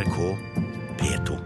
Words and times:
NRK 0.00 0.36
P2. 0.98 1.38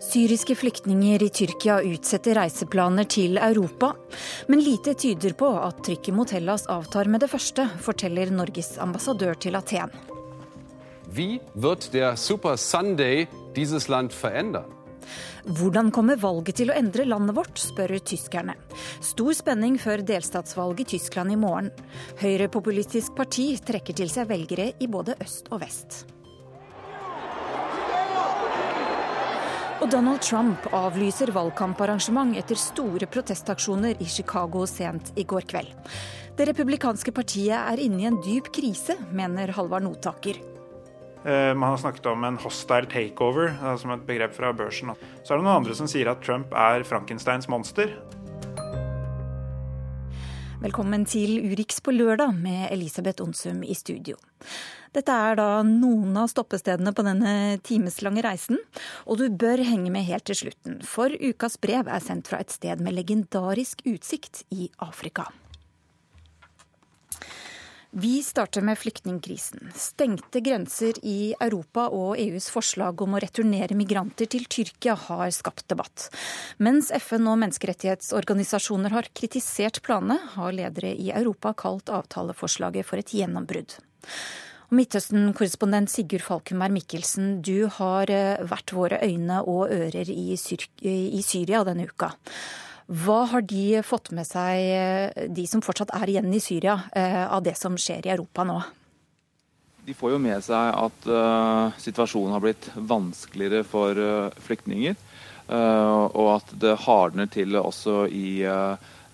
Syriske 0.00 0.54
flyktninger 0.54 1.22
i 1.22 1.28
Tyrkia 1.28 1.78
utsetter 1.80 2.34
reiseplaner 2.36 3.04
til 3.04 3.38
Europa. 3.38 3.94
Men 4.48 4.60
lite 4.60 4.92
tyder 4.94 5.32
på 5.32 5.48
at 5.62 5.80
trykket 5.86 6.12
mot 6.16 6.36
Hellas 6.36 6.66
avtar 6.68 7.08
med 7.08 7.24
det 7.24 7.32
første, 7.32 7.68
forteller 7.80 8.34
Norges 8.36 8.74
ambassadør 8.84 9.40
til 9.40 9.56
Aten. 9.56 9.96
Wie 11.08 11.40
wird 11.54 11.94
der 11.94 12.16
Super 12.16 12.56
Sunday 12.56 13.28
dieses 13.54 13.88
Land 13.88 14.12
verändern? 14.12 14.66
Hvordan 15.46 15.92
kommer 15.94 16.18
valget 16.18 16.56
til 16.58 16.72
å 16.72 16.74
endre 16.74 17.04
landet 17.06 17.36
vårt, 17.36 17.60
spør 17.62 17.94
tyskerne. 18.02 18.56
Stor 18.98 19.36
spenning 19.38 19.76
før 19.78 20.02
delstatsvalget 20.02 20.80
i 20.82 20.96
Tyskland 20.96 21.30
i 21.30 21.38
morgen. 21.38 21.70
Høyrepopulistisk 22.18 23.14
parti 23.14 23.52
trekker 23.62 23.94
til 23.94 24.10
seg 24.10 24.26
velgere 24.32 24.72
i 24.82 24.88
både 24.90 25.14
øst 25.22 25.52
og 25.54 25.62
vest. 25.62 26.02
Og 29.76 29.86
Donald 29.92 30.24
Trump 30.24 30.66
avlyser 30.74 31.30
valgkamparrangement 31.36 32.34
etter 32.40 32.58
store 32.58 33.06
protestaksjoner 33.06 34.02
i 34.02 34.08
Chicago 34.10 34.64
sent 34.66 35.12
i 35.14 35.22
går 35.28 35.46
kveld. 35.46 35.70
Det 36.36 36.48
republikanske 36.50 37.14
partiet 37.14 37.54
er 37.60 37.86
inne 37.86 38.02
i 38.02 38.10
en 38.10 38.18
dyp 38.24 38.50
krise, 38.50 38.98
mener 39.14 39.54
Halvard 39.54 39.86
Notaker. 39.86 40.55
Eh, 41.26 41.54
man 41.54 41.70
har 41.70 41.76
snakket 41.76 42.06
om 42.06 42.24
en 42.24 42.36
hostile 42.38 42.86
takeover, 42.86 43.48
eh, 43.48 43.76
som 43.76 43.90
et 43.90 44.06
begrep 44.06 44.34
fra 44.34 44.52
børsen. 44.52 44.92
Så 45.24 45.34
er 45.34 45.40
det 45.40 45.44
noen 45.44 45.58
andre 45.58 45.74
som 45.74 45.88
sier 45.90 46.06
at 46.06 46.22
Trump 46.22 46.52
er 46.54 46.84
Frankensteins 46.86 47.48
monster. 47.50 47.90
Velkommen 50.62 51.02
til 51.04 51.40
Urix 51.50 51.82
på 51.82 51.90
lørdag 51.90 52.30
med 52.38 52.70
Elisabeth 52.70 53.22
Onsum 53.22 53.64
i 53.66 53.74
studio. 53.74 54.14
Dette 54.94 55.12
er 55.12 55.34
da 55.36 55.62
noen 55.66 56.14
av 56.16 56.30
stoppestedene 56.30 56.94
på 56.94 57.04
denne 57.04 57.58
timeslange 57.66 58.22
reisen, 58.24 58.62
og 59.04 59.18
du 59.18 59.26
bør 59.28 59.64
henge 59.66 59.90
med 59.90 60.06
helt 60.06 60.24
til 60.30 60.38
slutten, 60.46 60.78
for 60.86 61.10
ukas 61.10 61.58
brev 61.60 61.90
er 61.90 62.00
sendt 62.00 62.30
fra 62.30 62.38
et 62.40 62.54
sted 62.54 62.80
med 62.80 62.94
legendarisk 62.94 63.82
utsikt 63.84 64.44
i 64.54 64.70
Afrika. 64.78 65.26
Vi 67.98 68.22
starter 68.22 68.60
med 68.60 68.78
flyktningkrisen. 68.78 69.70
Stengte 69.74 70.40
grenser 70.40 70.98
i 71.02 71.34
Europa 71.40 71.86
og 71.88 72.18
EUs 72.20 72.50
forslag 72.52 73.00
om 73.00 73.14
å 73.16 73.20
returnere 73.24 73.72
migranter 73.72 74.28
til 74.28 74.44
Tyrkia 74.52 74.92
har 75.06 75.30
skapt 75.32 75.64
debatt. 75.72 76.10
Mens 76.60 76.90
FN 76.92 77.24
og 77.24 77.38
menneskerettighetsorganisasjoner 77.40 78.92
har 78.92 79.08
kritisert 79.16 79.80
planene, 79.86 80.18
har 80.34 80.52
ledere 80.52 80.90
i 80.92 81.08
Europa 81.08 81.54
kalt 81.56 81.88
avtaleforslaget 81.88 82.84
for 82.84 83.00
et 83.00 83.16
gjennombrudd. 83.16 83.78
Midtøsten-korrespondent 84.76 85.88
Sigurd 85.88 86.26
Falkenberg 86.28 86.76
Mikkelsen, 86.76 87.40
du 87.40 87.64
har 87.78 88.12
eh, 88.12 88.44
vært 88.44 88.76
våre 88.76 89.00
øyne 89.08 89.40
og 89.48 89.72
ører 89.72 90.12
i 90.12 90.36
Syria 90.36 91.64
denne 91.64 91.88
uka. 91.88 92.12
Hva 92.86 93.24
har 93.32 93.42
de 93.42 93.82
fått 93.82 94.12
med 94.14 94.26
seg, 94.28 94.62
eh, 94.62 95.26
de 95.26 95.46
som 95.50 95.62
fortsatt 95.62 95.90
er 95.96 96.06
igjen 96.06 96.30
i 96.30 96.38
Syria, 96.38 96.82
eh, 96.94 97.26
av 97.26 97.42
det 97.42 97.56
som 97.58 97.74
skjer 97.74 98.06
i 98.06 98.12
Europa 98.14 98.44
nå? 98.46 98.60
De 99.86 99.94
får 99.94 100.12
jo 100.12 100.18
med 100.18 100.42
seg 100.42 100.74
at 100.74 101.04
uh, 101.06 101.70
situasjonen 101.78 102.32
har 102.34 102.42
blitt 102.42 102.64
vanskeligere 102.74 103.62
for 103.66 103.94
uh, 103.94 104.30
flyktninger. 104.42 104.96
Uh, 105.46 106.10
og 106.10 106.30
at 106.40 106.50
det 106.58 106.72
hardner 106.86 107.28
til 107.30 107.54
også 107.54 108.08
i 108.10 108.42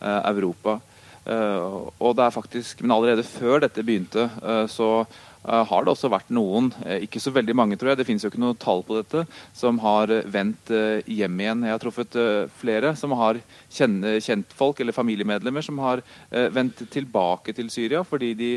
Europa. 0.03 0.81
og 1.23 2.17
det 2.17 2.25
er 2.25 2.31
faktisk, 2.35 2.81
Men 2.81 2.91
allerede 2.91 3.23
før 3.23 3.61
dette 3.61 3.85
begynte, 3.85 4.29
så 4.67 5.07
har 5.43 5.85
det 5.85 5.93
også 5.93 6.11
vært 6.13 6.31
noen, 6.35 6.71
eh, 6.87 7.03
ikke 7.07 7.21
så 7.23 7.33
veldig 7.35 7.55
mange 7.59 7.79
tror 7.79 7.93
jeg, 7.93 8.01
det 8.01 8.07
finnes 8.07 8.23
jo 8.23 8.31
ikke 8.31 8.43
noe 8.43 8.59
tall 8.61 8.85
på 8.87 9.01
dette, 9.01 9.25
som 9.57 9.81
har 9.83 10.13
eh, 10.13 10.23
vendt 10.31 10.71
hjem 11.11 11.43
igjen. 11.43 11.65
Jeg 11.67 11.75
har 11.75 11.83
truffet 11.83 12.19
flere 12.61 12.95
som 12.99 13.15
har 13.19 13.41
kjentfolk 13.73 14.81
eller 14.81 14.95
familiemedlemmer 14.95 15.65
som 15.65 15.81
har 15.83 16.03
vendt 16.31 16.85
tilbake 16.93 17.55
til 17.57 17.71
Syria 17.73 18.03
fordi 18.07 18.33
de 18.39 18.51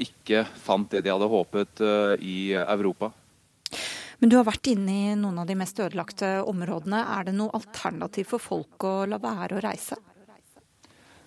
ikke 0.00 0.44
fant 0.64 0.90
det 0.92 1.02
de 1.04 1.12
hadde 1.12 1.28
håpet 1.30 1.82
i 2.22 2.54
Europa. 2.54 3.10
Men 4.18 4.30
du 4.30 4.36
har 4.38 4.46
vært 4.46 4.70
inne 4.70 4.94
i 4.94 5.14
noen 5.18 5.42
av 5.42 5.48
de 5.48 5.56
mest 5.58 5.78
ødelagte 5.82 6.38
områdene. 6.48 7.02
Er 7.18 7.26
det 7.28 7.36
noe 7.36 7.54
alternativ 7.56 8.30
for 8.34 8.42
folk 8.42 8.86
å 8.86 8.96
la 9.10 9.18
være 9.22 9.58
å 9.58 9.64
reise? 9.64 9.98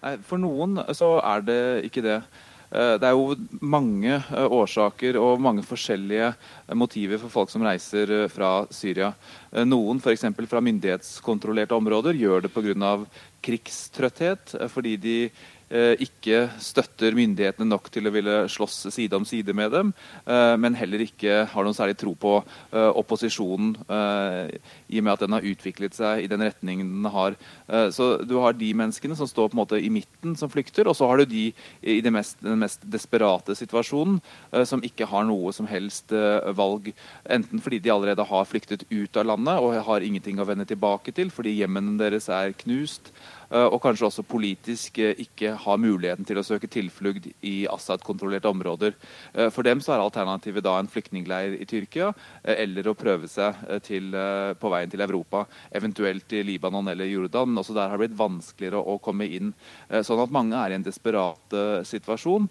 Nei, 0.03 0.15
For 0.25 0.41
noen 0.41 0.79
så 0.97 1.17
er 1.25 1.43
det 1.45 1.61
ikke 1.89 2.05
det. 2.05 2.21
Eh, 2.67 2.95
det 2.99 3.07
er 3.07 3.15
jo 3.15 3.35
mange 3.63 4.11
eh, 4.17 4.47
årsaker 4.59 5.17
og 5.21 5.39
mange 5.43 5.63
forskjellige 5.63 6.31
eh, 6.33 6.75
motiver 6.75 7.21
for 7.21 7.31
folk 7.31 7.51
som 7.53 7.63
reiser 7.63 8.27
fra 8.31 8.65
Syria. 8.75 9.13
Noen 9.67 10.01
f.eks. 10.03 10.27
fra 10.51 10.63
myndighetskontrollerte 10.63 11.77
områder 11.77 12.19
gjør 12.19 12.45
det 12.45 12.51
pga. 12.53 12.97
krigstrøtthet, 13.47 14.57
fordi 14.73 14.97
de 14.97 15.17
ikke 15.67 16.45
støtter 16.63 17.15
myndighetene 17.17 17.67
nok 17.67 17.89
til 17.91 18.07
å 18.07 18.13
ville 18.15 18.35
slåss 18.47 18.87
side 18.93 19.17
om 19.17 19.25
side 19.27 19.51
med 19.57 19.73
dem, 19.75 19.93
eh, 20.25 20.55
men 20.55 20.77
heller 20.79 21.03
ikke 21.03 21.41
har 21.51 21.65
noen 21.65 21.75
særlig 21.75 21.97
tro 21.99 22.13
på 22.15 22.37
eh, 22.39 22.91
opposisjonen, 22.95 23.75
i 24.87 24.99
og 24.99 25.03
med 25.03 25.13
at 25.13 25.23
den 25.25 25.35
har 25.35 25.45
utviklet 25.47 25.95
seg 25.97 26.23
i 26.23 26.29
den 26.31 26.43
retningen 26.43 26.87
den 26.87 27.07
har. 27.11 27.35
Så 27.91 28.23
Du 28.27 28.37
har 28.39 28.55
de 28.55 28.69
menneskene 28.73 29.15
som 29.17 29.27
står 29.27 29.49
på 29.49 29.57
en 29.57 29.61
måte 29.61 29.79
i 29.79 29.89
midten, 29.91 30.35
som 30.39 30.49
flykter, 30.49 30.87
og 30.87 30.95
så 30.95 31.07
har 31.09 31.19
du 31.19 31.25
de 31.25 31.43
i 31.81 31.97
mest, 32.11 32.39
den 32.43 32.59
mest 32.59 32.83
desperate 32.83 33.55
situasjonen, 33.57 34.19
som 34.65 34.83
ikke 34.83 35.07
har 35.09 35.25
noe 35.27 35.51
som 35.55 35.67
helst 35.67 36.13
valg. 36.57 36.91
Enten 37.29 37.63
fordi 37.63 37.79
de 37.83 37.93
allerede 37.93 38.27
har 38.27 38.49
flyktet 38.49 38.85
ut 38.89 39.17
av 39.17 39.27
landet 39.27 39.63
og 39.63 39.77
har 39.89 40.05
ingenting 40.05 40.39
å 40.39 40.47
vende 40.47 40.67
tilbake 40.67 41.13
til 41.15 41.31
fordi 41.33 41.57
hjemmene 41.59 41.97
deres 41.99 42.29
er 42.33 42.55
knust. 42.63 43.11
Eh, 43.47 43.67
og 43.71 43.79
kanskje 43.83 44.07
også 44.09 44.25
politisk 44.27 44.99
eh, 44.99 45.15
ikke 45.23 45.53
har 45.63 45.79
muligheten 45.79 46.27
til 46.27 46.39
å 46.39 46.45
søke 46.45 46.69
tilflukt 46.71 47.29
i 47.47 47.55
Assad-kontrollerte 47.71 48.51
områder. 48.51 48.95
Eh, 49.33 49.49
for 49.53 49.67
dem 49.67 49.81
så 49.83 49.95
er 49.95 50.03
alternativet 50.03 50.65
da 50.65 50.75
en 50.79 50.91
flyktningleir 50.91 51.55
i 51.55 51.67
Tyrkia, 51.69 52.11
eller 52.43 52.89
å 52.89 52.95
prøve 52.97 53.29
seg 53.31 53.59
til, 53.85 54.11
på 54.59 54.71
veien 54.71 54.91
til 54.91 55.03
Europa, 55.03 55.43
eventuelt 55.75 56.31
i 56.35 56.43
Libanon 56.45 56.91
eller 56.91 57.09
Jordan. 57.09 57.57
Også 57.59 57.75
der 57.75 57.91
har 57.91 57.97
det 57.97 58.07
blitt 58.07 58.19
vanskeligere 58.19 58.81
å 58.81 58.97
komme 59.03 59.27
inn. 59.37 59.53
Sånn 59.89 60.21
at 60.23 60.33
mange 60.33 60.57
er 60.59 60.73
i 60.73 60.77
en 60.77 60.85
desperat 60.85 61.55
situasjon, 61.87 62.47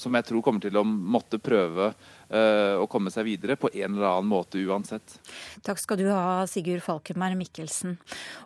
som 0.00 0.18
jeg 0.18 0.28
tror 0.28 0.44
kommer 0.44 0.64
til 0.64 0.78
å 0.80 0.84
måtte 0.86 1.40
prøve 1.42 1.92
å 2.26 2.86
komme 2.90 3.12
seg 3.14 3.26
videre 3.28 3.54
på 3.60 3.70
en 3.70 3.94
eller 3.94 4.08
annen 4.08 4.30
måte 4.30 4.58
uansett. 4.58 5.18
Takk 5.66 5.78
skal 5.78 6.00
du 6.00 6.08
ha, 6.10 6.42
Sigurd 6.50 6.82
Falkenberg 6.82 7.38
Mikkelsen. 7.38 7.94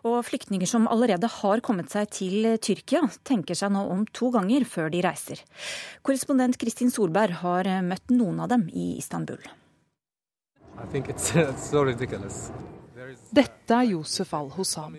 Og 0.05 0.19
flyktninger 0.27 0.69
som 0.69 0.85
allerede 0.91 1.29
har 1.39 1.63
kommet 1.65 1.89
seg 1.93 2.11
til 2.13 2.51
Tyrkia, 2.61 3.07
tenker 3.27 3.57
seg 3.57 3.73
nå 3.73 3.81
om 3.89 4.05
to 4.13 4.29
ganger 4.35 4.67
før 4.69 4.91
de 4.93 5.01
reiser. 5.05 5.41
Korrespondent 6.05 6.59
Kristin 6.61 6.93
Solberg 6.93 7.41
har 7.41 7.71
møtt 7.85 8.13
noen 8.13 8.43
av 8.45 8.53
dem 8.53 8.67
i 8.69 8.93
Istanbul. 9.01 9.41
Dette 13.31 13.75
er 13.75 13.89
Josef 13.89 14.33
al-Hossam. 14.37 14.95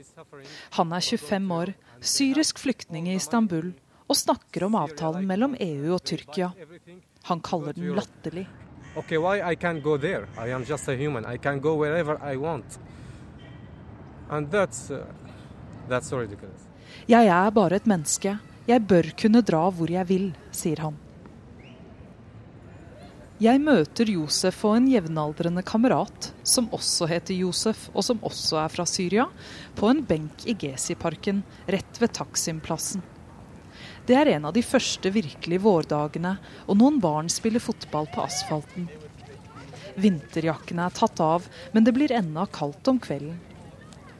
Han 0.78 0.92
er 0.92 1.06
25 1.06 1.52
år, 1.54 1.72
syrisk 2.00 2.58
flyktning 2.62 3.08
i 3.08 3.16
Istanbul 3.20 3.72
og 4.08 4.18
snakker 4.18 4.66
om 4.66 4.76
avtalen 4.80 5.26
mellom 5.28 5.56
EU 5.60 5.94
og 5.96 6.02
Tyrkia. 6.04 6.52
Han 7.30 7.40
kaller 7.44 7.72
den 7.76 7.94
latterlig. 7.96 8.46
Okay, 8.96 9.16
why 9.16 9.40
I 9.40 9.56
can't 9.56 9.82
go 9.82 9.96
there? 9.96 10.28
I 10.36 10.48
am 10.52 10.64
just 10.64 10.88
a 10.88 10.96
human. 10.96 11.24
I 11.24 11.38
can 11.38 11.60
go 11.60 11.74
wherever 11.76 12.18
I 12.22 12.36
want. 12.36 12.78
And 14.30 14.50
that's, 14.50 14.90
uh, 14.90 15.06
that's 15.88 16.08
so 16.08 16.18
ridiculous. 16.18 16.68
Jeg 17.08 17.26
er 17.26 17.50
bare 17.50 17.76
et 17.80 17.86
menneske. 17.88 18.36
Jeg 18.68 18.84
bør 18.86 19.08
kunne 19.18 19.40
dra 19.42 19.62
hvor 19.72 19.90
jeg 19.90 20.08
vil, 20.08 20.28
sier 20.52 20.84
han. 20.84 20.98
Jeg 23.42 23.58
møter 23.58 24.06
Josef 24.12 24.60
og 24.68 24.76
en 24.76 24.84
jevnaldrende 24.92 25.64
kamerat, 25.66 26.28
som 26.46 26.68
også 26.70 27.08
heter 27.10 27.34
Josef, 27.34 27.88
og 27.90 28.04
som 28.06 28.20
også 28.22 28.60
er 28.60 28.70
fra 28.70 28.84
Syria, 28.86 29.24
på 29.74 29.88
en 29.90 30.04
benk 30.06 30.44
i 30.46 30.54
Gezi-parken 30.54 31.40
rett 31.66 31.98
ved 31.98 32.12
Taksim-plassen. 32.14 33.02
Det 34.06 34.16
er 34.18 34.32
en 34.32 34.48
av 34.48 34.54
de 34.56 34.64
første 34.66 35.12
virkelige 35.14 35.62
vårdagene, 35.62 36.34
og 36.66 36.78
noen 36.80 36.98
barn 37.02 37.28
spiller 37.30 37.62
fotball 37.62 38.08
på 38.10 38.24
asfalten. 38.24 38.88
Vinterjakkene 39.94 40.88
er 40.88 40.96
tatt 40.96 41.20
av, 41.22 41.46
men 41.72 41.86
det 41.86 41.94
blir 41.94 42.14
ennå 42.16 42.48
kaldt 42.50 42.88
om 42.90 42.98
kvelden. 43.02 43.38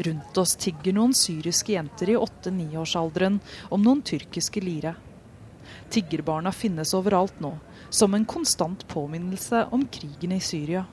Rundt 0.03 0.39
oss 0.39 0.55
tigger 0.57 0.95
noen 0.95 1.15
syriske 1.15 1.75
jenter 1.75 2.13
i 2.13 2.17
åtte-niårsalderen 2.17 3.41
om 3.75 3.83
noen 3.83 4.03
tyrkiske 4.07 4.63
lire. 4.63 4.95
Tiggerbarna 5.93 6.53
finnes 6.53 6.95
overalt 6.95 7.41
nå, 7.41 7.59
Som 7.91 8.15
en 8.15 8.25
konstant 8.25 8.87
påminnelse 8.89 9.67
om 9.71 9.83
krigen 9.87 10.33
i 10.33 10.41
Syria. 10.41 10.87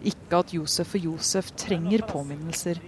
Ikke 0.00 0.38
at 0.38 0.54
Josef 0.54 0.94
og 0.96 1.04
Josef 1.10 1.50
trenger 1.60 2.06
påminnelser. 2.08 2.80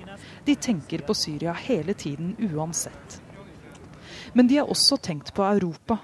De 0.47 0.55
tenker 0.57 1.05
på 1.05 1.15
Syria 1.15 1.53
hele 1.53 1.93
tiden 1.93 2.33
uansett. 2.41 3.21
Men 4.33 4.47
de 4.47 4.61
har 4.61 4.71
også 4.71 4.97
tenkt 4.97 5.35
på 5.35 5.45
Europa. 5.45 5.99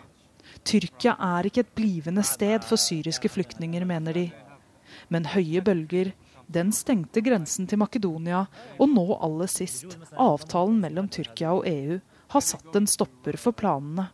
Tyrkia 0.67 1.14
er 1.23 1.46
ikke 1.46 1.62
et 1.62 1.75
blivende 1.78 2.25
sted 2.26 2.64
for 2.67 2.81
syriske 2.81 3.31
flyktninger, 3.31 3.84
mener 3.87 4.17
de. 4.17 4.26
Men 5.08 5.28
høye 5.31 5.62
bølger, 5.62 6.12
den 6.46 6.73
stengte 6.75 7.23
grensen 7.23 7.67
til 7.70 7.78
Makedonia, 7.78 8.46
og 8.78 8.90
nå 8.90 9.06
aller 9.23 9.50
sist 9.50 9.96
avtalen 10.12 10.81
mellom 10.82 11.11
Tyrkia 11.12 11.55
og 11.55 11.67
EU, 11.70 12.00
har 12.34 12.43
satt 12.43 12.75
en 12.75 12.88
stopper 12.90 13.38
for 13.38 13.55
planene. 13.55 14.08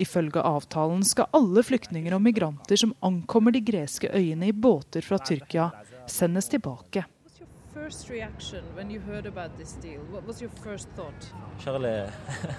Ifølge 0.00 0.40
avtalen 0.40 1.04
skal 1.04 1.28
alle 1.36 1.62
flyktninger 1.64 2.14
og 2.16 2.22
migranter 2.24 2.80
som 2.80 2.94
ankommer 3.04 3.52
de 3.52 3.60
greske 3.64 4.08
øyene 4.12 4.48
i 4.48 4.52
båter 4.52 5.04
fra 5.04 5.20
Tyrkia, 5.20 5.70
sendes 6.08 6.48
tilbake. 6.52 7.04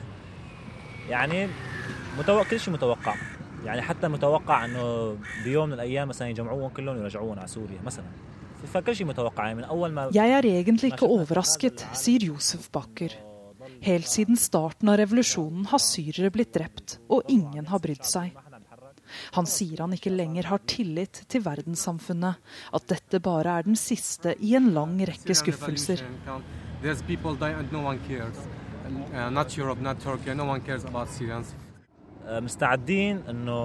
يعني 1.09 1.49
متوقع 2.19 2.49
كل 2.51 2.61
شيء 2.61 2.75
متوقع 2.75 3.15
يعني 3.65 3.83
حتى 3.83 4.09
متوقع 4.09 4.65
انه 4.65 5.17
بيوم 5.45 5.69
من 5.69 5.75
الايام 5.75 6.09
مثلا 6.09 6.29
يجمعوهم 6.29 6.69
كلهم 6.69 6.97
ويرجعوهم 6.97 7.39
على 7.39 7.49
سوريا 7.49 7.79
مثلا 7.87 8.05
فكل 8.75 8.97
شيء 8.97 9.07
متوقع 9.07 9.45
يعني 9.45 9.55
من 9.55 9.65
اول 9.65 9.93
ما 9.93 10.11
Jeg 10.11 10.31
er 10.31 10.45
egentlig 10.45 10.93
ikke 10.93 11.07
overrasket, 11.07 11.87
sier 11.93 12.21
Josef 12.21 12.71
Bakker. 12.71 13.13
Helt 13.81 14.09
siden 14.11 14.37
starten 14.37 14.89
av 14.89 14.99
revolusjonen 14.99 15.69
har 15.71 15.79
syrere 15.79 16.31
blitt 16.35 16.55
drept, 16.57 16.99
og 17.09 17.23
ingen 17.31 17.67
har 17.71 17.79
brydd 17.79 18.05
seg. 18.05 18.35
Han 19.37 19.47
sier 19.49 19.85
han 19.85 19.95
ikke 19.97 20.13
lenger 20.13 20.51
har 20.51 20.63
tillit 20.69 21.23
til 21.31 21.45
verdenssamfunnet, 21.45 22.41
at 22.75 22.89
dette 22.91 23.21
bare 23.25 23.59
er 23.59 23.69
den 23.69 23.79
siste 23.79 24.35
i 24.41 24.55
en 24.59 24.73
lang 24.75 24.99
rekke 25.09 25.37
skuffelser. 25.39 26.03
مستعدين 32.29 33.23
انه 33.29 33.59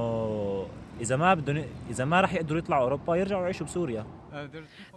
اذا 1.01 1.15
ما 1.15 1.33
بدهم 1.33 1.65
اذا 1.89 2.05
ما 2.05 2.21
راح 2.21 2.33
يقدروا 2.33 2.59
يطلعوا 2.59 2.83
اوروبا 2.83 3.15
يرجعوا 3.15 3.43
يعيشوا 3.43 3.65
بسوريا 3.65 4.05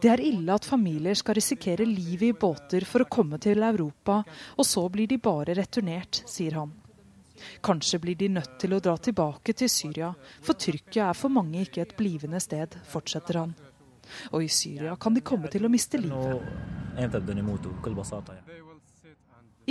Det 0.02 0.08
er 0.08 0.20
ille 0.20 0.54
at 0.54 0.64
familier 0.64 1.14
skal 1.14 1.34
risikere 1.36 1.84
livet 1.84 2.30
i 2.30 2.32
båter 2.32 2.86
for 2.88 3.04
å 3.04 3.08
komme 3.16 3.36
til 3.38 3.62
Europa, 3.62 4.22
og 4.56 4.64
så 4.64 4.86
blir 4.88 5.10
de 5.10 5.18
bare 5.20 5.52
returnert, 5.58 6.22
sier 6.24 6.56
han. 6.56 6.72
Kanskje 7.60 8.00
blir 8.00 8.16
de 8.16 8.30
nødt 8.32 8.56
til 8.62 8.72
å 8.72 8.80
dra 8.80 8.96
tilbake 8.96 9.52
til 9.52 9.68
Syria, 9.68 10.14
for 10.40 10.56
Tyrkia 10.56 11.10
er 11.10 11.18
for 11.20 11.28
mange 11.28 11.66
ikke 11.66 11.84
et 11.84 11.92
blivende 11.98 12.40
sted, 12.40 12.78
fortsetter 12.88 13.42
han. 13.42 13.52
Og 14.32 14.46
i 14.46 14.48
Syria 14.48 14.96
kan 14.96 15.12
de 15.12 15.20
komme 15.20 15.52
til 15.52 15.66
å 15.66 15.72
miste 15.72 16.00
livet. 16.00 16.40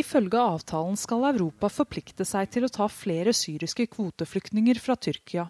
Ifølge 0.01 0.41
avtalen 0.41 0.97
skal 0.97 1.27
Europa 1.33 1.69
forplikte 1.73 2.25
seg 2.25 2.51
til 2.55 2.65
å 2.65 2.73
ta 2.73 2.87
flere 2.89 3.35
syriske 3.37 3.89
kvoteflyktninger 3.93 4.81
fra 4.81 4.97
Tyrkia. 4.97 5.49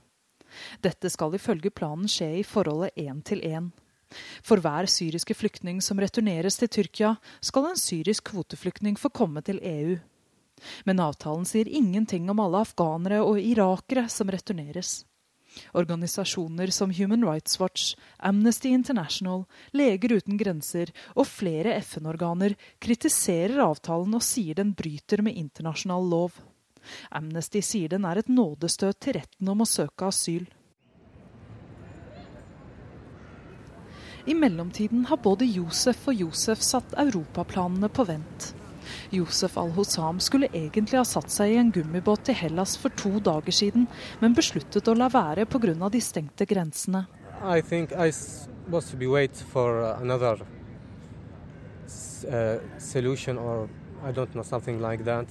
Dette 0.83 1.11
skal 1.13 1.37
ifølge 1.39 1.71
planen 1.71 2.11
skje 2.11 2.31
i 2.41 2.47
forholdet 2.47 2.97
én 2.99 3.21
til 3.27 3.45
én. 3.47 3.71
For 4.43 4.59
hver 4.59 4.89
syriske 4.91 5.37
flyktning 5.39 5.79
som 5.85 6.01
returneres 6.03 6.59
til 6.59 6.71
Tyrkia, 6.73 7.15
skal 7.41 7.69
en 7.71 7.79
syrisk 7.79 8.33
kvoteflyktning 8.33 8.99
få 8.99 9.13
komme 9.15 9.43
til 9.47 9.61
EU. 9.63 10.01
Men 10.85 11.01
avtalen 11.01 11.47
sier 11.49 11.71
ingenting 11.71 12.27
om 12.33 12.43
alle 12.43 12.65
afghanere 12.67 13.23
og 13.23 13.39
irakere 13.41 14.09
som 14.13 14.33
returneres. 14.33 15.05
Organisasjoner 15.75 16.71
som 16.75 16.93
Human 16.95 17.25
Rights 17.27 17.61
Watch, 17.61 17.95
Amnesty 18.19 18.69
International, 18.69 19.45
Leger 19.73 20.17
uten 20.19 20.39
grenser 20.41 20.93
og 21.15 21.29
flere 21.31 21.77
FN-organer 21.81 22.57
kritiserer 22.83 23.63
avtalen 23.65 24.15
og 24.19 24.25
sier 24.25 24.59
den 24.61 24.75
bryter 24.77 25.23
med 25.27 25.39
internasjonal 25.41 26.09
lov. 26.11 26.39
Amnesty 27.11 27.61
sier 27.65 27.93
den 27.93 28.07
er 28.09 28.23
et 28.23 28.31
nådestøt 28.33 29.01
til 29.01 29.19
retten 29.21 29.53
om 29.53 29.63
å 29.65 29.69
søke 29.69 30.09
asyl. 30.09 30.49
I 34.29 34.35
mellomtiden 34.37 35.07
har 35.09 35.21
både 35.25 35.49
Josef 35.49 36.09
og 36.11 36.25
Josef 36.27 36.61
satt 36.63 36.93
europaplanene 37.01 37.89
på 37.89 38.05
vent. 38.09 38.53
Josef 39.11 39.57
al-Hossam 39.59 40.21
skulle 40.23 40.49
egentlig 40.55 40.99
ha 41.01 41.05
satt 41.05 41.33
seg 41.35 41.51
i 41.51 41.59
en 41.59 41.73
gummibåt 41.75 42.23
til 42.29 42.37
Hellas 42.39 42.77
for 42.79 42.95
to 42.95 43.19
dager 43.19 43.55
siden, 43.55 43.89
men 44.23 44.37
besluttet 44.37 44.87
å 44.89 44.95
la 44.95 45.09
være 45.11 45.47
pga. 45.51 45.89
de 45.91 46.01
stengte 46.01 46.47
grensene. 46.47 47.07
I 47.43 47.61
think 47.61 47.93
I 47.93 48.13
was 48.71 48.91
to 48.91 48.97
be 48.97 49.07
wait 49.07 49.35
for 49.35 49.97
another 50.01 50.39
uh, 52.29 52.59
solution 52.79 53.39
or 53.39 53.69
I 54.05 54.13
don't 54.13 54.33
know 54.33 54.43
something 54.43 54.81
like 54.81 55.05
that. 55.05 55.27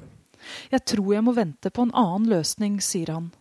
Jeg 0.72 0.86
tror 0.86 1.14
jeg 1.14 1.24
må 1.24 1.34
vente 1.36 1.70
på 1.70 1.84
en 1.84 1.94
annen 1.94 2.30
løsning, 2.30 2.80
sier 2.82 3.12
han. 3.12 3.32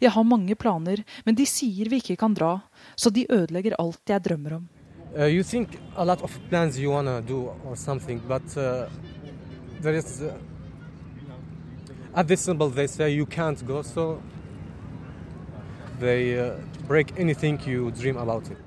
Jeg 0.00 0.12
har 0.14 0.24
mange 0.24 0.54
planer, 0.54 1.02
men 1.26 1.34
de 1.34 1.46
sier 1.48 1.88
vi 1.90 1.98
ikke 2.02 2.16
kan 2.20 2.34
dra, 2.34 2.60
så 2.96 3.10
de 3.10 3.26
ødelegger 3.28 3.74
alt 3.78 4.02
jeg 4.08 4.22
drømmer 4.22 4.60
om. 4.60 4.68
Uh, 5.16 5.26
you 5.30 5.42
think 5.42 5.78
a 5.96 6.04
lot 6.04 6.22
of 6.22 6.38
plans 6.50 6.78
you 6.78 6.90
wanna 6.90 7.20
do 7.20 7.50
or 7.64 7.76
something, 7.76 8.20
but 8.28 8.42
uh, 8.56 8.86
there 9.80 9.94
is 9.94 10.22
uh, 10.22 10.34
at 12.14 12.28
this 12.28 12.40
symbol 12.40 12.70
they 12.70 12.86
say 12.86 13.10
you 13.10 13.26
can't 13.26 13.66
go, 13.66 13.82
so 13.82 14.22
they 16.00 16.38
uh, 16.38 16.56
break 16.86 17.18
anything 17.18 17.60
you 17.66 17.90
dream 17.90 18.16
about 18.16 18.50
it. 18.50 18.58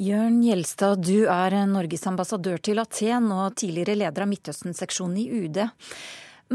Jørn 0.00 0.38
Gjelstad, 0.40 1.02
du 1.04 1.26
er 1.28 1.58
Norges 1.68 2.06
ambassadør 2.08 2.56
til 2.56 2.78
Aten 2.80 3.26
og 3.36 3.58
tidligere 3.60 3.98
leder 4.00 4.24
av 4.24 4.30
Midtøsten-seksjonen 4.30 5.18
i 5.20 5.26
UD. 5.42 5.60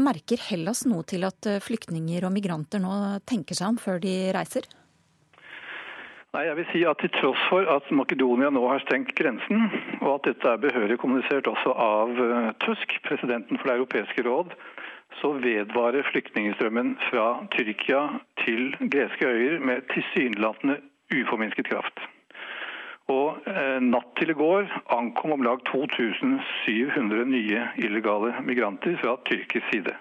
Merker 0.02 0.42
Hellas 0.48 0.82
noe 0.90 1.06
til 1.06 1.22
at 1.28 1.46
flyktninger 1.62 2.26
og 2.26 2.34
migranter 2.34 2.82
nå 2.82 2.90
tenker 3.22 3.54
seg 3.54 3.70
om 3.70 3.78
før 3.78 4.02
de 4.02 4.16
reiser? 4.34 4.66
Nei, 6.36 6.50
jeg 6.50 6.56
vil 6.56 6.66
si 6.68 6.80
at 6.84 6.98
Til 7.00 7.08
tross 7.16 7.42
for 7.48 7.64
at 7.72 7.86
Makedonia 7.96 8.50
nå 8.52 8.60
har 8.68 8.82
stengt 8.84 9.14
grensen, 9.16 9.70
og 10.02 10.10
at 10.18 10.26
dette 10.26 10.50
er 10.50 10.60
behørig 10.60 10.98
kommunisert 11.00 11.48
også 11.48 11.72
av 11.72 12.12
eh, 12.20 12.50
Tusk, 12.60 12.92
presidenten 13.06 13.56
for 13.56 13.70
Det 13.70 13.76
europeiske 13.78 14.24
råd, 14.26 14.52
så 15.22 15.30
vedvarer 15.40 16.04
flyktningstrømmen 16.10 16.92
fra 17.06 17.24
Tyrkia 17.56 18.02
til 18.42 18.76
greske 18.92 19.24
øyer 19.24 19.64
med 19.64 19.88
tilsynelatende 19.94 20.76
uforminsket 21.22 21.70
kraft. 21.72 22.04
Og 23.08 23.40
eh, 23.48 23.80
Natt 23.88 24.12
til 24.20 24.36
i 24.36 24.36
går 24.36 24.68
ankom 24.92 25.38
om 25.38 25.48
lag 25.48 25.64
2700 25.72 27.24
nye 27.32 27.64
illegale 27.80 28.36
migranter 28.44 29.00
fra 29.00 29.16
tyrkisk 29.24 29.72
side. 29.72 29.96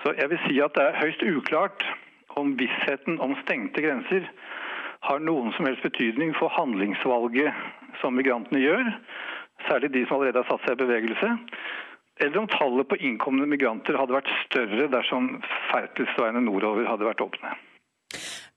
Så 0.00 0.16
jeg 0.16 0.32
vil 0.32 0.44
si 0.48 0.56
at 0.56 0.72
det 0.72 0.88
er 0.88 1.00
høyst 1.04 1.28
uklart 1.36 1.84
om 2.40 2.56
vissheten 2.56 3.20
om 3.20 3.36
stengte 3.44 3.84
grenser 3.84 4.24
har 5.04 5.20
noen 5.20 5.52
som 5.56 5.68
helst 5.68 5.84
betydning 5.84 6.32
for 6.38 6.52
handlingsvalget 6.56 7.52
som 8.00 8.16
migrantene 8.16 8.62
gjør, 8.62 8.88
særlig 9.68 9.92
de 9.94 10.04
som 10.06 10.18
allerede 10.18 10.42
har 10.42 10.48
satt 10.50 10.66
seg 10.66 10.76
i 10.76 10.84
bevegelse, 10.84 11.30
eller 12.24 12.38
om 12.40 12.48
tallet 12.48 12.88
på 12.88 12.98
innkomne 13.04 13.46
migranter 13.48 13.98
hadde 13.98 14.16
vært 14.16 14.32
større 14.46 14.88
dersom 14.92 15.34
ferdselsveiene 15.70 16.40
nordover 16.46 16.88
hadde 16.88 17.08
vært 17.08 17.24
åpne. 17.24 17.56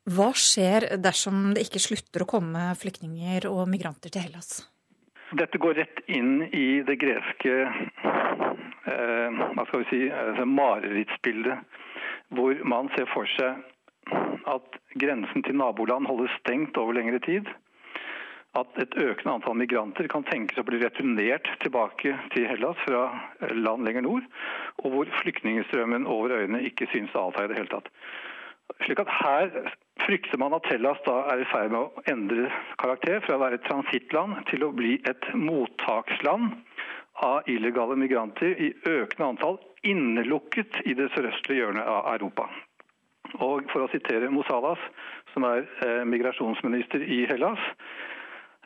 Hva 0.09 0.29
skjer 0.37 0.87
dersom 1.03 1.51
det 1.53 1.67
ikke 1.67 1.81
slutter 1.83 2.23
å 2.23 2.29
komme 2.29 2.69
flyktninger 2.79 3.49
og 3.49 3.67
migranter 3.69 4.13
til 4.13 4.23
Hellas? 4.25 4.63
Dette 5.37 5.59
går 5.61 5.75
rett 5.77 5.99
inn 6.09 6.47
i 6.55 6.79
det 6.87 6.95
greske 7.01 7.57
eh, 7.67 9.27
hva 9.29 9.65
skal 9.67 9.83
vi 9.83 9.89
si, 9.91 9.99
altså 10.09 10.47
marerittsbildet, 10.49 11.59
hvor 12.33 12.63
man 12.65 12.89
ser 12.95 13.05
for 13.11 13.29
seg 13.35 13.59
at 14.47 14.77
grensen 15.01 15.43
til 15.43 15.57
naboland 15.59 16.07
holdes 16.07 16.31
stengt 16.39 16.77
over 16.77 16.95
lengre 16.97 17.19
tid. 17.25 17.49
At 18.57 18.79
et 18.81 18.95
økende 18.97 19.35
antall 19.35 19.59
migranter 19.59 20.07
kan 20.09 20.25
tenkes 20.25 20.57
å 20.57 20.65
bli 20.65 20.79
returnert 20.81 21.45
tilbake 21.61 22.15
til 22.33 22.47
Hellas 22.49 22.79
fra 22.85 23.03
land 23.53 23.85
lenger 23.85 24.07
nord, 24.07 24.25
og 24.81 24.95
hvor 24.95 25.11
flyktningstrømmen 25.21 26.07
over 26.09 26.33
øyene 26.39 26.63
ikke 26.65 26.89
synes 26.93 27.13
å 27.13 27.27
avta 27.29 27.45
i 27.45 27.51
det 27.51 27.59
hele 27.59 27.73
tatt. 27.75 27.91
Slik 28.85 29.01
at 29.01 29.11
Her 29.19 29.51
frykter 30.05 30.41
man 30.41 30.55
at 30.57 30.67
Hellas 30.71 31.01
da 31.05 31.19
er 31.33 31.43
i 31.43 31.49
ferd 31.51 31.73
med 31.73 31.81
å 31.81 32.03
endre 32.09 32.49
karakter 32.81 33.21
fra 33.25 33.37
å 33.37 33.43
være 33.43 33.59
et 33.59 33.67
transittland 33.69 34.39
til 34.49 34.65
å 34.65 34.73
bli 34.73 34.97
et 35.09 35.29
mottaksland 35.35 36.55
av 37.25 37.49
illegale 37.51 37.97
migranter 37.99 38.55
i 38.55 38.71
økende 38.87 39.27
antall 39.33 39.59
innelukket 39.85 40.81
i 40.85 40.95
det 40.97 41.09
sørøstlige 41.13 41.63
hjørnet 41.63 41.85
av 41.85 42.09
Europa. 42.15 42.47
Og 43.37 43.69
for 43.71 43.85
å 43.85 43.91
sitere 43.93 44.31
Mosalas, 44.33 44.81
som 45.33 45.45
er 45.47 45.65
eh, 45.85 46.03
migrasjonsminister 46.09 47.03
i 47.05 47.23
Hellas. 47.29 47.61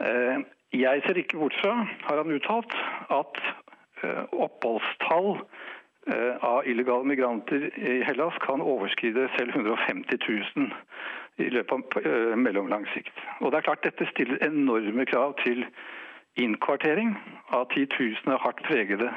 Eh, 0.02 0.44
jeg 0.74 1.04
ser 1.06 1.20
ikke 1.20 1.38
bort 1.42 1.56
fra, 1.62 1.76
har 2.08 2.22
han 2.22 2.34
uttalt, 2.34 2.76
at 3.14 3.42
eh, 4.04 4.24
oppholdstall 4.32 5.36
av 6.44 6.66
illegale 6.68 7.08
migranter 7.08 7.70
i 7.80 8.02
Hellas 8.04 8.36
kan 8.44 8.60
overskride 8.60 9.30
selv 9.38 9.54
150 9.56 10.18
000 10.58 10.66
i 11.40 11.48
løpet 11.48 11.96
av 11.96 12.36
mellomlang 12.36 12.84
sikt. 12.92 13.22
Og 13.40 13.54
det 13.54 13.62
er 13.62 13.68
klart 13.70 13.86
Dette 13.88 14.10
stiller 14.10 14.44
enorme 14.44 15.06
krav 15.08 15.38
til 15.46 15.64
innkvartering 16.36 17.14
av 17.56 17.70
titusener 17.72 18.44
hardt 18.44 18.60
pregede 18.68 19.08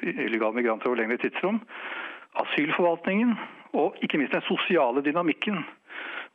illegale 0.00 0.56
migranter 0.56 0.88
over 0.88 1.02
lengre 1.02 1.20
tidsrom. 1.20 1.60
Asylforvaltningen 2.40 3.36
og 3.72 3.96
ikke 4.04 4.20
minst 4.20 4.34
den 4.36 4.44
sosiale 4.48 5.02
dynamikken 5.04 5.62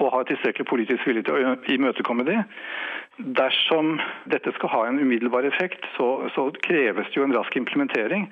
og 0.00 0.12
har 0.12 0.24
tilstrekkelig 0.28 0.66
politisk 0.66 1.06
vilje 1.06 1.24
til 1.26 1.36
å 1.36 1.54
imøtekomme 1.74 2.24
de. 2.26 2.38
Dersom 3.38 3.98
dette 4.32 4.54
skal 4.56 4.72
ha 4.72 4.84
en 4.88 5.00
umiddelbar 5.02 5.44
effekt, 5.44 5.84
så, 5.96 6.28
så 6.34 6.48
kreves 6.64 7.10
det 7.10 7.20
jo 7.20 7.26
en 7.26 7.34
rask 7.36 7.56
implementering. 7.60 8.30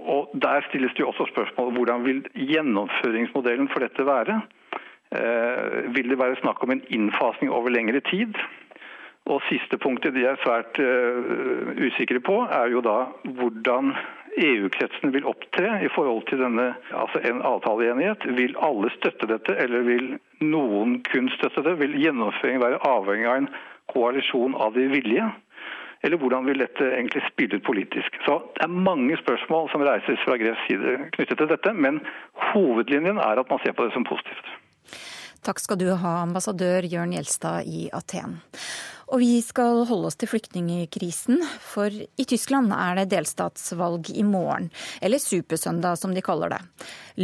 Og 0.00 0.32
Der 0.32 0.64
stilles 0.68 0.94
det 0.96 1.04
jo 1.04 1.10
også 1.10 1.28
spørsmål 1.28 1.74
hvordan 1.76 2.06
vil 2.06 2.22
gjennomføringsmodellen 2.48 3.68
for 3.68 3.84
dette 3.84 4.06
være. 4.08 4.40
Eh, 5.10 5.92
vil 5.94 6.08
det 6.08 6.18
være 6.18 6.40
snakk 6.40 6.62
om 6.64 6.72
en 6.72 6.82
innfasing 6.88 7.52
over 7.52 7.68
lengre 7.70 8.00
tid? 8.08 8.40
Og 9.28 9.42
Siste 9.50 9.76
punktet 9.78 10.14
de 10.16 10.24
er 10.26 10.40
svært 10.42 10.78
uh, 10.80 11.76
usikre 11.76 12.22
på, 12.24 12.40
er 12.50 12.72
jo 12.72 12.80
da 12.82 12.96
hvordan 13.36 13.92
EU-kretsen 14.36 15.12
vil 15.12 15.26
opptre 15.26 15.80
i 15.84 15.88
forhold 15.94 16.26
til 16.28 16.40
denne, 16.42 16.70
altså 16.94 17.20
en 17.26 17.42
avtaleenighet. 17.46 18.24
Vil 18.38 18.56
alle 18.62 18.90
støtte 18.94 19.28
dette, 19.30 19.56
eller 19.58 19.84
vil 19.86 20.08
noen 20.44 21.00
kun 21.08 21.30
støtte 21.36 21.64
det? 21.66 21.76
Vil 21.80 21.98
gjennomføringen 22.00 22.62
være 22.62 22.82
avhengig 22.86 23.28
av 23.30 23.40
en 23.42 23.50
koalisjon 23.92 24.54
av 24.54 24.74
de 24.78 24.86
vilje? 24.92 25.26
Eller 26.02 26.16
hvordan 26.16 26.46
vil 26.48 26.62
dette 26.62 26.86
egentlig 26.94 27.22
spille 27.26 27.58
ut 27.60 27.66
politisk? 27.66 28.16
Så 28.24 28.38
Det 28.56 28.64
er 28.64 28.80
mange 28.88 29.16
spørsmål 29.20 29.68
som 29.72 29.84
reises 29.84 30.22
fra 30.24 30.38
gresk 30.40 30.66
side 30.68 30.96
knyttet 31.16 31.38
til 31.38 31.50
dette, 31.50 31.72
men 31.72 32.00
hovedlinjen 32.52 33.18
er 33.18 33.42
at 33.42 33.50
man 33.50 33.60
ser 33.64 33.76
på 33.76 33.84
det 33.84 33.92
som 33.92 34.04
positivt. 34.04 34.46
Takk 35.40 35.60
skal 35.62 35.78
du 35.80 35.88
ha, 35.96 36.14
ambassadør 36.20 36.84
Jørn 36.84 37.14
Gjelstad 37.16 37.64
i 37.64 37.86
Aten. 37.96 38.36
Og 39.10 39.18
vi 39.22 39.40
skal 39.42 39.80
holde 39.88 40.06
oss 40.06 40.18
til 40.20 40.28
flyktningkrisen, 40.30 41.40
for 41.64 41.90
i 41.90 42.26
Tyskland 42.28 42.70
er 42.76 43.00
det 43.00 43.08
delstatsvalg 43.10 44.12
i 44.12 44.22
morgen. 44.22 44.68
Eller 45.02 45.18
supersøndag, 45.18 45.98
som 45.98 46.12
de 46.14 46.22
kaller 46.22 46.52
det. 46.52 46.60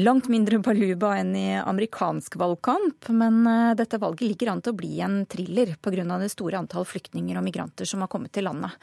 Langt 0.00 0.26
mindre 0.32 0.58
baluba 0.64 1.12
enn 1.20 1.36
i 1.38 1.46
amerikansk 1.60 2.40
valgkamp, 2.40 3.12
men 3.14 3.38
eh, 3.46 3.76
dette 3.78 4.00
valget 4.02 4.32
ligger 4.32 4.50
an 4.50 4.64
til 4.64 4.74
å 4.74 4.80
bli 4.80 4.96
en 5.04 5.20
thriller 5.30 5.76
pga. 5.78 6.18
det 6.18 6.32
store 6.32 6.58
antall 6.58 6.88
flyktninger 6.88 7.38
og 7.38 7.46
migranter 7.46 7.86
som 7.86 8.02
har 8.02 8.10
kommet 8.10 8.34
til 8.34 8.48
landet. 8.48 8.74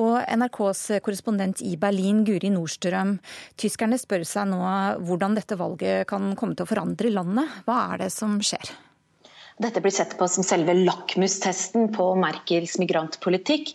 Og 0.00 0.22
NRKs 0.24 1.02
korrespondent 1.04 1.60
i 1.66 1.74
Berlin, 1.80 2.22
Guri 2.24 2.52
Nordstrøm. 2.52 3.18
Tyskerne 3.60 3.98
spør 4.00 4.24
seg 4.28 4.48
nå 4.52 4.62
hvordan 5.04 5.36
dette 5.36 5.58
valget 5.60 6.08
kan 6.08 6.32
komme 6.38 6.56
til 6.56 6.64
å 6.64 6.72
forandre 6.72 7.12
landet. 7.12 7.60
Hva 7.66 7.82
er 7.92 8.06
det 8.06 8.12
som 8.14 8.38
skjer? 8.40 8.72
Dette 9.60 9.82
blir 9.84 9.92
sett 9.92 10.14
på 10.18 10.26
som 10.30 10.44
selve 10.46 10.72
lakmustesten 10.74 11.90
på 11.92 12.06
Merkels 12.18 12.78
migrantpolitikk. 12.80 13.74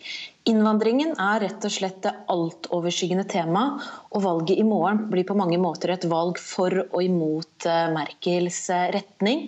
Innvandringen 0.49 1.13
er 1.21 1.43
rett 1.43 1.65
og 1.67 1.73
slett 1.73 1.99
det 2.05 2.13
altoverskyggende 2.33 3.27
tema, 3.29 3.65
og 4.09 4.23
valget 4.23 4.57
i 4.57 4.65
morgen 4.65 5.05
blir 5.11 5.27
på 5.27 5.37
mange 5.37 5.59
måter 5.61 5.93
et 5.93 6.07
valg 6.09 6.39
for 6.41 6.73
og 6.87 7.01
imot 7.03 7.67
eh, 7.69 7.91
Merkels 7.93 8.61
eh, 8.73 8.87
retning. 8.95 9.47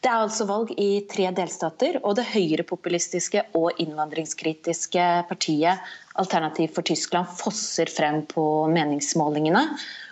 Det 0.00 0.10
er 0.10 0.22
altså 0.22 0.46
valg 0.48 0.72
i 0.80 1.04
tre 1.10 1.28
delstater, 1.34 2.00
og 2.02 2.16
det 2.18 2.28
høyrepopulistiske 2.30 3.44
og 3.58 3.78
innvandringskritiske 3.82 5.06
partiet 5.28 5.94
Alternativ 6.20 6.72
for 6.74 6.86
Tyskland 6.86 7.30
fosser 7.38 7.90
frem 7.92 8.22
på 8.30 8.44
meningsmålingene. 8.72 9.62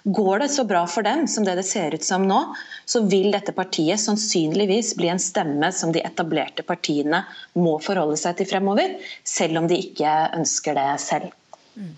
Går 0.05 0.43
det 0.43 0.49
så 0.53 0.67
bra 0.69 0.83
for 0.91 1.07
dem 1.07 1.25
som 1.31 1.47
det 1.47 1.55
det 1.57 1.65
ser 1.65 1.95
ut 1.97 2.05
som 2.05 2.27
nå, 2.29 2.41
så 2.85 3.01
vil 3.09 3.31
dette 3.33 3.55
partiet 3.57 4.03
sannsynligvis 4.03 4.93
bli 4.99 5.09
en 5.09 5.23
stemme 5.23 5.71
som 5.73 5.95
de 5.95 6.03
etablerte 6.05 6.67
partiene 6.67 7.23
må 7.57 7.79
forholde 7.81 8.19
seg 8.21 8.37
til 8.37 8.51
fremover, 8.51 8.99
selv 9.25 9.63
om 9.63 9.71
de 9.71 9.81
ikke 9.81 10.13
ønsker 10.37 10.77
det 10.77 10.91
selv. 11.01 11.33
Mm. 11.75 11.97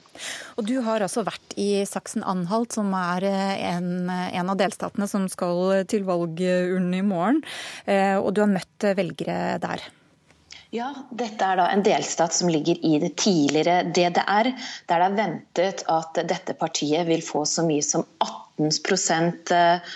Og 0.56 0.64
Du 0.64 0.78
har 0.86 1.02
altså 1.04 1.26
vært 1.26 1.52
i 1.60 1.82
Saksen-Anhalt, 1.84 2.78
som 2.78 2.94
er 2.96 3.26
eh, 3.28 3.66
en, 3.75 4.08
en, 4.08 4.54
av 4.54 4.56
delstatene 4.60 5.10
som 5.10 5.26
skal 5.28 5.82
til 5.90 6.06
valgurnen 6.08 6.94
i 6.96 7.04
morgen. 7.04 7.42
Eh, 7.84 8.16
og 8.16 8.32
du 8.32 8.44
har 8.44 8.54
møtt 8.54 8.86
velgere 8.96 9.58
der. 9.60 9.84
Ja, 10.76 10.90
dette 11.09 11.47
er 11.47 11.56
da 11.56 11.66
en 11.73 11.83
delstat 11.85 12.35
som 12.37 12.50
ligger 12.52 12.76
i 12.85 12.99
det 13.00 13.14
tidligere 13.23 13.87
DDR, 13.97 14.50
der 14.88 15.04
det 15.04 15.06
er 15.06 15.14
ventet 15.16 15.85
at 15.88 16.18
dette 16.28 16.56
partiet 16.59 17.06
vil 17.09 17.23
få 17.25 17.47
så 17.49 17.64
mye 17.64 17.85
som 17.85 18.04
18 18.21 19.52
eh, 19.56 19.95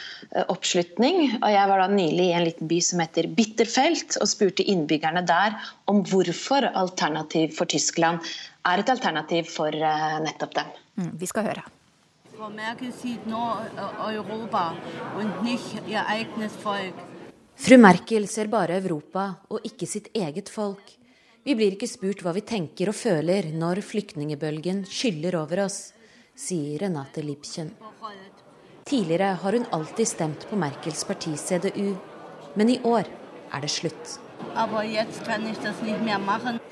oppslutning. 0.48 1.18
Og 1.40 1.48
jeg 1.52 1.72
var 1.72 1.82
da 1.82 1.88
nylig 1.92 2.28
i 2.30 2.36
en 2.36 2.46
liten 2.46 2.70
by 2.70 2.80
som 2.86 3.02
heter 3.02 3.28
Bitterfelt, 3.36 4.16
og 4.22 4.30
spurte 4.30 4.64
innbyggerne 4.64 5.24
der 5.28 5.58
om 5.90 6.00
hvorfor 6.06 6.70
Alternativ 6.70 7.52
for 7.58 7.68
Tyskland 7.68 8.24
er 8.64 8.80
et 8.80 8.94
alternativ 8.94 9.52
for 9.52 9.74
eh, 9.74 10.16
nettopp 10.24 10.56
dem. 10.62 10.72
Mm, 10.96 11.12
vi 11.20 11.28
skal 11.28 11.50
høre. 11.50 11.66
Frau 12.38 12.48
Merkel 12.48 12.92
sieht 12.96 13.26
nur 13.26 13.66
Europa 14.00 14.72
und 15.18 15.42
nicht 15.44 15.76
ihr 15.88 16.06
eigenes 16.06 16.56
Volk. 16.64 16.94
Fru 17.60 17.76
Merkel 17.76 18.24
ser 18.28 18.48
bare 18.48 18.78
Europa 18.80 19.22
og 19.52 19.66
ikke 19.68 19.84
sitt 19.84 20.06
eget 20.16 20.48
folk. 20.48 20.94
Vi 21.44 21.52
blir 21.58 21.74
ikke 21.74 21.88
spurt 21.90 22.22
hva 22.24 22.32
vi 22.32 22.40
tenker 22.48 22.88
og 22.88 22.96
føler 22.96 23.50
når 23.52 23.82
flyktningebølgen 23.84 24.80
skyller 24.88 25.36
over 25.42 25.66
oss, 25.66 25.92
sier 26.32 26.80
Renate 26.80 27.20
Lipchen. 27.20 27.74
Tidligere 28.88 29.36
har 29.44 29.58
hun 29.58 29.68
alltid 29.76 30.08
stemt 30.08 30.48
på 30.48 30.56
Merkels 30.56 31.04
parti 31.04 31.36
CDU, 31.36 31.92
men 32.56 32.72
i 32.72 32.80
år 32.80 33.04
er 33.52 33.60
det 33.60 33.74
slutt. 33.76 34.16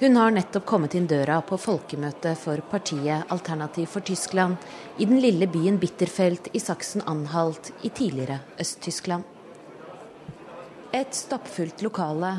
Hun 0.00 0.16
har 0.25 0.37
nettopp 0.40 0.71
kommet 0.73 0.97
inn 0.97 1.12
døra 1.12 1.42
på 1.45 1.61
folkemøtet 1.61 2.40
for 2.40 2.64
partiet 2.73 3.28
Alternativ 3.28 3.92
for 3.92 4.00
Tyskland 4.00 4.57
i 4.97 5.04
den 5.04 5.21
lille 5.21 5.52
byen 5.52 5.76
Bitterfeld 5.76 6.49
i 6.57 6.64
Saksen-Anhalt 6.64 7.75
i 7.85 7.92
tidligere 7.92 8.40
Øst-Tyskland. 8.57 9.37
Et 10.92 11.14
stappfullt 11.14 11.83
lokale, 11.85 12.30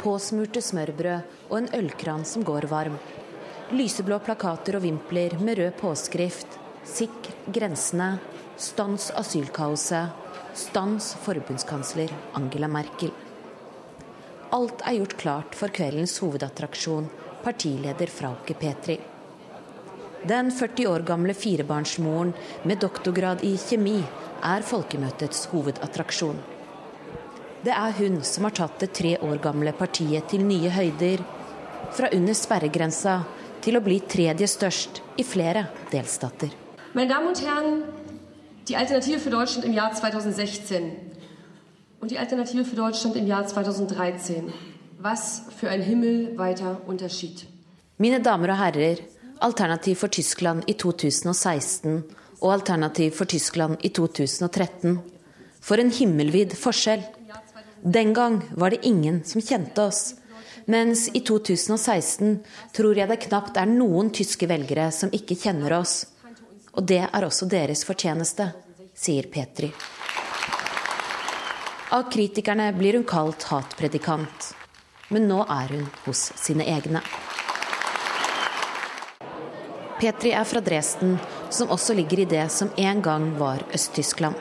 påsmurte 0.00 0.62
smørbrød 0.64 1.50
og 1.50 1.56
en 1.58 1.66
ølkran 1.76 2.22
som 2.24 2.40
går 2.46 2.64
varm. 2.70 2.96
Lyseblå 3.76 4.16
plakater 4.24 4.78
og 4.78 4.82
vimpler 4.86 5.36
med 5.44 5.58
rød 5.60 5.76
påskrift. 5.76 6.56
Sikr 6.88 7.36
grensene. 7.52 8.14
Stans 8.56 9.10
asylkaoset. 9.12 10.08
Stans 10.56 11.12
forbundskansler 11.20 12.16
Angela 12.32 12.72
Merkel. 12.72 13.12
Alt 14.56 14.80
er 14.88 14.96
gjort 14.96 15.16
klart 15.20 15.54
for 15.54 15.68
kveldens 15.68 16.16
hovedattraksjon, 16.24 17.10
partileder 17.44 18.08
Frauke 18.08 18.56
Petri. 18.56 18.96
Den 20.24 20.48
40 20.50 20.88
år 20.88 21.04
gamle 21.06 21.36
firebarnsmoren 21.36 22.32
med 22.64 22.80
doktorgrad 22.80 23.44
i 23.44 23.58
kjemi 23.60 23.98
er 24.42 24.64
folkemøtets 24.64 25.50
hovedattraksjon. 25.52 26.40
Det 27.64 27.74
er 27.74 27.94
hun 27.98 28.20
som 28.22 28.46
har 28.46 28.54
tatt 28.54 28.78
det 28.78 28.92
tre 28.94 29.16
år 29.18 29.40
gamle 29.42 29.72
partiet 29.74 30.28
til 30.30 30.44
nye 30.46 30.70
høyder. 30.70 31.24
Fra 31.96 32.10
under 32.14 32.36
sperregrensa 32.36 33.22
til 33.64 33.78
å 33.78 33.82
bli 33.82 33.98
tredje 34.06 34.46
størst 34.46 35.00
i 35.18 35.24
flere 35.26 35.66
delstater. 35.90 36.52
Meine 36.94 37.10
Damen 37.10 37.28
und 37.28 37.42
Herren, 37.42 37.82
die 38.68 38.76
Alternative 38.76 39.18
für 39.18 39.30
Deutschland 39.30 39.64
im 39.64 39.72
Jahr 39.72 39.92
2016 39.92 40.92
und 42.00 42.10
die 42.10 42.18
Alternative 42.18 42.64
für 42.64 42.76
Deutschland 42.76 43.16
im 43.16 43.26
Jahr 43.26 43.46
2013. 43.46 44.52
Was 45.00 45.42
für 45.56 45.68
ein 45.68 45.82
himmelweiter 45.82 46.80
Unterschied. 46.86 47.46
Mine 47.98 48.20
damer 48.20 48.50
og 48.54 48.58
herrer, 48.58 48.98
Alternativ 49.40 49.96
for 49.96 50.08
Tyskland 50.08 50.62
i 50.66 50.74
2016 50.74 52.04
og 52.40 52.52
Alternativ 52.52 53.12
for 53.12 53.24
Tyskland 53.24 53.78
i 53.82 53.88
2013. 53.88 54.98
For 55.60 55.74
en 55.74 55.90
himmelvid 55.90 56.54
forskjell. 56.54 57.17
Den 57.82 58.14
gang 58.14 58.42
var 58.54 58.70
det 58.70 58.86
ingen 58.86 59.24
som 59.24 59.40
kjente 59.40 59.82
oss. 59.82 60.14
Mens 60.64 61.08
i 61.14 61.20
2016 61.20 62.38
tror 62.76 62.98
jeg 62.98 63.08
det 63.08 63.22
knapt 63.24 63.56
er 63.56 63.70
noen 63.70 64.10
tyske 64.12 64.48
velgere 64.50 64.90
som 64.92 65.12
ikke 65.14 65.38
kjenner 65.38 65.78
oss. 65.78 66.02
Og 66.76 66.84
det 66.84 67.04
er 67.06 67.24
også 67.24 67.48
deres 67.48 67.86
fortjeneste, 67.88 68.50
sier 68.94 69.30
Petri. 69.32 69.70
Av 71.90 72.04
kritikerne 72.12 72.68
blir 72.76 72.98
hun 72.98 73.06
kalt 73.08 73.48
hatpredikant. 73.48 74.52
Men 75.08 75.24
nå 75.30 75.40
er 75.48 75.72
hun 75.72 75.86
hos 76.04 76.26
sine 76.36 76.66
egne. 76.68 77.00
Petri 79.98 80.34
er 80.36 80.44
fra 80.44 80.60
Dresden, 80.62 81.16
som 81.50 81.72
også 81.72 81.96
ligger 81.96 82.20
i 82.22 82.28
det 82.28 82.44
som 82.52 82.68
en 82.76 83.00
gang 83.02 83.32
var 83.40 83.64
Øst-Tyskland. 83.74 84.36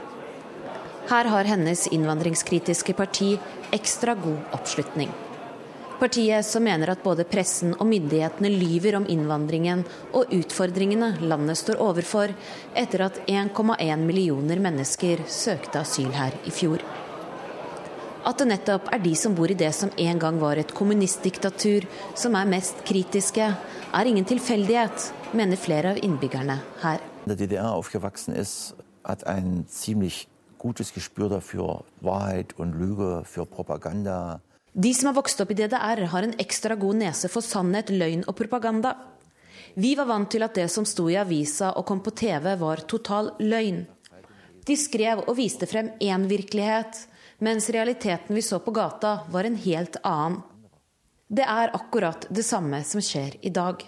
Her 1.07 1.25
har 1.25 1.47
hennes 1.47 1.87
innvandringskritiske 1.87 2.93
parti 2.93 3.37
ekstra 3.71 4.15
god 4.15 4.39
oppslutning. 4.51 5.11
Partiet 5.99 6.45
som 6.45 6.63
mener 6.63 6.91
at 6.91 7.01
både 7.03 7.23
pressen 7.25 7.71
og 7.79 7.87
myndighetene 7.89 8.51
lyver 8.51 8.99
om 8.99 9.07
innvandringen 9.09 9.85
og 10.11 10.35
utfordringene 10.35 11.13
landet 11.23 11.57
står 11.57 11.79
overfor 11.81 12.35
etter 12.77 13.05
at 13.07 13.21
1,1 13.23 14.03
millioner 14.03 14.61
mennesker 14.61 15.23
søkte 15.31 15.81
asyl 15.81 16.11
her 16.13 16.35
i 16.45 16.53
fjor. 16.53 16.83
At 18.27 18.43
det 18.43 18.51
nettopp 18.51 18.91
er 18.91 18.99
de 18.99 19.15
som 19.15 19.33
bor 19.33 19.49
i 19.49 19.57
det 19.57 19.71
som 19.73 19.89
en 19.95 20.19
gang 20.19 20.37
var 20.43 20.59
et 20.59 20.75
kommunistdiktatur, 20.75 21.87
som 22.19 22.35
er 22.35 22.51
mest 22.51 22.83
kritiske, 22.85 23.53
er 23.95 24.05
ingen 24.11 24.27
tilfeldighet, 24.27 25.11
mener 25.31 25.55
flere 25.55 25.95
av 25.95 26.03
innbyggerne 26.03 26.59
her. 26.83 26.99
Der 27.25 27.39
DDR 27.39 27.71
aufgewachsen 27.71 28.35
ist, 28.35 28.75
hat 29.07 29.23
ein 29.23 29.63
ziemlich 29.71 30.27
gutes 30.67 30.93
Gespür 30.93 31.29
dafür, 31.29 31.83
Wahrheit 32.01 32.53
und 32.59 32.74
Lüge, 32.74 33.24
für 33.25 33.45
Propaganda. 33.45 34.41
De 34.74 34.93
som 34.93 35.07
har 35.07 35.15
vokst 35.17 35.39
opp 35.41 35.51
i 35.51 35.55
DDR, 35.57 36.03
har 36.12 36.24
en 36.24 36.36
ekstra 36.38 36.75
god 36.75 37.00
nese 37.00 37.31
for 37.33 37.41
sannhet, 37.41 37.89
løgn 37.89 38.27
og 38.27 38.36
propaganda. 38.38 38.91
Vi 39.74 39.95
var 39.97 40.05
vant 40.09 40.29
til 40.29 40.45
at 40.45 40.53
det 40.57 40.67
som 40.69 40.86
sto 40.86 41.07
i 41.09 41.15
avisa 41.17 41.71
og 41.79 41.86
kom 41.89 42.03
på 42.05 42.13
TV, 42.13 42.51
var 42.62 42.83
total 42.91 43.31
løgn. 43.39 43.85
De 44.68 44.75
skrev 44.77 45.24
og 45.24 45.37
viste 45.39 45.65
frem 45.72 45.89
én 46.03 46.27
virkelighet, 46.29 47.07
mens 47.39 47.70
realiteten 47.74 48.35
vi 48.35 48.44
så 48.46 48.59
på 48.59 48.74
gata, 48.75 49.22
var 49.33 49.50
en 49.50 49.57
helt 49.65 49.98
annen. 50.03 50.42
Det 51.27 51.44
er 51.44 51.74
akkurat 51.75 52.27
det 52.29 52.46
samme 52.46 52.83
som 52.87 53.01
skjer 53.03 53.39
i 53.42 53.50
dag. 53.50 53.81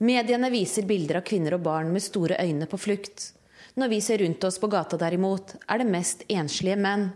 Mediene 0.00 0.50
viser 0.50 0.88
bilder 0.88 1.20
av 1.20 1.28
kvinner 1.28 1.56
og 1.56 1.62
barn 1.64 1.92
med 1.92 2.02
store 2.04 2.40
øyne 2.40 2.66
på 2.68 2.80
flukt. 2.80 3.30
Når 3.80 3.88
vi 3.88 4.00
ser 4.04 4.18
rundt 4.20 4.44
oss 4.44 4.58
på 4.60 4.68
gata 4.68 4.98
derimot, 5.00 5.54
er 5.64 5.80
det 5.80 5.86
mest 5.88 6.26
enslige 6.28 6.76
menn. 6.76 7.06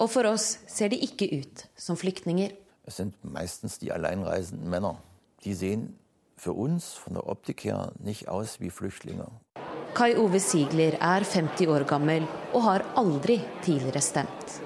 Og 0.00 0.08
for 0.08 0.24
oss 0.30 0.54
ser 0.70 0.88
de 0.88 0.96
ikke 1.04 1.26
ut 1.42 1.64
som 1.76 1.98
flyktninger. 2.00 2.54
Det 2.86 2.94
sind 2.94 3.12
meistens 3.20 3.76
die 3.82 3.90
alleinreisenden 3.92 4.70
Männer. 4.70 4.96
Die 5.44 5.52
sehen 5.52 5.98
für 6.36 6.52
uns 6.52 6.94
von 6.94 7.14
der 7.14 7.26
Optik 7.28 7.64
her 7.64 7.92
nicht 7.98 8.28
aus 8.28 8.60
wie 8.60 8.70
Flüchtlinge. 8.70 9.26
Kai 9.92 10.16
Ove 10.16 10.40
Sigler 10.40 10.96
er 11.00 11.24
50 11.24 11.68
år 11.68 11.84
gammel 11.84 12.24
og 12.54 12.62
har 12.64 12.86
aldri 12.96 13.42
tidligere 13.60 14.00
stemt. 14.00 14.60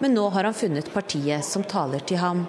Men 0.00 0.16
nå 0.16 0.30
har 0.32 0.48
han 0.48 0.56
funnet 0.56 0.88
partiet 0.94 1.44
som 1.44 1.62
taler 1.62 2.00
til 2.00 2.22
ham. 2.24 2.46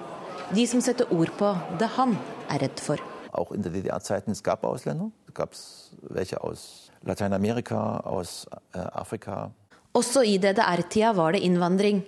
De 0.56 0.67
som 0.67 0.80
setter 0.80 1.12
ord 1.12 1.36
på 1.36 1.52
det 1.80 1.91
han 1.98 2.15
er 2.48 2.63
redd 2.63 2.80
for. 2.80 3.02
Auch 3.34 3.52
in 3.52 3.62
der 3.63 3.72
DDR-Zeiten 3.72 4.32
es 4.32 4.44
gab 4.44 4.63
Ausländer. 4.63 5.12
Es 5.39 5.91
welche 6.02 6.38
aus 6.44 6.91
Lateinamerika, 7.04 8.02
aus 8.06 8.48
äh, 8.74 8.80
Afrika. 8.94 9.52
Også 9.94 10.24
i 10.24 10.38
DDR-tida 10.38 11.13
var 11.13 11.34
det 11.34 11.39
innvandring. 11.39 12.02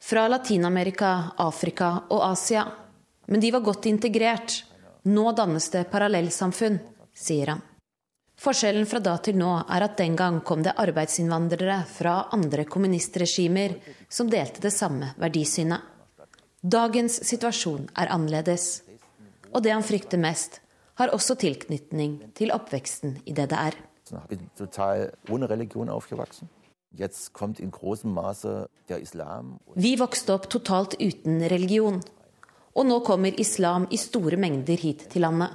Fra 0.00 0.28
Latin-Amerika, 0.28 1.32
Afrika 1.36 2.02
og 2.10 2.30
Asia. 2.30 2.66
Men 3.26 3.40
de 3.40 3.50
var 3.52 3.60
godt 3.60 3.86
integrert. 3.86 4.64
Nå 5.02 5.32
dannes 5.32 5.70
det 5.70 5.86
parallellsamfunn, 5.90 6.78
sier 7.14 7.52
han. 7.52 7.62
Forskjellen 8.36 8.86
fra 8.86 9.00
da 9.00 9.16
til 9.24 9.38
nå 9.40 9.52
er 9.64 9.84
at 9.86 9.96
den 9.96 10.16
gang 10.16 10.42
kom 10.44 10.62
det 10.62 10.74
arbeidsinnvandrere 10.76 11.78
fra 11.88 12.26
andre 12.36 12.66
kommunistregimer 12.68 13.78
som 14.08 14.28
delte 14.28 14.60
det 14.60 14.74
samme 14.74 15.14
verdisynet. 15.16 15.80
Dagens 16.60 17.20
situasjon 17.24 17.88
er 17.96 18.12
annerledes. 18.12 18.82
Og 19.54 19.62
det 19.64 19.72
han 19.72 19.86
frykter 19.86 20.20
mest, 20.20 20.60
har 20.96 21.12
også 21.14 21.36
tilknytning 21.40 22.18
til 22.36 22.52
oppveksten 22.54 23.18
i 23.28 23.34
DDR. 23.36 23.76
Vi 29.76 29.92
vokste 30.00 30.36
opp 30.36 30.48
totalt 30.52 30.96
uten 31.00 31.42
religion. 31.52 32.00
Og 32.76 32.86
nå 32.88 33.00
kommer 33.04 33.40
islam 33.40 33.86
i 33.90 33.98
store 34.00 34.38
mengder 34.40 34.80
hit 34.80 35.06
til 35.12 35.24
landet. 35.26 35.52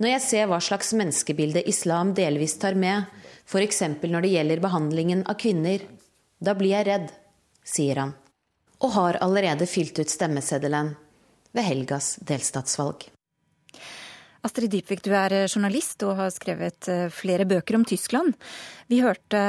Når 0.00 0.10
jeg 0.10 0.22
ser 0.24 0.48
hva 0.50 0.58
slags 0.64 0.90
menneskebilde 0.96 1.62
islam 1.70 2.12
delvis 2.16 2.56
tar 2.58 2.74
med, 2.74 3.06
f.eks. 3.46 3.82
når 4.02 4.24
det 4.24 4.32
gjelder 4.32 4.62
behandlingen 4.64 5.22
av 5.30 5.38
kvinner, 5.40 5.84
da 6.40 6.56
blir 6.58 6.74
jeg 6.74 6.88
redd, 6.88 7.12
sier 7.64 8.00
han. 8.02 8.14
Og 8.82 8.96
har 8.96 9.20
allerede 9.24 9.68
fylt 9.70 10.00
ut 10.00 10.10
stemmeseddelen 10.10 10.94
ved 11.54 11.68
helgas 11.68 12.16
delstatsvalg. 12.26 13.06
Astrid 14.44 14.74
Dybvik, 14.74 15.00
du 15.00 15.14
er 15.16 15.32
journalist 15.46 16.02
og 16.04 16.18
har 16.18 16.32
skrevet 16.34 16.88
eh, 16.92 17.06
flere 17.12 17.46
bøker 17.48 17.78
om 17.78 17.86
Tyskland. 17.88 18.34
Vi 18.92 18.98
hørte 19.00 19.40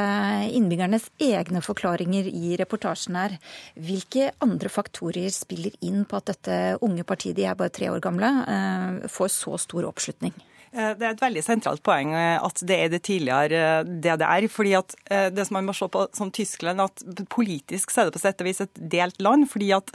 innbyggernes 0.56 1.10
egne 1.20 1.60
forklaringer 1.66 2.30
i 2.30 2.54
reportasjen 2.62 3.18
her. 3.20 3.36
Hvilke 3.76 4.30
andre 4.46 4.72
faktorer 4.72 5.28
spiller 5.36 5.76
inn 5.84 6.06
på 6.08 6.22
at 6.22 6.32
dette 6.32 6.60
unge 6.86 7.04
partiet, 7.04 7.36
de 7.36 7.44
er 7.44 7.60
bare 7.60 7.76
tre 7.76 7.92
år 7.92 8.00
gamle, 8.06 8.32
eh, 8.48 9.12
får 9.12 9.34
så 9.36 9.60
stor 9.66 9.92
oppslutning? 9.92 10.32
Eh, 10.72 10.94
det 10.96 11.04
er 11.04 11.12
et 11.12 11.28
veldig 11.28 11.44
sentralt 11.44 11.84
poeng 11.84 12.16
at 12.16 12.64
det 12.64 12.82
er 12.86 12.96
det 12.96 13.04
tidligere 13.04 13.84
DDR. 13.84 14.48
fordi 14.48 14.78
at 14.80 14.96
det 15.36 15.48
som 15.48 15.60
man 15.60 15.68
må 15.68 15.76
se 15.76 15.92
på 15.92 16.08
som 16.16 16.32
Tyskland, 16.32 16.80
at 16.80 17.28
politisk 17.28 17.92
så 17.92 18.06
er 18.06 18.06
det 18.06 18.16
på 18.16 18.24
sett 18.24 18.40
og 18.40 18.48
vis 18.48 18.64
et 18.64 18.80
delt 18.80 19.20
land. 19.20 19.52
fordi 19.52 19.76
at 19.76 19.92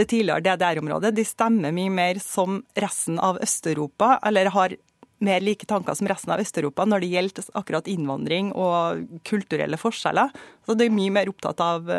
det 0.00 0.08
tidligere 0.10 0.42
DDR-området, 0.44 1.14
de 1.16 1.24
stemmer 1.26 1.74
mye 1.76 1.92
mer 1.92 2.20
som 2.22 2.62
resten 2.78 3.20
av 3.22 3.40
Øst-Europa, 3.44 4.16
eller 4.26 4.50
har 4.54 4.76
mer 5.20 5.44
like 5.44 5.66
tanker 5.68 5.94
som 5.94 6.08
resten 6.08 6.32
av 6.32 6.40
Øst-Europa 6.40 6.86
når 6.88 7.02
det 7.02 7.10
gjelder 7.12 7.48
akkurat 7.60 7.88
innvandring 7.92 8.52
og 8.56 9.04
kulturelle 9.28 9.76
forskjeller. 9.80 10.32
Så 10.64 10.76
de 10.78 10.88
er 10.88 10.94
mye 10.96 11.12
mer 11.12 11.28
opptatt 11.30 11.60
av 11.60 11.90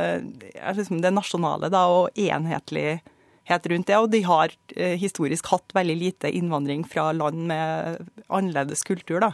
liksom 0.77 1.03
det 1.03 1.13
nasjonale 1.13 1.69
da, 1.73 1.85
og 1.93 2.17
enhetlighet 2.17 3.69
rundt 3.69 3.91
det. 3.91 3.99
Og 3.99 4.09
de 4.13 4.23
har 4.25 4.55
eh, 4.75 4.97
historisk 4.97 5.51
hatt 5.53 5.77
veldig 5.77 5.97
lite 6.01 6.33
innvandring 6.33 6.85
fra 6.87 7.11
land 7.13 7.45
med 7.51 8.01
annerledes 8.27 8.83
kultur. 8.87 9.21
da. 9.21 9.33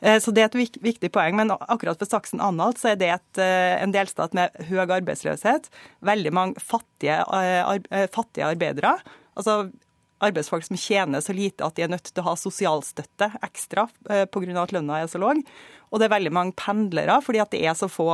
Eh, 0.00 0.18
så 0.20 0.32
det 0.34 0.44
er 0.44 0.50
et 0.50 0.78
viktig 0.82 1.10
poeng. 1.12 1.36
Men 1.38 1.52
akkurat 1.52 2.00
for 2.00 2.08
Saksen-Anhalt 2.08 2.80
så 2.80 2.92
er 2.92 3.00
det 3.00 3.12
et, 3.14 3.42
eh, 3.42 3.76
en 3.82 3.94
delstat 3.94 4.34
med 4.36 4.54
høy 4.68 4.80
arbeidsløshet. 4.86 5.70
Veldig 6.02 6.32
mange 6.32 6.60
fattige, 6.60 7.20
eh, 7.20 8.06
fattige 8.08 8.48
arbeidere. 8.48 8.98
Altså 9.36 9.72
arbeidsfolk 10.20 10.64
som 10.64 10.76
tjener 10.76 11.20
så 11.20 11.32
lite 11.32 11.64
at 11.64 11.74
de 11.76 11.82
er 11.82 11.88
nødt 11.88 12.04
til 12.04 12.22
å 12.22 12.28
ha 12.28 12.34
sosialstøtte 12.36 13.40
ekstra 13.42 13.88
pga. 14.04 14.62
at 14.62 14.72
lønna 14.72 15.02
er 15.02 15.06
så 15.06 15.18
lav. 15.18 15.42
Og 15.90 15.98
det 15.98 16.10
er 16.10 16.18
veldig 16.18 16.32
mange 16.32 16.52
pendlere 16.52 17.22
fordi 17.22 17.40
at 17.40 17.50
det 17.50 17.64
er 17.64 17.72
så 17.72 17.88
få, 17.88 18.06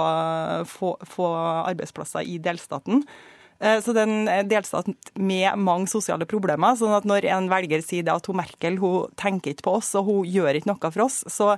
få, 0.65 0.97
få 1.03 1.27
arbeidsplasser 1.67 2.23
i 2.23 2.39
delstaten. 2.39 3.05
Eh, 3.61 3.81
så 3.81 3.95
det 3.97 4.05
er 4.05 4.13
en 4.13 4.51
delstat 4.51 4.91
med 5.15 5.57
mange 5.59 5.89
sosiale 5.91 6.29
problemer. 6.29 6.77
sånn 6.77 6.97
at 6.97 7.09
når 7.09 7.29
en 7.33 7.49
velger 7.49 7.83
sier 7.85 8.09
at 8.13 8.27
hun 8.27 8.37
Merkel 8.37 8.79
hun 8.79 9.11
tenker 9.17 9.55
ikke 9.55 9.69
på 9.69 9.77
oss 9.81 9.95
og 9.95 10.05
hun 10.11 10.25
gjør 10.29 10.59
ikke 10.59 10.73
noe 10.73 10.93
for 10.93 11.07
oss, 11.07 11.25
så 11.29 11.57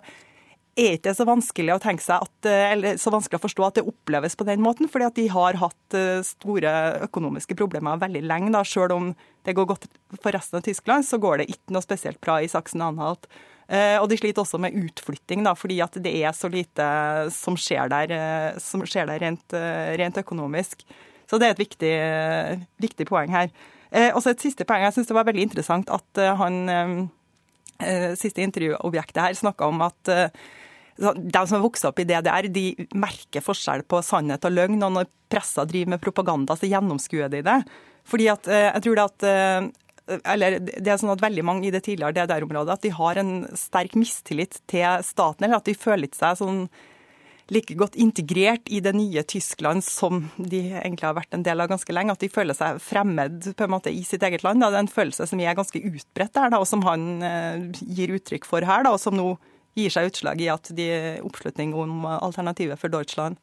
er 0.78 0.94
ikke 0.94 1.08
det 1.08 1.16
så 1.18 1.26
vanskelig 1.26 1.74
å 1.74 1.82
tenke 1.82 2.04
seg 2.04 2.22
at, 2.22 2.46
eh, 2.46 2.72
eller 2.72 3.00
så 3.02 3.11
vanskelig 3.11 3.40
å 3.40 3.46
forstå 3.46 3.66
at 3.66 3.74
det 3.80 3.87
oppleves 3.88 4.37
på 4.38 4.46
den 4.46 4.62
måten, 4.62 4.87
fordi 4.87 5.06
at 5.08 5.18
de 5.18 5.26
har 5.26 5.58
hatt 5.58 5.94
eh, 5.98 6.22
store 6.22 7.02
økonomiske 7.08 7.56
problemer 7.58 7.98
veldig 7.98 8.22
lenge. 8.22 8.52
da, 8.52 8.62
Selv 8.62 8.94
om 8.94 9.14
det 9.44 9.54
går 9.54 9.66
godt 9.66 9.88
for 10.22 10.30
resten 10.30 10.58
av 10.58 10.62
Tyskland, 10.62 11.04
så 11.04 11.18
går 11.18 11.38
det 11.38 11.50
ikke 11.50 11.74
noe 11.74 11.82
spesielt 11.82 12.20
bra 12.20 12.38
i 12.38 12.50
Saksen-Anhalt. 12.50 13.26
Og 13.68 14.06
de 14.08 14.16
sliter 14.16 14.40
også 14.40 14.56
med 14.56 14.72
utflytting, 14.72 15.42
da, 15.44 15.52
fordi 15.52 15.82
at 15.84 15.92
det 16.00 16.08
er 16.24 16.32
så 16.32 16.48
lite 16.48 17.28
som 17.28 17.52
skjer 17.52 17.90
der, 17.92 18.56
som 18.56 18.80
skjer 18.80 19.04
der 19.11 19.20
rent, 19.20 19.52
rent 19.52 20.16
økonomisk. 20.16 20.87
Så 21.28 21.38
det 21.40 21.48
er 21.48 21.56
et 21.56 21.60
viktig, 21.60 21.94
viktig 22.80 23.06
poeng 23.08 23.34
her. 23.34 23.50
Eh, 23.90 24.12
også 24.12 24.32
et 24.34 24.44
siste 24.44 24.66
poeng. 24.68 24.84
Jeg 24.86 24.96
syns 24.96 25.10
det 25.10 25.16
var 25.16 25.26
veldig 25.28 25.48
interessant 25.48 25.90
at 25.92 26.20
eh, 26.20 26.36
han 26.36 26.56
eh, 26.68 28.14
siste 28.20 28.44
intervjuobjektet 28.44 29.22
her 29.22 29.36
snakka 29.36 29.68
om 29.68 29.84
at 29.86 30.12
de 30.98 31.40
som 31.46 31.54
har 31.54 31.62
vokst 31.62 31.86
opp 31.86 32.00
i 32.02 32.06
DDR, 32.08 32.48
de 32.50 32.72
merker 32.98 33.44
forskjell 33.44 33.84
på 33.86 34.00
sannhet 34.02 34.42
og 34.48 34.54
løgn. 34.56 34.80
Og 34.82 34.96
når 34.96 35.12
pressa 35.30 35.62
driver 35.68 35.94
med 35.94 36.02
propaganda, 36.02 36.56
så 36.58 36.66
gjennomskuer 36.66 37.30
de 37.30 37.44
det. 37.46 37.58
Fordi 38.08 38.26
at 38.32 38.48
jeg 38.50 38.82
tror 38.82 38.98
det 38.98 39.04
at 39.04 39.28
eller 40.08 40.56
det 40.64 40.88
er 40.88 40.98
sånn 40.98 41.12
at 41.12 41.22
veldig 41.22 41.44
mange 41.44 41.68
i 41.68 41.70
det 41.70 41.82
tidligere 41.84 42.16
DDR-området 42.16 42.74
at 42.78 42.84
de 42.86 42.90
har 42.96 43.20
en 43.20 43.32
sterk 43.60 43.92
mistillit 44.00 44.56
til 44.66 45.04
staten, 45.04 45.44
eller 45.44 45.60
at 45.60 45.68
de 45.68 45.76
føler 45.76 46.10
seg 46.16 46.40
sånn 46.40 46.62
like 47.52 47.76
godt 47.80 47.96
integrert 47.96 48.68
i 48.68 48.80
det 48.84 48.92
nye 48.96 49.22
Tyskland 49.28 49.84
som 49.84 50.26
de 50.37 50.61
egentlig 50.68 51.06
har 51.06 51.16
vært 51.16 51.34
en 51.37 51.44
del 51.46 51.64
av 51.64 51.70
ganske 51.70 51.94
lenge. 51.94 52.14
At 52.14 52.24
de 52.24 52.30
føler 52.32 52.56
seg 52.56 52.80
fremmed 52.84 53.50
på 53.56 53.66
en 53.66 53.74
måte 53.74 53.92
i 53.92 54.04
sitt 54.06 54.24
eget 54.26 54.44
land. 54.44 54.62
Det 54.62 54.70
er 54.70 54.82
en 54.82 54.92
følelse 54.92 55.28
som 55.30 55.40
er 55.40 55.56
ganske 55.58 55.80
utbredt 55.80 56.37
der, 56.37 56.58
og 56.58 56.68
som 56.68 56.84
han 56.88 57.08
eh, 57.24 57.82
gir 57.82 58.12
uttrykk 58.18 58.48
for 58.48 58.66
her. 58.68 58.88
Og 58.90 59.00
som 59.00 59.16
nå 59.16 59.32
gir 59.78 59.92
seg 59.94 60.11
utslag 60.11 60.40
i 60.42 60.50
at 60.52 60.72
de 60.74 60.88
oppslutning 61.24 61.76
om 61.76 62.02
alternativet 62.18 62.80
for 62.80 62.92
Deutschland. 62.92 63.38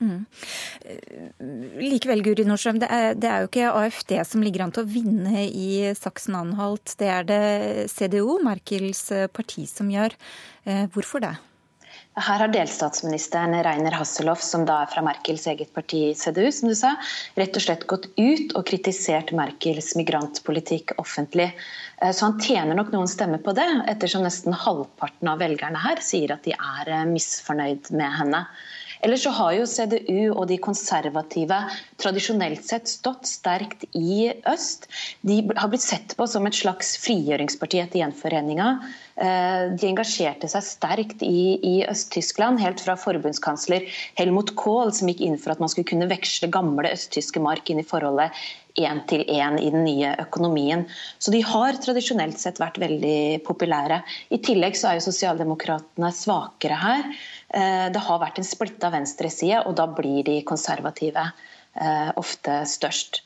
Mm. 0.00 0.24
Likevel, 1.76 2.22
Guri 2.24 2.46
Nordstrøm, 2.48 2.78
det 2.80 2.88
er, 2.88 3.10
det 3.20 3.28
er, 3.28 3.42
jo 3.42 3.50
ikke 3.50 3.72
AFD 3.82 4.14
som 4.24 4.40
ligger 4.40 4.64
an 4.64 4.72
til 4.72 4.86
å 4.86 4.88
vinne 4.88 5.44
i 5.44 5.90
Saksen-Anhalt. 5.98 6.94
Det 7.00 7.10
er 7.12 7.28
det 7.28 7.42
CDO, 7.92 8.38
Merkels 8.46 9.04
parti, 9.36 9.66
som 9.68 9.92
gjør. 9.92 10.16
Eh, 10.64 10.86
hvorfor 10.94 11.20
det? 11.26 11.34
Her 12.20 12.42
har 12.42 12.52
delstatsministeren 12.52 13.54
Reiner 13.64 13.94
Hasselhoff, 13.96 14.42
som 14.44 14.66
da 14.68 14.82
er 14.82 14.90
fra 14.92 15.02
Merkels 15.04 15.46
eget 15.48 15.70
parti 15.72 16.02
CDU, 16.18 16.50
som 16.52 16.68
du 16.68 16.74
sa, 16.76 16.90
rett 17.38 17.56
og 17.56 17.64
slett 17.64 17.86
gått 17.88 18.10
ut 18.20 18.52
og 18.58 18.66
kritisert 18.68 19.32
Merkels 19.36 19.94
migrantpolitikk 19.96 20.92
offentlig. 21.00 21.48
Eh, 22.02 22.12
så 22.12 22.28
han 22.28 22.36
tjener 22.42 22.76
nok 22.76 22.92
noen 22.92 23.08
stemmer 23.08 23.40
på 23.44 23.54
det, 23.56 23.68
ettersom 23.92 24.26
nesten 24.26 24.56
halvparten 24.66 25.32
av 25.32 25.40
velgerne 25.40 25.80
her 25.80 26.02
sier 26.04 26.36
at 26.36 26.44
de 26.44 26.52
er 26.56 26.92
eh, 26.92 27.08
misfornøyd 27.08 27.92
med 27.96 28.18
henne. 28.20 28.44
Ellers 29.00 29.22
så 29.24 29.32
har 29.32 29.54
jo 29.56 29.66
CDU 29.68 30.30
og 30.34 30.44
de 30.50 30.58
konservative 30.60 31.58
tradisjonelt 32.00 32.64
sett 32.66 32.90
stått 32.90 33.28
sterkt 33.28 33.86
i 33.96 34.30
øst. 34.48 34.88
De 35.24 35.40
har 35.56 35.70
blitt 35.72 35.84
sett 35.84 36.16
på 36.18 36.26
som 36.28 36.48
et 36.48 36.58
slags 36.58 36.96
frigjøringsparti 37.04 37.80
etter 37.80 38.02
gjenforeninga. 38.02 38.68
Eh, 39.20 39.64
de 39.76 39.88
engasjerte 39.88 40.48
seg 40.52 40.64
sterkt 40.66 41.24
i, 41.26 41.56
i 41.56 41.74
Øst-Tyskland, 41.88 42.60
helt 42.60 42.80
fra 42.84 42.96
forbundskansler 43.00 43.88
Helmut 44.20 44.54
Kohl, 44.60 44.92
som 44.96 45.08
gikk 45.08 45.24
inn 45.24 45.40
for 45.40 45.54
at 45.54 45.60
man 45.64 45.72
skulle 45.72 45.88
kunne 45.88 46.10
veksle 46.10 46.52
gamle 46.52 46.92
østtyske 46.92 47.42
mark 47.44 47.72
inn 47.72 47.82
i 47.82 47.86
forholdet 47.86 48.36
én 48.78 49.00
til 49.10 49.24
én 49.26 49.58
i 49.60 49.70
den 49.70 49.84
nye 49.84 50.14
økonomien. 50.22 50.86
Så 51.18 51.32
de 51.34 51.40
har 51.44 51.78
tradisjonelt 51.82 52.38
sett 52.40 52.60
vært 52.62 52.78
veldig 52.80 53.42
populære. 53.46 54.00
I 54.30 54.38
tillegg 54.44 54.78
så 54.78 54.90
er 54.90 54.98
jo 54.98 55.08
sosialdemokratene 55.08 56.12
svakere 56.14 56.78
her. 56.80 57.10
Eh, 57.50 57.88
det 57.90 58.02
har 58.06 58.20
vært 58.22 58.38
en 58.38 58.46
splitta 58.46 58.92
venstreside, 58.94 59.64
og 59.66 59.74
da 59.80 59.88
blir 59.90 60.22
de 60.26 60.38
konservative 60.46 61.24
eh, 61.74 62.12
ofte 62.20 62.62
størst. 62.70 63.24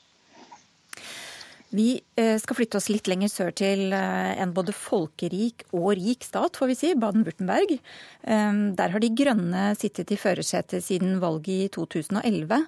Vi 1.75 1.89
eh, 2.15 2.37
skal 2.39 2.57
flytte 2.57 2.79
oss 2.79 2.87
litt 2.87 3.09
lenger 3.11 3.29
sør 3.29 3.53
til 3.57 3.93
en 3.93 4.53
både 4.55 4.73
folkerik 4.73 5.65
og 5.75 5.91
rik 5.99 6.25
stat, 6.25 6.57
får 6.57 6.71
vi 6.71 6.77
si, 6.79 6.91
Baden-Würtemberg. 6.97 7.77
Der 8.25 8.93
har 8.93 9.03
De 9.03 9.11
grønne 9.13 9.67
sittet 9.77 10.13
i 10.15 10.17
førersetet 10.17 10.85
siden 10.85 11.19
valget 11.21 11.67
i 11.67 11.71
2011. 11.75 12.63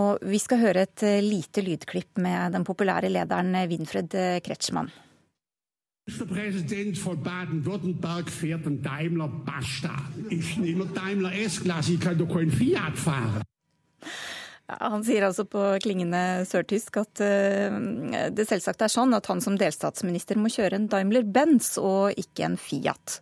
Og 0.00 0.24
vi 0.24 0.40
skal 0.40 0.62
høre 0.62 0.86
et 0.86 1.08
lite 1.24 1.66
lydklipp 1.66 2.22
med 2.24 2.54
den 2.56 2.64
populære 2.68 3.10
lederen 3.12 3.56
Winfred 3.68 4.14
Kretschmann. 4.46 4.92
Ministerpräsident 6.06 6.98
von 6.98 7.22
Baden-Württemberg 7.22 8.28
fährt 8.28 8.66
einen 8.66 8.82
Daimler 8.82 9.28
Basta. 9.28 9.94
Ich 10.28 10.58
nehme 10.58 10.84
Daimler 10.84 11.32
S-Klasse, 11.32 11.94
ich 11.94 12.00
kann 12.00 12.18
doch 12.18 12.28
kein 12.28 12.50
Fiat 12.50 12.98
fahren. 12.98 13.42
Han 14.68 15.02
sier 15.04 15.24
altså 15.24 15.46
på 15.48 15.62
klingende 15.80 16.44
sørtysk 16.48 16.98
at 17.00 17.24
uh, 17.24 18.28
det 18.36 18.46
selvsagt 18.48 18.84
er 18.84 18.92
sånn 18.92 19.16
at 19.16 19.28
han 19.32 19.40
som 19.44 19.56
delstatsminister 19.60 20.36
må 20.40 20.52
kjøre 20.52 20.76
en 20.76 20.88
Daimler-Benz 20.92 21.78
og 21.80 22.12
ikke 22.20 22.50
en 22.50 22.60
Fiat. 22.60 23.20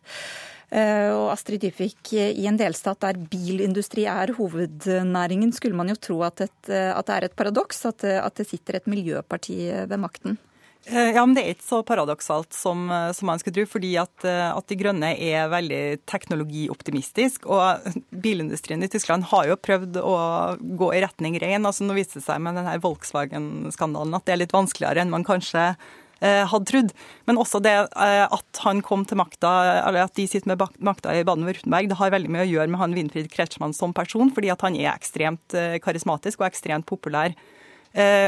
Uh, 0.74 1.10
og 1.22 1.26
Astrid 1.36 1.62
Dybvik, 1.62 2.14
i 2.18 2.46
en 2.50 2.58
delstat 2.58 3.02
der 3.06 3.18
bilindustri 3.30 4.10
er 4.10 4.34
hovednæringen, 4.38 5.54
skulle 5.54 5.78
man 5.78 5.94
jo 5.94 5.98
tro 6.02 6.22
at, 6.26 6.48
et, 6.48 6.62
at 6.66 7.06
det 7.06 7.14
er 7.14 7.28
et 7.30 7.38
paradoks 7.38 7.86
at, 7.90 8.10
at 8.10 8.42
det 8.42 8.50
sitter 8.50 8.80
et 8.80 8.90
miljøparti 8.90 9.68
ved 9.86 10.02
makten? 10.02 10.42
Eh, 10.84 11.12
ja, 11.14 11.22
men 11.26 11.34
Det 11.34 11.44
er 11.44 11.54
ikke 11.54 11.68
så 11.68 11.80
paradoksalt 11.86 12.52
som, 12.52 12.90
eh, 12.90 13.12
som 13.12 13.26
man 13.26 13.38
skulle 13.38 13.54
tro. 13.54 13.66
fordi 13.66 13.96
at, 14.00 14.24
eh, 14.24 14.56
at, 14.56 14.66
De 14.66 14.76
Grønne 14.76 15.14
er 15.14 15.48
veldig 15.48 16.00
teknologioptimistisk. 16.06 17.46
Og 17.46 17.94
bilindustrien 18.10 18.82
i 18.82 18.88
Tyskland 18.88 19.24
har 19.24 19.46
jo 19.46 19.56
prøvd 19.56 20.02
å 20.02 20.58
gå 20.58 20.94
i 20.94 21.02
retning 21.02 21.40
ren. 21.40 21.62
altså 21.62 21.86
Nå 21.86 21.94
viste 21.94 22.18
det 22.18 22.24
seg 22.24 22.40
med 22.40 22.56
denne 22.56 22.80
Volkswagen-skandalen 22.80 24.14
at 24.14 24.24
det 24.24 24.32
er 24.32 24.42
litt 24.42 24.52
vanskeligere 24.52 25.02
enn 25.02 25.10
man 25.10 25.24
kanskje 25.24 25.76
eh, 26.20 26.46
hadde 26.46 26.66
trodd. 26.66 26.92
Men 27.26 27.36
også 27.36 27.62
det 27.62 27.74
eh, 27.94 28.26
at 28.26 28.62
han 28.64 28.82
kom 28.82 29.04
til 29.04 29.18
makta, 29.18 29.86
eller 29.86 30.06
at 30.06 30.14
de 30.14 30.26
sitter 30.26 30.48
med 30.48 30.62
makta 30.80 31.14
i 31.14 31.22
Baden-Württemberg, 31.22 31.90
det 31.90 31.98
har 31.98 32.10
veldig 32.10 32.30
mye 32.30 32.46
å 32.46 32.50
gjøre 32.50 32.70
med 32.70 32.80
han 32.80 32.94
Winfried 32.94 33.30
Kretschmann 33.30 33.74
som 33.74 33.94
person, 33.94 34.30
fordi 34.34 34.50
at 34.50 34.62
han 34.62 34.74
er 34.74 34.94
ekstremt 34.94 35.54
eh, 35.54 35.78
karismatisk 35.78 36.40
og 36.40 36.50
ekstremt 36.50 36.86
populær. 36.86 37.34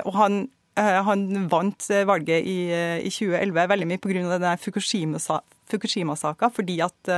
og 0.05 0.12
han 0.12 0.49
han 0.77 1.47
vant 1.51 1.87
eh, 1.91 2.07
valget 2.09 2.47
i, 2.51 2.59
eh, 2.75 2.99
i 3.07 3.13
2011 3.13 3.69
veldig 3.71 3.89
mye 3.91 4.03
pga. 4.03 4.57
Fukushima-saka, 5.71 6.51
fordi 6.53 6.81
at 6.85 7.11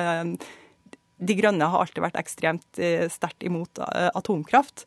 De 1.17 1.35
Grønne 1.35 1.67
har 1.67 1.83
alltid 1.83 2.05
vært 2.05 2.21
ekstremt 2.21 2.79
sterkt 3.11 3.43
imot 3.43 3.81
atomkraft. 4.15 4.85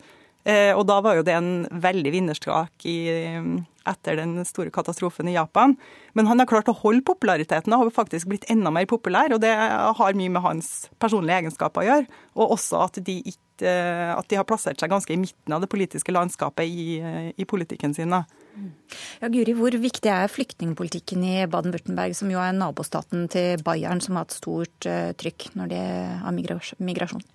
Og 0.47 0.83
da 0.87 0.95
var 1.03 1.17
jo 1.17 1.25
det 1.27 1.35
en 1.35 1.65
veldig 1.83 2.13
vinnerstrak 2.13 2.85
etter 2.87 4.15
den 4.21 4.37
store 4.47 4.71
katastrofen 4.71 5.27
i 5.27 5.35
Japan. 5.35 5.75
Men 6.15 6.31
han 6.31 6.39
har 6.39 6.47
klart 6.49 6.71
å 6.71 6.77
holde 6.79 7.03
populariteten 7.05 7.75
og 7.75 7.83
har 7.83 7.91
faktisk 7.97 8.31
blitt 8.31 8.47
enda 8.49 8.71
mer 8.71 8.87
populær. 8.89 9.35
Og 9.35 9.43
det 9.43 9.51
har 9.51 10.17
mye 10.17 10.31
med 10.31 10.45
hans 10.45 10.87
personlige 11.03 11.43
egenskaper 11.43 11.83
å 11.83 11.89
gjøre. 11.89 12.09
Og 12.39 12.55
også 12.55 12.85
at 12.87 13.01
de, 13.03 13.19
ikke, 13.33 13.43
at 13.65 14.29
de 14.31 14.37
har 14.39 14.47
plassert 14.47 14.79
seg 14.79 14.91
ganske 14.91 15.13
i 15.13 15.19
midten 15.19 15.55
av 15.55 15.63
det 15.63 15.69
politiske 15.71 16.13
landskapet 16.15 16.67
i, 16.67 16.99
i 17.35 17.47
politikken 17.49 17.95
sin. 17.97 18.13
Da. 18.13 18.23
Ja, 19.21 19.29
Guri, 19.31 19.53
Hvor 19.57 19.75
viktig 19.79 20.11
er 20.11 20.31
flyktningpolitikken 20.31 21.23
i 21.23 21.35
Baden-Würtemberg, 21.51 22.15
som 22.17 22.31
jo 22.31 22.41
er 22.41 22.55
nabostaten 22.55 23.27
til 23.31 23.61
Bayern, 23.65 24.01
som 24.03 24.17
har 24.17 24.27
hatt 24.27 24.37
stort 24.37 24.87
eh, 24.89 25.11
trykk 25.19 25.51
når 25.59 25.73
det 25.73 25.83
er 25.83 26.39
migrasjon? 26.79 27.25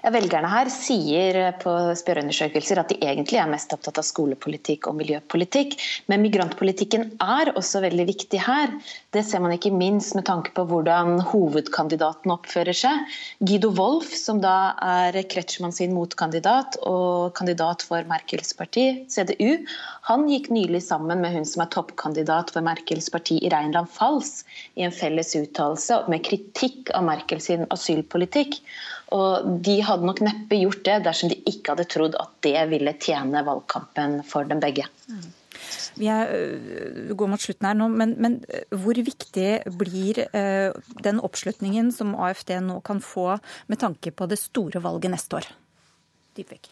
Velgerne 0.00 0.48
her 0.48 0.70
sier 0.72 1.36
på 1.60 1.72
spørreundersøkelser 1.98 2.80
at 2.80 2.92
de 2.92 2.96
egentlig 3.04 3.36
er 3.42 3.50
mest 3.50 3.72
opptatt 3.74 3.98
av 4.00 4.06
skolepolitikk 4.06 4.88
og 4.88 4.96
miljøpolitikk. 5.00 5.76
Men 6.08 6.22
migrantpolitikken 6.24 7.10
er 7.20 7.52
også 7.52 7.82
veldig 7.84 8.06
viktig 8.08 8.40
her. 8.46 8.72
Det 9.12 9.24
ser 9.26 9.42
man 9.44 9.52
ikke 9.56 9.72
minst 9.74 10.16
med 10.16 10.24
tanke 10.28 10.54
på 10.56 10.64
hvordan 10.70 11.20
hovedkandidaten 11.32 12.32
oppfører 12.32 12.76
seg. 12.76 13.04
Guido 13.44 13.72
Wolf, 13.76 14.14
som 14.16 14.40
da 14.40 14.72
er 14.80 15.20
Kretschmann 15.30 15.74
sin 15.76 15.92
motkandidat 15.96 16.80
og 16.88 17.34
kandidat 17.36 17.84
for 17.86 18.06
Merkels 18.08 18.54
parti, 18.56 18.86
CDU, 19.10 19.66
han 20.08 20.24
gikk 20.30 20.48
nylig 20.54 20.80
sammen 20.86 21.20
med 21.20 21.36
hun 21.36 21.48
som 21.48 21.64
er 21.64 21.72
toppkandidat 21.74 22.54
for 22.54 22.64
Merkels 22.64 23.10
parti 23.12 23.36
i 23.44 23.52
Reinland-Falls, 23.52 24.46
i 24.80 24.86
en 24.86 24.94
felles 24.94 25.34
uttalelse 25.36 26.00
med 26.10 26.24
kritikk 26.26 26.94
av 26.96 27.04
Merkels 27.06 27.50
asylpolitikk. 27.50 28.60
Og 29.16 29.50
de 29.64 29.80
hadde 29.82 30.06
nok 30.06 30.22
neppe 30.22 30.58
gjort 30.60 30.84
det 30.86 31.00
dersom 31.06 31.32
de 31.32 31.38
ikke 31.50 31.74
hadde 31.74 31.88
trodd 31.90 32.16
at 32.20 32.32
det 32.46 32.56
ville 32.70 32.94
tjene 33.02 33.42
valgkampen 33.46 34.20
for 34.26 34.46
dem 34.48 34.62
begge. 34.62 34.86
Vi 35.98 36.06
er, 36.08 36.30
øh, 36.30 37.10
går 37.16 37.28
mot 37.32 37.42
slutten 37.42 37.66
her 37.66 37.74
nå, 37.76 37.88
men, 37.92 38.14
men, 38.22 38.38
øh, 38.48 38.78
hvor 38.82 38.96
viktig 38.96 39.48
blir 39.78 40.22
uh, 40.32 40.72
den 41.04 41.20
oppslutningen 41.20 41.90
som 41.92 42.14
AFD 42.14 42.54
nå 42.64 42.78
kan 42.86 43.02
få 43.04 43.34
med 43.68 43.82
tanke 43.82 44.14
på 44.14 44.30
det 44.30 44.38
store 44.38 44.82
valget 44.82 45.10
neste 45.10 45.40
år? 45.40 45.50
Dypvik. 46.38 46.70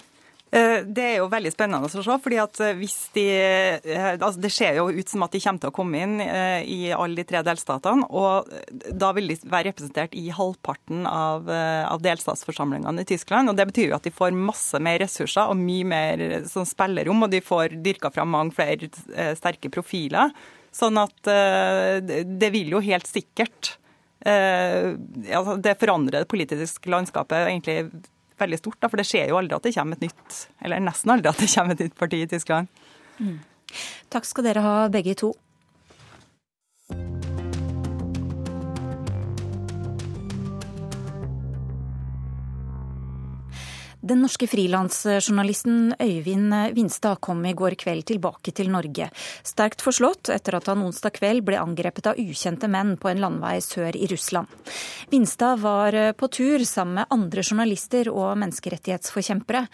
Eh, 0.48 0.80
det 0.80 1.04
er 1.04 1.16
jo 1.18 1.28
veldig 1.28 1.50
spennende 1.52 1.84
å 1.84 1.90
se. 1.92 2.14
fordi 2.24 2.38
at 2.40 2.60
eh, 2.64 2.76
hvis 2.78 2.96
de, 3.12 3.24
eh, 3.36 4.14
altså 4.16 4.40
Det 4.40 4.50
ser 4.52 4.78
jo 4.78 4.86
ut 4.88 5.10
som 5.10 5.24
at 5.26 5.34
de 5.34 5.42
kommer 5.44 5.60
til 5.60 5.72
å 5.72 5.76
komme 5.76 6.00
inn 6.00 6.16
i 6.18 6.78
alle 6.94 7.20
de 7.20 7.26
tre 7.28 7.42
delstatene. 7.44 8.08
Og 8.08 8.48
da 8.96 9.12
vil 9.16 9.28
de 9.28 9.38
være 9.44 9.70
representert 9.70 10.16
i 10.16 10.28
halvparten 10.32 11.04
av, 11.08 11.48
av 11.48 12.02
delstatsforsamlingene 12.04 13.04
i 13.04 13.08
Tyskland. 13.08 13.50
og 13.50 13.58
Det 13.58 13.68
betyr 13.68 13.92
jo 13.92 13.98
at 13.98 14.06
de 14.06 14.14
får 14.14 14.36
masse 14.36 14.78
mer 14.80 15.00
ressurser 15.02 15.50
og 15.50 15.58
mye 15.60 15.88
mer 15.88 16.24
sånn 16.48 16.68
spillerom. 16.68 17.26
Og 17.26 17.32
de 17.32 17.42
får 17.44 17.76
dyrka 17.84 18.12
fram 18.14 18.32
mange 18.32 18.56
flere 18.56 18.88
sterke 19.36 19.70
profiler. 19.72 20.32
Sånn 20.72 20.98
at 21.00 21.28
det 21.28 22.50
vil 22.54 22.72
jo 22.76 22.84
helt 22.84 23.08
sikkert 23.08 23.76
altså 24.28 25.54
Det 25.62 25.76
forandrer 25.78 26.24
det 26.24 26.28
politiske 26.28 26.90
landskapet 26.90 27.46
egentlig 27.46 27.76
veldig 28.40 28.60
stort. 28.60 28.78
Da, 28.80 28.90
for 28.90 29.00
det 29.00 29.06
skjer 29.08 29.32
jo 29.32 29.38
aldri 29.40 29.56
at 29.56 29.66
det 29.66 29.74
kommer 29.76 29.98
et 29.98 30.08
nytt, 30.08 30.38
eller 30.64 30.82
nesten 30.84 31.14
aldri 31.14 31.32
at 31.32 31.42
det 31.42 31.50
kommer 31.52 31.76
et 31.76 31.84
nytt 31.86 31.98
parti 31.98 32.22
i 32.24 32.30
Tyskland. 32.30 32.70
Mm. 33.18 33.38
Takk 34.12 34.28
skal 34.28 34.48
dere 34.48 34.64
ha 34.64 34.76
begge 34.92 35.16
to. 35.18 35.34
Den 44.08 44.22
norske 44.24 44.46
frilansjournalisten 44.48 45.90
Øyvind 46.00 46.54
Vinstad 46.72 47.18
kom 47.20 47.42
i 47.44 47.52
går 47.52 47.74
kveld 47.76 48.06
tilbake 48.08 48.54
til 48.56 48.70
Norge. 48.72 49.10
Sterkt 49.44 49.82
forslått 49.84 50.30
etter 50.32 50.56
at 50.56 50.70
han 50.70 50.80
onsdag 50.86 51.12
kveld 51.18 51.44
ble 51.44 51.58
angrepet 51.60 52.08
av 52.08 52.20
ukjente 52.22 52.70
menn 52.72 52.94
på 52.96 53.10
en 53.10 53.20
landvei 53.20 53.58
sør 53.60 53.98
i 53.98 54.08
Russland. 54.08 54.48
Vinstad 55.12 55.60
var 55.60 55.98
på 56.16 56.30
tur 56.32 56.64
sammen 56.64 57.02
med 57.02 57.12
andre 57.18 57.44
journalister 57.44 58.08
og 58.08 58.38
menneskerettighetsforkjempere, 58.40 59.66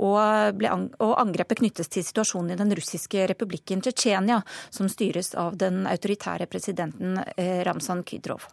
og, 0.00 0.56
ble, 0.56 0.72
og 0.96 1.12
angrepet 1.20 1.60
knyttes 1.60 1.92
til 1.92 2.06
situasjonen 2.06 2.54
i 2.54 2.60
den 2.62 2.72
russiske 2.78 3.26
republikken 3.34 3.84
Tsjetsjenia, 3.84 4.40
som 4.72 4.88
styres 4.88 5.34
av 5.36 5.60
den 5.60 5.84
autoritære 5.90 6.48
presidenten 6.48 7.20
eh, 7.36 7.60
Ramzan 7.68 8.06
Kydrov. 8.08 8.48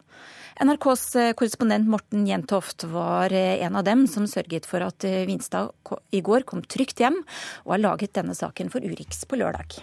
NRKs 0.60 1.16
eh, 1.16 1.32
korrespondent 1.32 1.88
Morten 1.88 2.26
Jentoft 2.26 2.84
var 2.84 3.32
eh, 3.32 3.64
en 3.64 3.76
av 3.76 3.84
dem 3.84 4.04
som 4.06 4.26
sørget 4.28 4.66
for 4.68 4.84
at 4.84 5.06
eh, 5.08 5.22
Vinstad 5.24 5.70
i 6.12 6.20
går 6.20 6.44
kom 6.44 6.60
trygt 6.60 7.00
hjem, 7.00 7.16
og 7.64 7.72
har 7.72 7.80
laget 7.80 8.12
denne 8.18 8.36
saken 8.36 8.68
for 8.72 8.84
Urix 8.84 9.24
på 9.24 9.40
lørdag. 9.40 9.78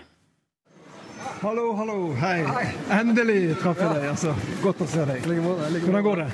Hallo, 1.42 1.72
hallo, 1.80 1.98
hei. 2.22 2.44
Endelig 2.94 3.58
traff 3.62 3.82
jeg 3.82 3.90
deg. 3.90 4.06
altså. 4.12 4.36
Godt 4.62 4.86
å 4.86 4.90
se 4.90 5.10
deg. 5.10 5.26
Hvordan 5.26 6.06
går 6.06 6.24
det? 6.24 6.30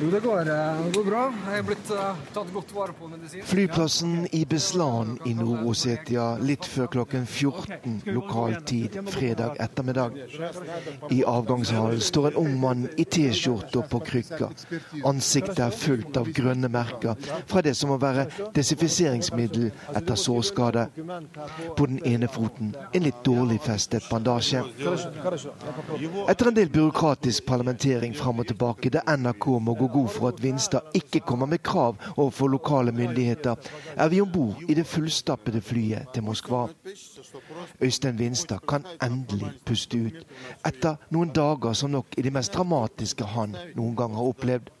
Jo, 0.00 0.10
det 0.10 0.20
går, 0.20 0.40
eh, 0.40 0.84
det 0.84 0.92
går, 0.94 1.04
bra. 1.04 1.22
Jeg 1.50 1.58
er 1.58 1.64
blitt 1.66 1.88
uh, 1.90 2.18
tatt 2.30 2.50
godt 2.54 2.70
vare 2.70 2.94
på 2.94 3.08
medisin. 3.10 3.42
Flyplassen 3.42 4.28
i 4.32 4.44
Beslan 4.46 5.16
i 5.26 5.32
Nord-Ossetia 5.34 6.26
litt 6.38 6.66
før 6.70 6.86
klokken 6.92 7.24
14 7.26 7.96
lokal 8.14 8.54
tid 8.68 8.94
fredag 9.10 9.58
ettermiddag. 9.58 10.14
I 11.10 11.24
avgangshallen 11.26 11.98
står 12.00 12.28
en 12.28 12.38
ung 12.44 12.54
mann 12.60 12.84
i 12.94 13.08
T-skjorte 13.10 13.82
på 13.90 14.00
krykker. 14.06 14.54
Ansiktet 15.10 15.58
er 15.66 15.74
fullt 15.74 16.20
av 16.22 16.30
grønne 16.30 16.70
merker 16.70 17.18
fra 17.50 17.64
det 17.66 17.74
som 17.74 17.90
må 17.90 17.98
være 17.98 18.28
desinfiseringsmiddel 18.54 19.72
etter 19.98 20.14
sårskade. 20.14 20.86
På 21.74 21.90
den 21.90 21.98
ene 22.06 22.30
foten 22.30 22.70
en 22.92 23.06
litt 23.08 23.18
dårlig 23.26 23.58
festet 23.66 24.06
bandasje. 24.12 24.62
Etter 26.28 26.52
en 26.52 26.60
del 26.62 26.70
byråkratisk 26.70 27.50
parlamentering 27.50 28.14
fram 28.14 28.46
og 28.46 28.50
tilbake 28.54 28.94
der 28.94 29.02
NRK 29.18 29.50
må 29.58 29.74
gå 29.74 29.87
god 29.92 30.08
for 30.08 30.28
at 30.28 30.42
Vinstad 30.42 30.94
ikke 30.94 31.20
kommer 31.20 31.46
med 31.46 31.62
krav 31.62 31.96
overfor 32.16 32.48
lokale 32.48 32.92
myndigheter, 32.92 33.54
er 33.96 34.08
vi 34.08 34.20
om 34.20 34.32
bord 34.32 34.62
i 34.68 34.74
det 34.74 34.86
fullstappede 34.86 35.60
flyet 35.60 36.08
til 36.14 36.22
Moskva. 36.22 36.66
Øystein 37.80 38.18
Vinstad 38.18 38.58
kan 38.68 38.86
endelig 39.02 39.52
puste 39.66 39.98
ut, 40.06 40.24
etter 40.66 40.96
noen 41.10 41.30
dager 41.34 41.72
som 41.72 41.90
nok 41.90 42.18
er 42.18 42.22
de 42.22 42.34
mest 42.34 42.54
dramatiske 42.54 43.24
han 43.24 43.56
noen 43.76 43.96
gang 43.96 44.14
har 44.14 44.32
opplevd. 44.32 44.72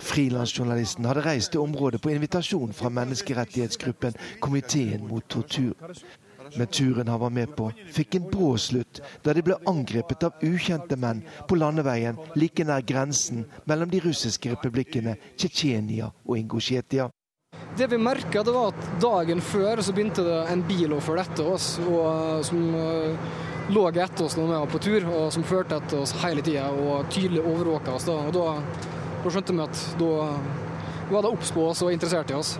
Frilansjournalisten 0.00 1.04
hadde 1.08 1.24
reist 1.24 1.52
til 1.54 1.60
området 1.60 2.00
på 2.02 2.10
invitasjon 2.12 2.72
fra 2.76 2.90
menneskerettighetsgruppen 2.92 4.18
Komiteen 4.40 5.06
mot 5.08 5.24
tortur. 5.28 5.72
Men 6.56 6.66
turen 6.66 7.08
han 7.08 7.20
var 7.20 7.30
med 7.30 7.54
på, 7.56 7.70
fikk 7.94 8.18
en 8.18 8.26
brå 8.30 8.54
slutt 8.58 9.00
da 9.24 9.34
de 9.36 9.44
ble 9.44 9.58
angrepet 9.70 10.24
av 10.26 10.42
ukjente 10.44 10.98
menn 11.00 11.22
på 11.48 11.58
landeveien 11.60 12.18
like 12.38 12.64
nær 12.66 12.84
grensen 12.86 13.44
mellom 13.70 13.90
de 13.92 14.02
russiske 14.04 14.52
republikkene 14.52 15.16
Tsjetsjenia 15.36 16.10
og 16.26 16.38
Ingusjetia. 16.38 17.10
Det 17.76 17.86
vi 17.90 17.98
merka, 17.98 18.42
var 18.42 18.72
at 18.72 18.88
dagen 19.02 19.40
før 19.42 19.82
så 19.82 19.94
begynte 19.94 20.24
det 20.26 20.40
en 20.52 20.62
bil 20.66 20.94
å 20.94 21.00
følge 21.02 21.24
etter 21.28 21.50
oss. 21.54 21.68
Og, 21.82 22.00
eh, 22.06 22.42
som 22.46 22.74
uh, 22.74 23.36
lå 23.70 23.84
etter 23.90 24.24
oss 24.24 24.36
når 24.38 24.48
vi 24.48 24.56
var 24.56 24.72
på 24.72 24.82
tur, 24.82 25.06
og 25.10 25.28
som 25.34 25.46
førte 25.46 25.78
etter 25.78 26.02
oss 26.02 26.14
hele 26.24 26.42
tida 26.46 26.68
og 26.70 27.10
tydelig 27.14 27.42
overvåka 27.44 27.94
oss. 27.94 28.08
Da. 28.08 28.18
Og 28.26 28.34
da, 28.34 28.90
da 29.22 29.32
skjønte 29.32 29.56
vi 29.56 29.64
at 29.66 29.84
da 30.00 30.12
var 31.10 31.24
det 31.26 31.32
obs 31.32 31.50
på 31.54 31.66
oss 31.70 31.82
og 31.82 31.94
interessert 31.94 32.30
i 32.30 32.38
oss 32.38 32.54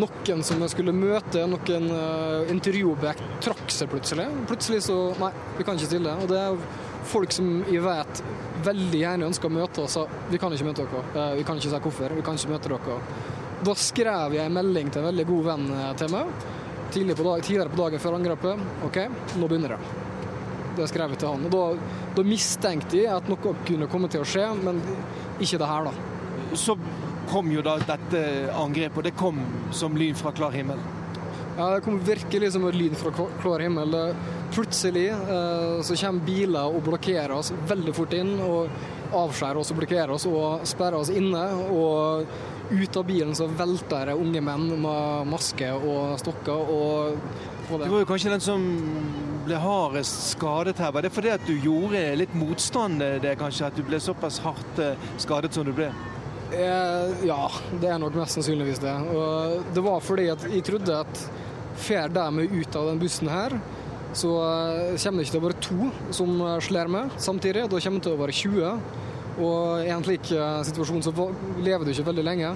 noen 0.00 0.42
som 0.46 0.62
jeg 0.64 0.72
skulle 0.72 0.94
møte, 0.96 1.44
noen 1.50 1.86
uh, 1.90 2.50
intervjuobjekt, 2.52 3.22
trakk 3.44 3.68
seg 3.72 3.92
plutselig. 3.92 4.26
Plutselig 4.50 4.82
så 4.88 4.98
Nei, 5.20 5.30
vi 5.58 5.66
kan 5.66 5.78
ikke 5.78 5.90
stille. 5.92 6.16
Og 6.24 6.30
det 6.30 6.40
er 6.40 6.58
folk 7.10 7.34
som 7.36 7.50
jeg 7.68 7.84
vet 7.84 8.24
veldig 8.64 9.00
gjerne 9.00 9.28
ønsker 9.28 9.50
å 9.50 9.54
møte 9.54 9.86
sa 9.92 10.06
vi 10.30 10.40
kan 10.40 10.52
ikke 10.54 10.68
møte 10.70 10.86
dere. 10.88 11.06
Uh, 11.14 11.32
vi 11.38 11.46
kan 11.46 11.60
ikke 11.60 11.70
si 11.70 11.84
hvorfor. 11.86 12.18
Vi 12.18 12.26
kan 12.26 12.40
ikke 12.40 12.54
møte 12.56 12.74
dere. 12.74 12.98
Da 13.64 13.78
skrev 13.80 14.36
jeg 14.36 14.44
en 14.44 14.58
melding 14.58 14.90
til 14.92 15.00
en 15.00 15.08
veldig 15.08 15.24
god 15.30 15.46
venn 15.46 15.70
eh, 15.72 15.92
til 15.96 16.10
meg 16.12 16.32
tidligere 16.94 17.16
på, 17.16 17.24
dag, 17.28 17.42
tidligere 17.42 17.70
på 17.72 17.80
dagen 17.82 18.02
før 18.02 18.16
angrepet. 18.18 18.66
OK, 18.86 18.98
nå 19.40 19.48
begynner 19.50 19.74
det. 19.74 19.78
Det 20.78 20.88
skrev 20.90 21.14
jeg 21.14 21.22
til 21.22 21.32
han. 21.32 21.46
Og 21.48 21.54
da, 21.54 21.62
da 22.16 22.24
mistenkte 22.26 23.00
jeg 23.00 23.10
at 23.10 23.30
noe 23.30 23.54
kunne 23.66 23.88
komme 23.90 24.10
til 24.12 24.22
å 24.22 24.28
skje, 24.28 24.46
men 24.62 24.80
ikke 25.42 25.58
det 25.62 25.70
her, 25.70 25.88
da. 25.88 26.56
Så 26.58 26.76
kom 27.30 27.50
jo 27.52 27.62
da 27.64 27.78
dette 27.82 28.20
angrepet, 28.54 28.98
og 29.00 29.08
det 29.08 29.16
kom 29.18 29.40
som 29.74 29.96
lyn 29.98 30.16
fra 30.18 30.32
klar 30.36 30.54
himmel. 30.54 30.80
Ja, 31.54 31.68
det 31.70 31.84
kom 31.84 32.00
virkelig 32.02 32.50
som 32.52 32.64
et 32.66 32.74
lyn 32.74 32.96
fra 32.98 33.12
klar 33.14 33.62
himmel. 33.62 33.94
Plutselig 34.54 35.06
eh, 35.12 35.76
så 35.86 35.96
kommer 36.00 36.26
biler 36.26 36.74
og 36.74 36.82
blokkerer 36.88 37.36
oss 37.36 37.52
veldig 37.68 37.94
fort 37.94 38.16
inn. 38.18 38.34
og 38.42 39.14
Avskjærer 39.14 39.60
oss 39.60 39.70
og 39.70 39.78
blokkerer 39.78 40.10
oss 40.16 40.26
og 40.26 40.66
sperrer 40.66 40.98
oss 40.98 41.12
inne. 41.14 41.44
Og 41.70 42.26
ut 42.74 42.96
av 42.98 43.06
bilen 43.06 43.34
så 43.38 43.46
velter 43.46 44.10
det 44.10 44.18
unge 44.18 44.42
menn 44.42 44.66
med 44.82 45.30
maske 45.30 45.70
og 45.78 46.18
stokker. 46.22 46.74
og 46.74 47.20
det. 47.70 47.86
Du 47.86 47.92
var 47.92 48.02
jo 48.02 48.08
kanskje 48.08 48.34
den 48.34 48.44
som 48.44 48.66
ble 49.46 49.60
hardest 49.60 50.32
skadet 50.34 50.82
her. 50.82 50.90
Var 50.92 51.06
det 51.06 51.12
fordi 51.14 51.32
at 51.36 51.46
du 51.46 51.54
gjorde 51.54 52.02
litt 52.18 52.34
motstand, 52.34 52.98
det 53.22 53.38
kanskje, 53.38 53.70
at 53.70 53.78
du 53.78 53.86
ble 53.86 54.02
såpass 54.02 54.40
hardt 54.44 54.82
eh, 54.82 54.98
skadet 55.22 55.54
som 55.54 55.66
du 55.66 55.72
ble? 55.76 55.92
Eh, 56.54 57.26
ja, 57.26 57.40
det 57.80 57.88
er 57.90 57.98
nok 57.98 58.16
mest 58.18 58.38
sannsynligvis 58.38 58.82
det. 58.82 58.92
Og 59.14 59.64
det 59.74 59.82
var 59.84 60.04
fordi 60.04 60.28
at 60.32 60.44
jeg 60.50 60.64
trodde 60.66 61.00
at 61.02 61.24
fer 61.84 62.12
de 62.14 62.44
ut 62.44 62.76
av 62.78 62.90
den 62.92 63.00
bussen 63.02 63.30
her, 63.32 63.56
så 64.14 64.30
eh, 64.44 65.00
kommer 65.02 65.18
det 65.18 65.26
ikke 65.26 65.34
til 65.34 65.40
å 65.40 65.46
være 65.48 65.64
to 65.66 65.88
som 66.14 66.44
slår 66.62 66.92
med 66.94 67.18
samtidig. 67.18 67.66
Da 67.70 67.82
kommer 67.82 67.98
det 67.98 68.06
til 68.06 68.14
å 68.14 68.22
være 68.22 68.38
20. 68.38 69.02
Og 69.34 69.82
i 69.82 69.90
en 69.90 70.06
slik 70.06 70.30
eh, 70.36 70.62
situasjon 70.70 71.04
så 71.08 71.14
lever 71.64 71.84
du 71.84 71.94
ikke 71.94 72.08
veldig 72.12 72.26
lenge. 72.30 72.54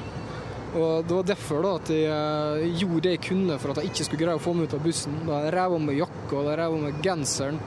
Og 0.68 1.04
Det 1.08 1.16
var 1.16 1.28
derfor 1.30 1.62
da 1.64 1.74
at 1.78 1.90
jeg 1.90 2.72
gjorde 2.82 3.04
det 3.06 3.12
jeg 3.14 3.22
kunne 3.30 3.54
for 3.58 3.72
at 3.72 3.80
jeg 3.80 3.88
ikke 3.88 4.04
skulle 4.04 4.20
greie 4.20 4.38
å 4.38 4.42
få 4.42 4.52
meg 4.54 4.68
ut 4.68 4.76
av 4.76 4.82
bussen. 4.84 5.14
Da 5.26 5.42
jeg 5.46 5.54
rev 5.56 5.74
av 5.78 5.86
meg 5.86 6.02
jakka, 6.02 6.42
da 6.44 6.56
rev 6.60 6.76
av 6.76 6.82
meg 6.84 6.98
genseren, 7.02 7.62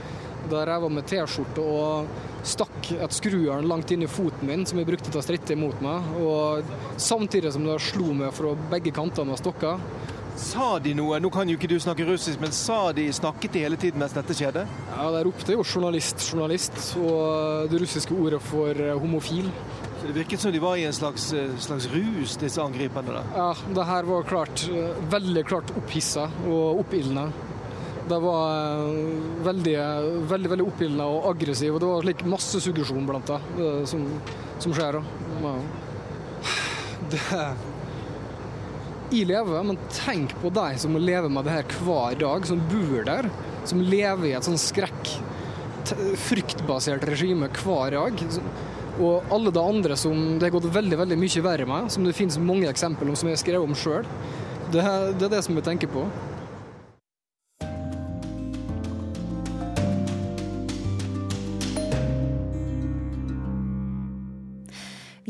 da 0.51 0.61
jeg 0.61 0.69
rev 0.69 0.87
med 0.91 1.07
T-skjorte 1.09 1.63
og 1.63 2.45
stakk 2.47 2.91
et 2.97 3.15
skrujern 3.15 3.67
langt 3.69 3.91
inn 3.93 4.03
i 4.05 4.09
foten 4.09 4.49
min, 4.49 4.65
som 4.67 4.81
jeg 4.81 4.89
brukte 4.89 5.11
til 5.11 5.21
å 5.21 5.25
stritte 5.25 5.55
imot 5.55 5.81
meg. 5.85 6.13
Og 6.21 6.71
samtidig 7.01 7.53
som 7.55 7.65
de 7.67 7.77
slo 7.81 8.13
meg 8.17 8.33
fra 8.35 8.55
begge 8.73 8.93
kanter 8.95 9.27
med 9.27 9.39
stokker. 9.41 9.79
Sa 10.41 10.79
de 10.79 10.93
noe? 10.97 11.19
Nå 11.21 11.29
kan 11.29 11.49
jo 11.49 11.57
ikke 11.57 11.69
du 11.69 11.75
snakke 11.81 12.05
russisk, 12.07 12.39
men 12.41 12.53
sa 12.55 12.93
de, 12.95 13.03
snakket 13.13 13.53
de 13.53 13.63
hele 13.65 13.77
tiden 13.79 14.01
mens 14.01 14.15
dette 14.15 14.33
skjedde? 14.37 14.63
Ja, 14.95 15.09
De 15.11 15.23
ropte 15.27 15.53
jo 15.53 15.63
'journalist, 15.63 16.23
journalist', 16.31 16.95
og 16.97 17.69
det 17.69 17.81
russiske 17.83 18.15
ordet 18.15 18.41
for 18.41 18.71
eh, 18.71 18.97
homofil. 18.97 19.51
Så 20.01 20.07
Det 20.07 20.15
virket 20.15 20.39
som 20.39 20.51
de 20.51 20.59
var 20.59 20.75
i 20.77 20.85
en 20.87 20.93
slags, 20.93 21.33
eh, 21.33 21.51
slags 21.59 21.85
rus, 21.93 22.37
disse 22.37 22.57
angriperne? 22.61 23.13
da? 23.13 23.23
Ja, 23.35 23.53
det 23.75 23.85
her 23.85 24.03
var 24.03 24.23
klart, 24.23 24.67
eh, 24.71 24.95
veldig 25.11 25.45
klart 25.45 25.69
opphissa 25.77 26.29
og 26.47 26.79
oppildna. 26.79 27.27
Det 28.09 28.17
var 28.19 28.45
eh, 28.81 29.43
veldig, 29.45 29.75
veldig, 30.29 30.51
veldig 30.53 30.65
oppildna 30.67 31.07
og 31.09 31.27
aggressiv. 31.33 31.75
Og 31.75 31.83
det 31.83 31.91
var 31.91 32.07
slik 32.07 32.23
massesuggesjon 32.33 33.09
blant 33.09 33.29
det 33.29 33.67
som, 33.89 34.07
som 34.63 34.75
skjer. 34.75 35.01
Ja. 35.43 35.55
Det 37.11 37.19
Jeg 39.11 39.27
lever, 39.27 39.63
men 39.67 39.79
tenk 39.91 40.31
på 40.39 40.47
de 40.55 40.77
som 40.79 40.93
må 40.95 41.01
leve 41.03 41.27
med 41.33 41.43
det 41.43 41.57
her 41.57 41.73
hver 41.83 42.15
dag, 42.21 42.45
som 42.47 42.61
bor 42.71 43.01
der. 43.07 43.27
Som 43.67 43.81
lever 43.83 44.29
i 44.29 44.35
et 44.37 44.47
sånn 44.47 44.59
skrekk, 44.61 45.09
fryktbasert 46.29 47.03
regime 47.09 47.49
hver 47.59 47.97
dag. 47.97 48.23
Og 49.01 49.33
alle 49.33 49.51
de 49.53 49.61
andre 49.61 49.97
som 49.99 50.15
det 50.39 50.47
har 50.47 50.55
gått 50.55 50.71
veldig 50.73 50.99
veldig 51.03 51.17
mye 51.19 51.43
verre 51.43 51.67
med, 51.67 51.91
som 51.91 52.05
det 52.07 52.15
finnes 52.15 52.39
mange 52.39 52.69
eksempler 52.71 53.11
om 53.11 53.17
som 53.19 53.29
jeg 53.29 53.37
har 53.37 53.43
skrevet 53.43 53.67
om 53.67 53.77
sjøl 53.77 54.07
Det, 54.71 54.83
det 55.19 55.27
er 55.27 55.33
det 55.35 55.43
som 55.43 55.57
vi 55.57 55.63
tenker 55.65 55.91
på. 55.91 56.05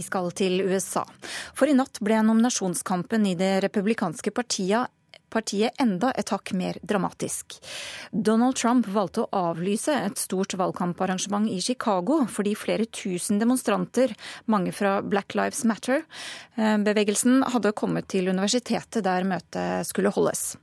Vi 0.02 0.08
skal 0.08 0.32
til 0.34 0.64
USA. 0.66 1.04
For 1.54 1.70
i 1.70 1.76
natt 1.78 2.00
ble 2.02 2.24
nominasjonskampen 2.26 3.28
i 3.30 3.36
det 3.38 3.60
republikanske 3.68 4.34
partiet 4.34 4.90
partiet 5.32 5.78
enda 5.80 6.12
et 6.20 6.32
hakk 6.34 6.52
mer 6.58 6.78
dramatisk. 6.84 7.56
Donald 8.12 8.58
Trump 8.60 8.90
valgte 8.92 9.24
å 9.24 9.44
avlyse 9.52 9.94
et 9.96 10.20
stort 10.20 10.56
valgkamparrangement 10.60 11.48
i 11.48 11.62
Chicago 11.64 12.22
fordi 12.32 12.54
flere 12.60 12.88
tusen 12.92 13.40
demonstranter, 13.40 14.12
mange 14.52 14.74
fra 14.76 14.98
Black 15.06 15.36
Lives 15.40 15.64
Matter-bevegelsen, 15.70 17.46
hadde 17.54 17.72
kommet 17.78 18.10
til 18.12 18.28
universitetet 18.32 19.06
der 19.08 19.28
møtet 19.28 19.88
skulle 19.88 20.12
holdes. 20.12 20.58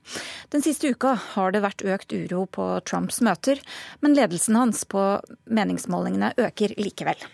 Den 0.52 0.64
siste 0.64 0.92
uka 0.92 1.14
har 1.32 1.54
det 1.54 1.64
vært 1.64 1.86
økt 1.88 2.12
uro 2.12 2.44
på 2.52 2.68
Trumps 2.84 3.22
møter, 3.24 3.62
men 4.04 4.16
ledelsen 4.18 4.58
hans 4.58 4.84
på 4.88 5.08
meningsmålingene 5.48 6.34
øker 6.36 6.76
likevel. 6.76 7.28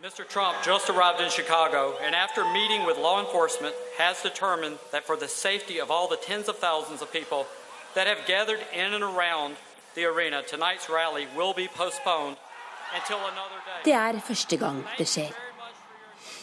Mr. 0.00 0.24
Trump 0.24 0.56
just 0.62 0.88
arrived 0.90 1.20
in 1.20 1.28
Chicago 1.28 1.96
and, 2.04 2.14
after 2.14 2.44
meeting 2.52 2.86
with 2.86 2.96
law 2.98 3.18
enforcement, 3.18 3.74
has 3.98 4.22
determined 4.22 4.78
that 4.92 5.04
for 5.04 5.16
the 5.16 5.26
safety 5.26 5.80
of 5.80 5.90
all 5.90 6.06
the 6.06 6.20
tens 6.28 6.48
of 6.48 6.56
thousands 6.56 7.02
of 7.02 7.12
people 7.12 7.46
that 7.96 8.06
have 8.06 8.24
gathered 8.24 8.60
in 8.72 8.94
and 8.94 9.02
around 9.02 9.56
the 9.96 10.04
arena, 10.04 10.40
tonight's 10.46 10.88
rally 10.88 11.26
will 11.36 11.52
be 11.52 11.66
postponed 11.66 12.36
until 12.94 13.18
another 13.32 13.58
day. 13.66 13.82
Det 13.84 13.92
er 13.92 14.20
første 14.20 14.56
gang 14.56 14.84
det 14.98 15.08
skjer. 15.08 15.34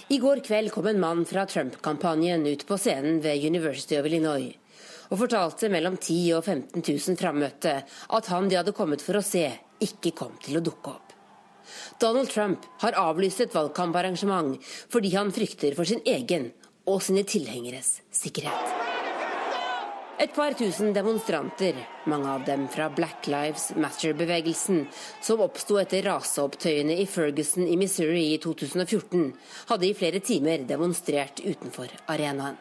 I 0.10 0.18
går 0.20 0.44
kveld 0.44 0.74
kom 0.76 0.92
en 0.92 1.00
mann 1.00 1.24
fra 1.26 1.46
Trump-kampanjen 1.46 2.44
ut 2.48 2.68
på 2.68 2.78
scenen 2.78 3.24
ved 3.24 3.40
University 3.40 3.96
of 3.96 4.06
Illinois 4.06 4.52
og 5.10 5.18
fortalte 5.24 5.70
mellom 5.70 5.96
10 5.98 6.34
og 6.36 6.44
15 6.44 6.84
000 6.84 7.18
frammøtte 7.24 7.80
at 8.20 8.32
han 8.36 8.50
de 8.50 8.60
hadde 8.60 8.76
kommet 8.76 9.02
for 9.02 9.16
å 9.16 9.24
se, 9.24 9.48
ikke 9.80 10.12
kom 10.12 10.36
til 10.44 10.60
å 10.60 10.66
dukke 10.66 10.98
opp. 10.98 11.05
Donald 12.00 12.30
Trump 12.30 12.66
har 12.82 12.98
avlyst 13.00 13.42
et 13.46 13.54
valgkamparrangement 13.56 14.58
fordi 14.92 15.14
han 15.16 15.32
frykter 15.36 15.76
for 15.78 15.88
sin 15.88 16.04
egen 16.06 16.52
og 16.86 17.00
sine 17.04 17.24
tilhengeres 17.28 18.00
sikkerhet. 18.14 18.82
Et 20.16 20.32
par 20.32 20.54
tusen 20.56 20.94
demonstranter, 20.96 21.76
mange 22.08 22.30
av 22.32 22.46
dem 22.48 22.70
fra 22.72 22.88
Black 22.88 23.28
Lives 23.28 23.74
Matter-bevegelsen, 23.76 24.86
som 25.20 25.44
oppsto 25.44 25.76
etter 25.82 26.06
raseopptøyene 26.08 26.96
i 27.04 27.08
Ferguson 27.10 27.68
i 27.68 27.76
Missouri 27.76 28.30
i 28.32 28.40
2014, 28.40 29.34
hadde 29.74 29.90
i 29.90 29.96
flere 29.98 30.24
timer 30.24 30.64
demonstrert 30.70 31.44
utenfor 31.44 31.92
arenaen. 32.08 32.56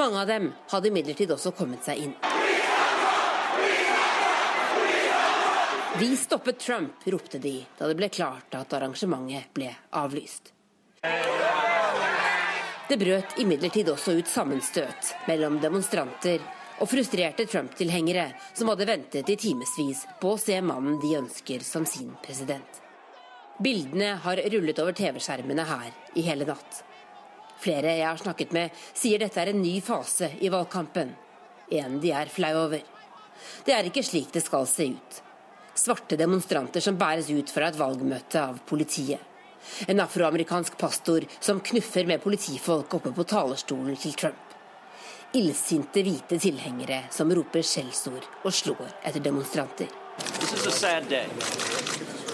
Mange 0.00 0.22
av 0.22 0.32
dem 0.32 0.52
hadde 0.72 0.88
imidlertid 0.88 1.36
også 1.36 1.52
kommet 1.52 1.84
seg 1.84 2.06
inn. 2.06 2.16
Vi 6.00 6.16
stoppet 6.16 6.58
Trump, 6.58 6.92
ropte 7.04 7.38
de 7.38 7.66
da 7.78 7.88
det 7.88 7.94
ble 7.94 8.06
klart 8.08 8.54
at 8.56 8.72
arrangementet 8.72 9.50
ble 9.52 9.68
avlyst. 10.00 10.46
Det 12.88 12.96
brøt 12.96 13.36
imidlertid 13.42 13.90
også 13.92 14.14
ut 14.16 14.30
sammenstøt 14.32 15.10
mellom 15.28 15.58
demonstranter 15.60 16.40
og 16.80 16.88
frustrerte 16.88 17.44
Trump-tilhengere 17.44 18.30
som 18.54 18.72
hadde 18.72 18.88
ventet 18.88 19.28
i 19.28 19.36
timevis 19.44 20.06
på 20.24 20.32
å 20.32 20.40
se 20.40 20.56
mannen 20.64 20.96
de 21.04 21.12
ønsker 21.20 21.60
som 21.68 21.84
sin 21.84 22.16
president. 22.24 22.80
Bildene 23.60 24.14
har 24.24 24.40
rullet 24.56 24.80
over 24.80 24.96
TV-skjermene 24.96 25.68
her 25.68 25.94
i 26.16 26.24
hele 26.24 26.48
natt. 26.48 26.84
Flere 27.60 27.98
jeg 28.00 28.08
har 28.08 28.24
snakket 28.24 28.56
med, 28.56 28.84
sier 28.96 29.20
dette 29.20 29.44
er 29.44 29.52
en 29.52 29.60
ny 29.60 29.82
fase 29.84 30.32
i 30.40 30.48
valgkampen. 30.48 31.12
En 31.68 32.00
de 32.00 32.16
er 32.24 32.32
flau 32.32 32.56
over. 32.64 32.86
Det 33.68 33.76
er 33.76 33.84
ikke 33.92 34.08
slik 34.14 34.32
det 34.32 34.48
skal 34.48 34.64
se 34.64 34.94
ut 34.96 35.26
svarte 35.74 36.16
demonstranter 36.16 36.80
som 36.84 36.98
bæres 36.98 37.30
ut 37.30 37.50
fra 37.50 37.68
et 37.70 37.78
valgmøte 37.78 38.42
av 38.42 38.60
politiet. 38.68 39.20
En 39.86 40.00
afroamerikansk 40.00 40.78
pastor 40.78 41.26
som 41.40 41.60
knuffer 41.60 42.06
med 42.08 42.22
politifolk 42.22 42.94
oppe 42.96 43.12
på 43.12 43.26
talerstolen 43.28 43.96
til 44.00 44.16
Trump. 44.16 44.46
Illsinte 45.36 46.02
hvite 46.02 46.40
tilhengere 46.42 47.04
som 47.14 47.30
roper 47.30 47.62
skjellsord 47.62 48.24
og 48.42 48.54
slår 48.54 48.88
etter 49.06 49.22
demonstranter. 49.22 49.86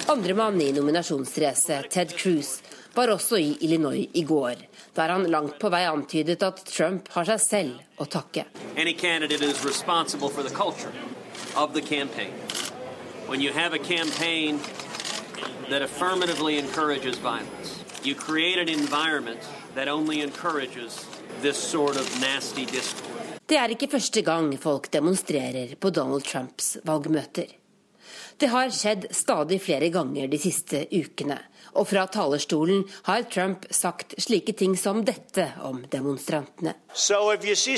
Andremann 0.09 0.61
i 0.63 0.73
nominasjonsracet, 0.73 1.91
Ted 1.91 2.15
Cruz, 2.17 2.61
var 2.95 3.13
også 3.13 3.37
i 3.37 3.57
Illinois 3.61 4.09
i 4.15 4.23
går, 4.23 4.63
der 4.95 5.13
han 5.13 5.27
langt 5.31 5.59
på 5.61 5.69
vei 5.69 5.83
antydet 5.85 6.41
at 6.47 6.63
Trump 6.71 7.11
har 7.13 7.29
seg 7.29 7.43
selv 7.43 8.01
å 8.01 8.09
takke. 8.09 8.47
Any 8.77 8.95
candidate 8.95 9.43
is 9.43 9.65
responsible 9.65 10.31
for 10.31 10.43
the 10.43 10.55
culture 10.55 10.95
of 11.55 11.75
the 11.75 11.83
campaign. 11.83 12.46
When 13.29 13.41
you 13.41 13.53
have 13.53 13.73
a 13.75 13.79
campaign 13.79 14.61
that 15.71 15.83
affirmatively 15.83 16.59
encourages 16.59 17.19
violence, 17.19 17.83
you 18.05 18.15
create 18.15 18.59
an 18.59 18.69
environment 18.69 19.41
that 19.75 19.89
only 19.89 20.21
encourages 20.21 21.05
this 21.43 21.57
sort 21.57 21.97
of 21.97 22.21
nasty 22.21 22.65
discourse. 22.67 23.27
Det 23.47 23.59
er 23.59 23.75
ikke 23.75 23.89
første 23.91 24.23
gang 24.23 24.55
folk 24.59 24.87
demonstrerer 24.93 25.75
på 25.75 25.91
Donald 25.91 26.23
Trumps 26.25 26.77
valgmøter. 26.85 27.51
Det 28.39 28.49
har 28.53 28.71
skjedd 28.71 29.09
stadig 29.11 29.59
flere 29.63 29.91
ganger 29.91 30.31
de 30.31 30.39
siste 30.39 30.87
ukene. 30.93 31.41
Og 31.77 31.85
fra 31.91 32.07
talerstolen 32.09 32.85
har 33.05 33.27
Trump 33.33 33.67
sagt 33.71 34.15
slike 34.23 34.53
ting 34.57 34.77
som 34.81 35.03
dette 35.05 35.51
om 35.63 35.83
demonstrantene. 35.93 36.73
So 36.93 37.37
tomato, 37.37 37.77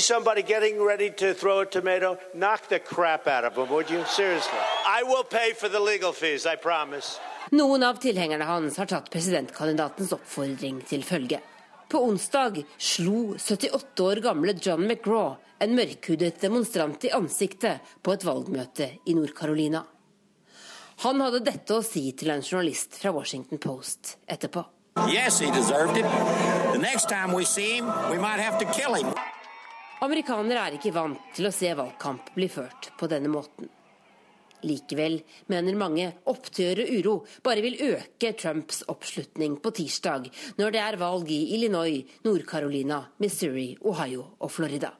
fees, 6.13 7.19
Noen 7.51 7.83
av 7.83 7.99
tilhengerne 7.99 8.45
hans 8.45 8.77
har 8.77 8.85
tatt 8.85 9.11
presidentkandidatens 9.11 10.13
oppfordring 10.15 10.81
til 10.87 11.03
følge. 11.03 11.39
På 11.89 12.03
onsdag 12.05 12.63
slo 12.77 13.35
78 13.35 14.03
år 14.05 14.21
gamle 14.21 14.53
John 14.61 14.85
McGraw 14.85 15.35
en 15.59 15.75
mørkhudet 15.75 16.37
demonstrant 16.41 17.03
i 17.03 17.11
ansiktet 17.15 17.95
på 18.05 18.13
et 18.13 18.25
valgmøte 18.27 18.91
i 19.09 19.15
Nord-Carolina. 19.17 19.81
Han 20.99 21.21
hadde 21.23 21.39
dette 21.39 21.71
å 21.71 21.83
si 21.85 22.09
til 22.19 22.27
en 22.33 22.41
journalist 22.43 22.97
fra 22.99 23.13
Washington 23.15 23.59
Post 23.63 24.17
etterpå. 24.27 24.65
Yes, 25.07 25.37
Amerikanere 30.03 30.65
er 30.65 30.75
ikke 30.75 30.91
vant 30.91 31.29
til 31.37 31.47
å 31.47 31.51
se 31.55 31.71
valgkamp 31.79 32.33
bli 32.35 32.49
ført 32.51 32.89
på 32.99 33.07
denne 33.07 33.31
måten. 33.31 33.69
Likevel 34.67 35.15
mener 35.47 35.77
mange 35.79 36.09
opptøyer 36.27 36.83
og 36.83 36.91
uro 36.97 37.13
bare 37.47 37.63
vil 37.63 37.79
øke 37.93 38.33
Trumps 38.35 38.83
oppslutning 38.91 39.55
på 39.63 39.71
tirsdag, 39.79 40.27
når 40.59 40.75
det 40.75 40.83
er 40.83 40.99
valg 40.99 41.31
i 41.31 41.39
Illinois, 41.55 42.03
Nord-Carolina, 42.27 43.05
Missouri, 43.23 43.69
Ohio 43.87 44.33
og 44.35 44.51
Florida. 44.51 44.91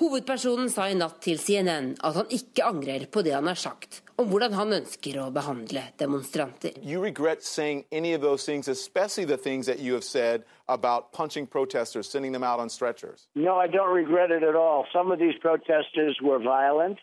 Hovedpersonen 0.00 0.72
sa 0.72 0.88
i 0.88 0.96
natt 0.96 1.20
til 1.28 1.36
CNN 1.38 1.92
at 2.00 2.22
han 2.22 2.32
ikke 2.32 2.72
angrer 2.72 3.04
på 3.12 3.20
det 3.22 3.36
han 3.36 3.52
har 3.52 3.60
sagt 3.60 4.00
om 4.16 4.28
hvordan 4.30 4.52
han 4.54 4.72
ønsker 4.72 5.18
å 5.20 5.30
behandle 5.34 5.82
demonstranter. 5.98 6.76
You 6.82 7.02
regret 7.02 7.42
saying 7.42 7.84
any 7.92 8.14
of 8.14 8.20
those 8.20 8.44
things, 8.44 8.68
especially 8.68 9.24
the 9.24 9.36
things 9.36 9.66
that 9.66 9.78
you 9.80 9.94
have 9.94 10.04
said 10.04 10.44
about 10.68 11.12
punching 11.12 11.46
protesters, 11.46 12.08
sending 12.08 12.32
them 12.32 12.44
out 12.44 12.60
on 12.60 12.70
stretchers. 12.70 13.28
No, 13.34 13.56
I 13.56 13.66
don't 13.66 13.94
regret 13.94 14.30
it 14.30 14.42
at 14.42 14.54
all. 14.54 14.86
Some 14.92 15.12
of 15.12 15.18
these 15.18 15.38
protesters 15.40 16.18
were 16.22 16.38
violent. 16.38 16.98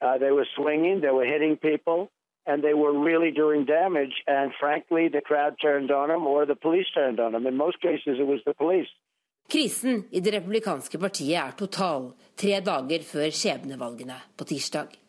Uh, 0.00 0.18
they 0.18 0.30
were 0.30 0.46
swinging, 0.56 1.00
they 1.00 1.12
were 1.12 1.26
hitting 1.26 1.56
people, 1.56 2.10
and 2.46 2.62
they 2.62 2.74
were 2.74 2.92
really 2.92 3.30
doing 3.30 3.64
damage. 3.66 4.14
And 4.26 4.52
frankly, 4.58 5.08
the 5.08 5.20
crowd 5.20 5.56
turned 5.60 5.90
on 5.90 6.08
them 6.08 6.26
or 6.26 6.46
the 6.46 6.56
police 6.56 6.86
turned 6.94 7.20
on 7.20 7.32
them. 7.32 7.46
In 7.46 7.56
most 7.56 7.80
cases, 7.80 8.18
it 8.18 8.26
was 8.26 8.40
the 8.46 8.54
police. 8.54 8.88
Krisen 9.50 10.04
i 10.10 10.20
det 10.20 10.30
republikanske 10.30 10.98
partiet 10.98 11.34
er 11.42 11.56
total 11.58 12.12
tre 12.38 12.60
dager 12.62 13.02
før 13.02 13.32
skjebnevalgene 13.34 14.18
på 14.38 14.46
tirsdag. 14.46 14.99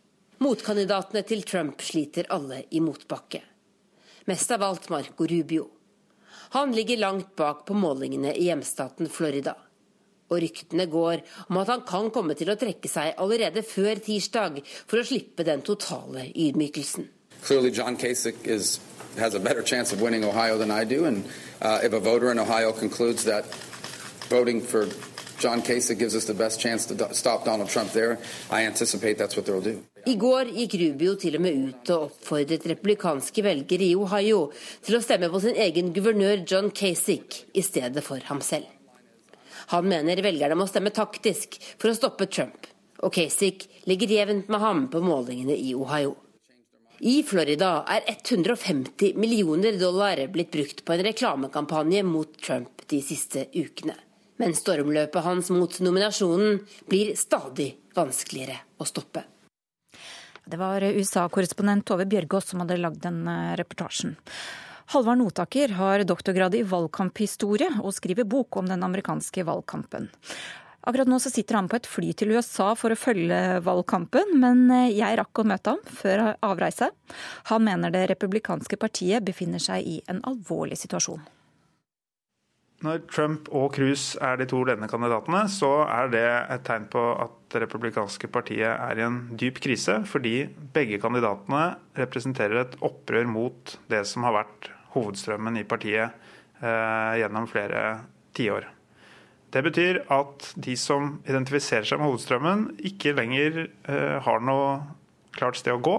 Motkandidatene 0.42 1.22
til 1.22 1.44
Trump 1.46 1.84
sliter 1.86 2.26
alle 2.34 2.64
i 2.74 2.80
motbakke. 2.82 3.44
Mest 4.26 4.52
av 4.56 4.64
alt 4.66 4.88
Marco 4.90 5.28
Rubio. 5.30 5.68
Han 6.58 6.72
ligger 6.74 6.98
langt 6.98 7.36
bak 7.36 7.66
på 7.68 7.76
målingene 7.78 8.34
i 8.34 8.48
hjemstaten 8.48 9.10
Florida. 9.10 9.54
Og 10.34 10.42
ryktene 10.42 10.88
går 10.90 11.22
om 11.46 11.60
at 11.62 11.70
han 11.70 11.84
kan 11.86 12.10
komme 12.10 12.34
til 12.40 12.50
å 12.50 12.58
trekke 12.58 12.90
seg 12.90 13.22
allerede 13.22 13.62
før 13.62 14.02
tirsdag 14.02 14.58
for 14.66 15.04
å 15.04 15.06
slippe 15.06 15.46
den 15.46 15.62
totale 15.62 16.26
ydmykelsen. 16.34 17.06
Clearly 17.46 17.70
John 17.70 17.98
Kasich 17.98 18.42
is, 18.42 18.80
has 19.20 19.36
a 19.36 19.40
better 19.40 19.62
chance 19.62 19.94
of 19.94 20.02
Ohio 20.02 20.58
than 20.58 20.72
I 20.72 20.86
do, 20.86 21.06
and 21.06 21.24
uh, 21.62 21.82
if 21.84 21.94
a 21.94 22.02
Ohio 22.40 22.72
concludes 22.72 23.26
that 23.26 23.46
voting 24.30 24.62
for 24.62 24.88
John 25.38 25.62
Kasich 25.62 26.00
gives 26.00 26.16
us 26.16 26.26
the 26.26 26.34
best 26.34 26.60
chance 26.60 26.88
to 26.88 27.14
stop 27.14 27.46
Donald 27.46 27.70
Trump 27.70 27.92
there. 27.92 28.18
I 28.50 28.66
anticipate 28.66 29.20
that's 29.20 29.36
what 29.36 29.46
they'll 29.46 29.62
do. 29.62 29.84
I 30.02 30.16
går 30.18 30.50
gikk 30.56 30.74
Rubio 30.82 31.12
til 31.22 31.36
og 31.38 31.44
med 31.46 31.58
ut 31.62 31.90
og 31.94 32.08
oppfordret 32.08 32.64
republikanske 32.66 33.44
velgere 33.46 33.86
i 33.86 33.94
Ohio 33.94 34.48
til 34.82 34.98
å 34.98 35.02
stemme 35.04 35.28
på 35.30 35.42
sin 35.44 35.58
egen 35.62 35.92
guvernør 35.94 36.42
John 36.50 36.72
Kasich 36.74 37.44
i 37.54 37.62
stedet 37.62 38.02
for 38.02 38.24
ham 38.26 38.40
selv. 38.42 38.66
Han 39.70 39.86
mener 39.92 40.24
velgerne 40.26 40.58
må 40.58 40.66
stemme 40.66 40.90
taktisk 40.96 41.60
for 41.78 41.92
å 41.92 41.98
stoppe 42.00 42.26
Trump, 42.26 42.66
og 43.06 43.14
Kasich 43.14 43.68
ligger 43.86 44.10
jevnt 44.16 44.50
med 44.50 44.64
ham 44.64 44.88
på 44.90 45.04
målingene 45.06 45.54
i 45.54 45.76
Ohio. 45.78 46.16
I 47.06 47.22
Florida 47.26 47.84
er 47.90 48.02
150 48.10 49.20
millioner 49.22 49.78
dollar 49.78 50.24
blitt 50.34 50.50
brukt 50.54 50.82
på 50.86 50.96
en 50.96 51.04
reklamekampanje 51.06 52.02
mot 52.10 52.34
Trump 52.42 52.88
de 52.90 53.04
siste 53.06 53.46
ukene. 53.54 54.00
Men 54.42 54.58
stormløpet 54.58 55.26
hans 55.28 55.54
mot 55.54 55.78
nominasjonen 55.86 56.58
blir 56.90 57.14
stadig 57.18 57.76
vanskeligere 57.94 58.58
å 58.82 58.90
stoppe. 58.90 59.28
Det 60.52 60.58
var 60.60 60.84
USA-korrespondent 60.84 61.86
Tove 61.88 62.04
Bjørgaas 62.12 62.50
som 62.52 62.60
hadde 62.60 62.76
lagd 62.82 63.00
den 63.06 63.24
eh, 63.30 63.54
reportasjen. 63.56 64.18
Halvard 64.92 65.22
Notaker 65.22 65.72
har 65.78 66.04
doktorgrad 66.04 66.58
i 66.60 66.66
valgkamphistorie 66.68 67.70
og 67.80 67.94
skriver 67.96 68.28
bok 68.28 68.58
om 68.60 68.68
den 68.68 68.84
amerikanske 68.84 69.46
valgkampen. 69.48 70.10
Akkurat 70.82 71.08
nå 71.08 71.22
sitter 71.24 71.56
han 71.56 71.70
på 71.72 71.78
et 71.80 71.88
fly 71.88 72.12
til 72.18 72.34
USA 72.36 72.74
for 72.76 72.92
å 72.92 73.00
følge 73.00 73.62
valgkampen, 73.64 74.36
men 74.44 74.66
eh, 74.76 74.90
jeg 74.98 75.22
rakk 75.22 75.40
å 75.40 75.48
møte 75.54 75.78
ham 75.78 75.96
før 76.02 76.34
avreise. 76.44 76.92
Han 77.54 77.64
mener 77.70 77.94
det 77.94 78.10
republikanske 78.12 78.82
partiet 78.82 79.24
befinner 79.24 79.64
seg 79.64 79.88
i 79.88 80.02
en 80.12 80.20
alvorlig 80.28 80.82
situasjon. 80.84 81.24
Når 82.82 83.04
Trump 83.12 83.50
og 83.54 83.76
Cruz 83.76 84.16
er 84.18 84.40
de 84.40 84.48
to 84.50 84.64
ledende 84.66 84.90
kandidatene, 84.90 85.44
så 85.54 85.84
er 85.86 86.10
det 86.10 86.26
et 86.26 86.64
tegn 86.66 86.88
på 86.90 87.04
at 87.14 87.36
det 87.54 87.62
republikanske 87.66 88.30
partiet 88.34 88.72
er 88.72 88.98
i 88.98 89.06
en 89.06 89.20
dyp 89.38 89.60
krise, 89.62 90.00
fordi 90.10 90.48
begge 90.74 90.98
kandidatene 91.04 91.76
representerer 92.00 92.64
et 92.64 92.78
opprør 92.82 93.30
mot 93.30 93.76
det 93.92 94.02
som 94.10 94.26
har 94.26 94.40
vært 94.40 94.72
hovedstrømmen 94.96 95.60
i 95.62 95.68
partiet 95.68 96.10
eh, 96.64 97.20
gjennom 97.22 97.46
flere 97.52 97.84
tiår. 98.38 98.66
Det 99.52 99.62
betyr 99.68 100.02
at 100.16 100.48
de 100.64 100.74
som 100.80 101.18
identifiserer 101.28 101.86
seg 101.86 102.00
med 102.00 102.10
hovedstrømmen, 102.10 102.66
ikke 102.88 103.14
lenger 103.18 103.66
eh, 103.68 104.18
har 104.26 104.42
noe 104.48 104.80
klart 105.36 105.60
sted 105.60 105.76
å 105.76 105.84
gå. 105.84 105.98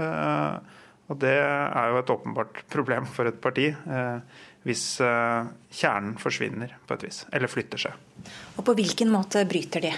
Eh, 0.00 0.82
og 1.06 1.18
det 1.22 1.36
er 1.38 1.92
jo 1.92 2.00
et 2.00 2.12
åpenbart 2.16 2.62
problem 2.72 3.06
for 3.06 3.30
et 3.30 3.38
parti. 3.42 3.68
Eh, 3.70 4.40
hvis 4.66 4.84
eh, 5.04 5.48
kjernen 5.78 6.16
forsvinner 6.18 6.74
på 6.86 6.96
et 6.96 7.06
vis, 7.06 7.22
eller 7.30 7.50
flytter 7.50 7.86
seg. 7.86 8.30
Og 8.58 8.64
På 8.66 8.74
hvilken 8.74 9.12
måte 9.12 9.44
bryter 9.48 9.84
de? 9.86 9.92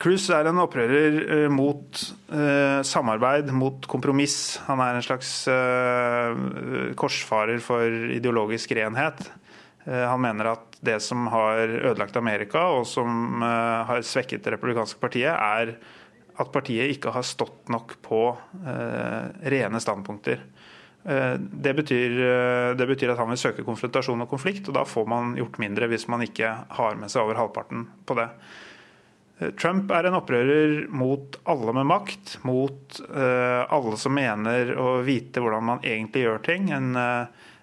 Cruz 0.00 0.30
er 0.32 0.48
en 0.48 0.60
opprører 0.62 1.16
eh, 1.20 1.46
mot 1.52 2.02
eh, 2.32 2.80
samarbeid, 2.88 3.50
mot 3.52 3.84
kompromiss. 3.88 4.56
Han 4.68 4.80
er 4.80 4.96
en 4.96 5.04
slags 5.04 5.32
eh, 5.52 6.92
korsfarer 6.96 7.60
for 7.64 7.84
ideologisk 8.16 8.72
renhet. 8.78 9.20
Eh, 9.84 10.06
han 10.08 10.22
mener 10.24 10.54
at 10.54 10.80
det 10.80 10.96
som 11.04 11.28
har 11.32 11.68
ødelagt 11.68 12.16
Amerika, 12.16 12.64
og 12.78 12.86
som 12.88 13.44
eh, 13.44 13.80
har 13.92 14.04
svekket 14.08 14.44
det 14.46 14.56
republikanske 14.56 15.00
partiet, 15.00 15.36
er 15.36 15.76
at 16.40 16.52
partiet 16.52 16.94
ikke 16.94 17.12
har 17.12 17.26
stått 17.26 17.68
nok 17.68 17.98
på 18.00 18.22
rene 19.52 19.80
standpunkter. 19.84 20.40
Eh, 21.04 21.34
det 21.38 21.74
betyr, 21.74 22.10
eh, 22.10 22.76
det 22.76 22.86
betyr, 22.86 23.12
at 23.12 23.18
han 23.18 23.30
vil 23.32 23.40
søke 23.40 23.64
konfrontasjon 23.64 24.20
og 24.20 24.28
konflikt, 24.28 24.68
og 24.68 24.76
da 24.76 24.84
får 24.84 25.06
man 25.08 25.36
gjort 25.38 25.60
mindre 25.62 25.88
hvis 25.88 26.08
man 26.12 26.24
ikke 26.26 26.52
har 26.76 26.98
med 27.00 27.12
seg 27.12 27.24
over 27.24 27.40
halvparten 27.40 27.86
på 28.04 28.16
det. 28.18 28.28
Eh, 29.40 29.52
Trump 29.56 29.90
er 29.96 30.06
en 30.06 30.18
opprører 30.18 30.90
mot 30.92 31.38
alle 31.48 31.72
med 31.78 31.88
makt, 31.88 32.36
mot 32.44 33.00
alle 33.10 33.96
som 33.96 34.12
mener 34.12 34.74
å 34.76 35.00
vite 35.06 35.40
hvordan 35.40 35.64
man 35.64 35.84
egentlig 35.86 36.26
gjør 36.26 36.42
ting. 36.44 36.68
En, 36.74 36.92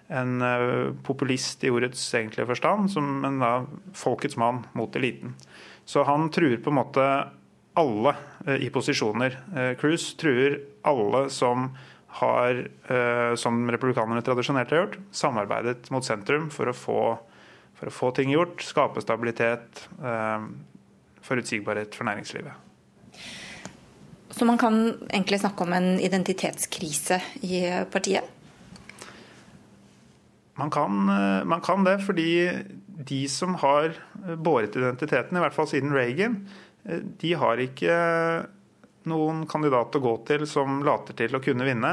en 0.08 0.32
populist 1.06 1.62
i 1.62 1.70
ordets 1.70 2.02
egentlige 2.16 2.48
forstand, 2.48 2.90
som 2.90 3.22
en 3.28 3.38
da, 3.38 3.52
folkets 3.94 4.38
mann 4.40 4.64
mot 4.74 4.96
eliten. 4.98 5.36
Så 5.86 6.02
han 6.08 6.26
truer 6.34 6.58
på 6.58 6.72
en 6.72 6.80
måte 6.80 7.04
alle 7.78 8.14
i 8.58 8.66
posisjoner. 8.74 9.36
Cruise 9.78 10.16
truer 10.18 10.58
alle 10.88 11.28
som 11.30 11.68
har, 12.08 12.68
eh, 12.88 13.34
som 13.34 13.70
republikanerne 13.70 14.22
tradisjonelt 14.24 14.70
har 14.70 14.78
gjort, 14.82 14.96
samarbeidet 15.12 15.90
mot 15.90 16.04
sentrum 16.04 16.48
for 16.50 16.70
å 16.70 16.76
få, 16.76 17.02
for 17.76 17.90
å 17.90 17.94
få 17.94 18.10
ting 18.16 18.32
gjort, 18.32 18.64
skape 18.64 19.02
stabilitet, 19.04 19.84
eh, 20.00 20.48
forutsigbarhet 21.22 21.94
for 21.94 22.08
næringslivet. 22.08 22.52
Så 24.30 24.46
man 24.46 24.58
kan 24.58 24.94
egentlig 25.10 25.40
snakke 25.40 25.66
om 25.66 25.72
en 25.72 25.98
identitetskrise 26.00 27.20
i 27.42 27.62
partiet? 27.90 28.24
Man 30.58 30.70
kan, 30.70 31.08
eh, 31.08 31.44
man 31.44 31.60
kan 31.60 31.84
det, 31.84 32.00
fordi 32.02 32.64
de 33.04 33.28
som 33.28 33.54
har 33.54 33.94
båret 34.36 34.76
identiteten, 34.76 35.36
i 35.36 35.40
hvert 35.40 35.54
fall 35.54 35.66
siden 35.66 35.92
Reagan, 35.92 36.48
de 37.20 37.34
har 37.34 37.56
ikke 37.56 38.48
noen 39.08 39.44
kandidat 39.50 39.96
å 39.96 40.04
gå 40.04 40.14
til 40.28 40.46
som 40.48 40.82
later 40.86 41.16
til 41.18 41.36
å 41.36 41.42
kunne 41.42 41.66
vinne. 41.66 41.92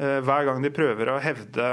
Eh, 0.00 0.20
hver 0.24 0.46
gang 0.48 0.62
de 0.64 0.72
prøver 0.72 1.10
å 1.12 1.20
hevde 1.20 1.66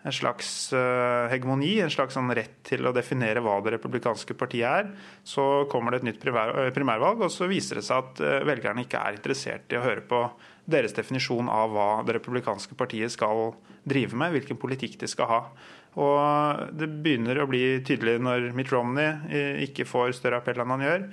en 0.00 0.14
slags 0.16 0.72
eh, 0.74 1.26
hegemoni, 1.30 1.74
en 1.84 1.92
slags 1.92 2.16
sånn 2.16 2.32
rett 2.34 2.56
til 2.66 2.88
å 2.88 2.94
definere 2.96 3.42
hva 3.44 3.58
det 3.62 3.76
republikanske 3.76 4.34
partiet 4.38 4.66
er, 4.66 4.88
så 5.22 5.68
kommer 5.70 5.92
det 5.92 6.00
et 6.00 6.08
nytt 6.08 6.24
eh, 6.26 6.70
primærvalg, 6.74 7.22
og 7.26 7.30
så 7.30 7.46
viser 7.50 7.78
det 7.78 7.84
seg 7.86 8.00
at 8.02 8.22
velgerne 8.48 8.86
ikke 8.86 9.02
er 9.04 9.18
interessert 9.20 9.70
i 9.70 9.78
å 9.78 9.84
høre 9.84 10.02
på 10.08 10.24
deres 10.70 10.96
definisjon 10.96 11.50
av 11.52 11.74
hva 11.74 11.90
det 12.06 12.16
republikanske 12.18 12.74
partiet 12.78 13.12
skal 13.14 13.52
drive 13.86 14.18
med, 14.18 14.34
hvilken 14.34 14.58
politikk 14.60 14.98
de 15.02 15.10
skal 15.10 15.30
ha. 15.30 15.42
Og 16.00 16.74
Det 16.78 16.86
begynner 17.02 17.42
å 17.42 17.48
bli 17.50 17.80
tydelig 17.86 18.20
når 18.22 18.52
Mitt 18.54 18.70
Romney 18.70 19.64
ikke 19.66 19.88
får 19.88 20.14
større 20.18 20.38
appell 20.38 20.62
enn 20.62 20.74
han 20.76 20.84
gjør. 20.86 21.06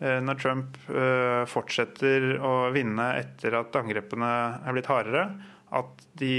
Eh, 0.00 0.20
når 0.24 0.38
Trump 0.40 0.78
eh, 0.88 1.42
fortsetter 1.48 2.32
å 2.40 2.70
vinne 2.72 3.10
etter 3.20 3.58
at 3.58 3.76
angrepene 3.76 4.30
er 4.64 4.76
blitt 4.76 4.88
hardere, 4.88 5.26
at 5.76 6.06
de 6.18 6.36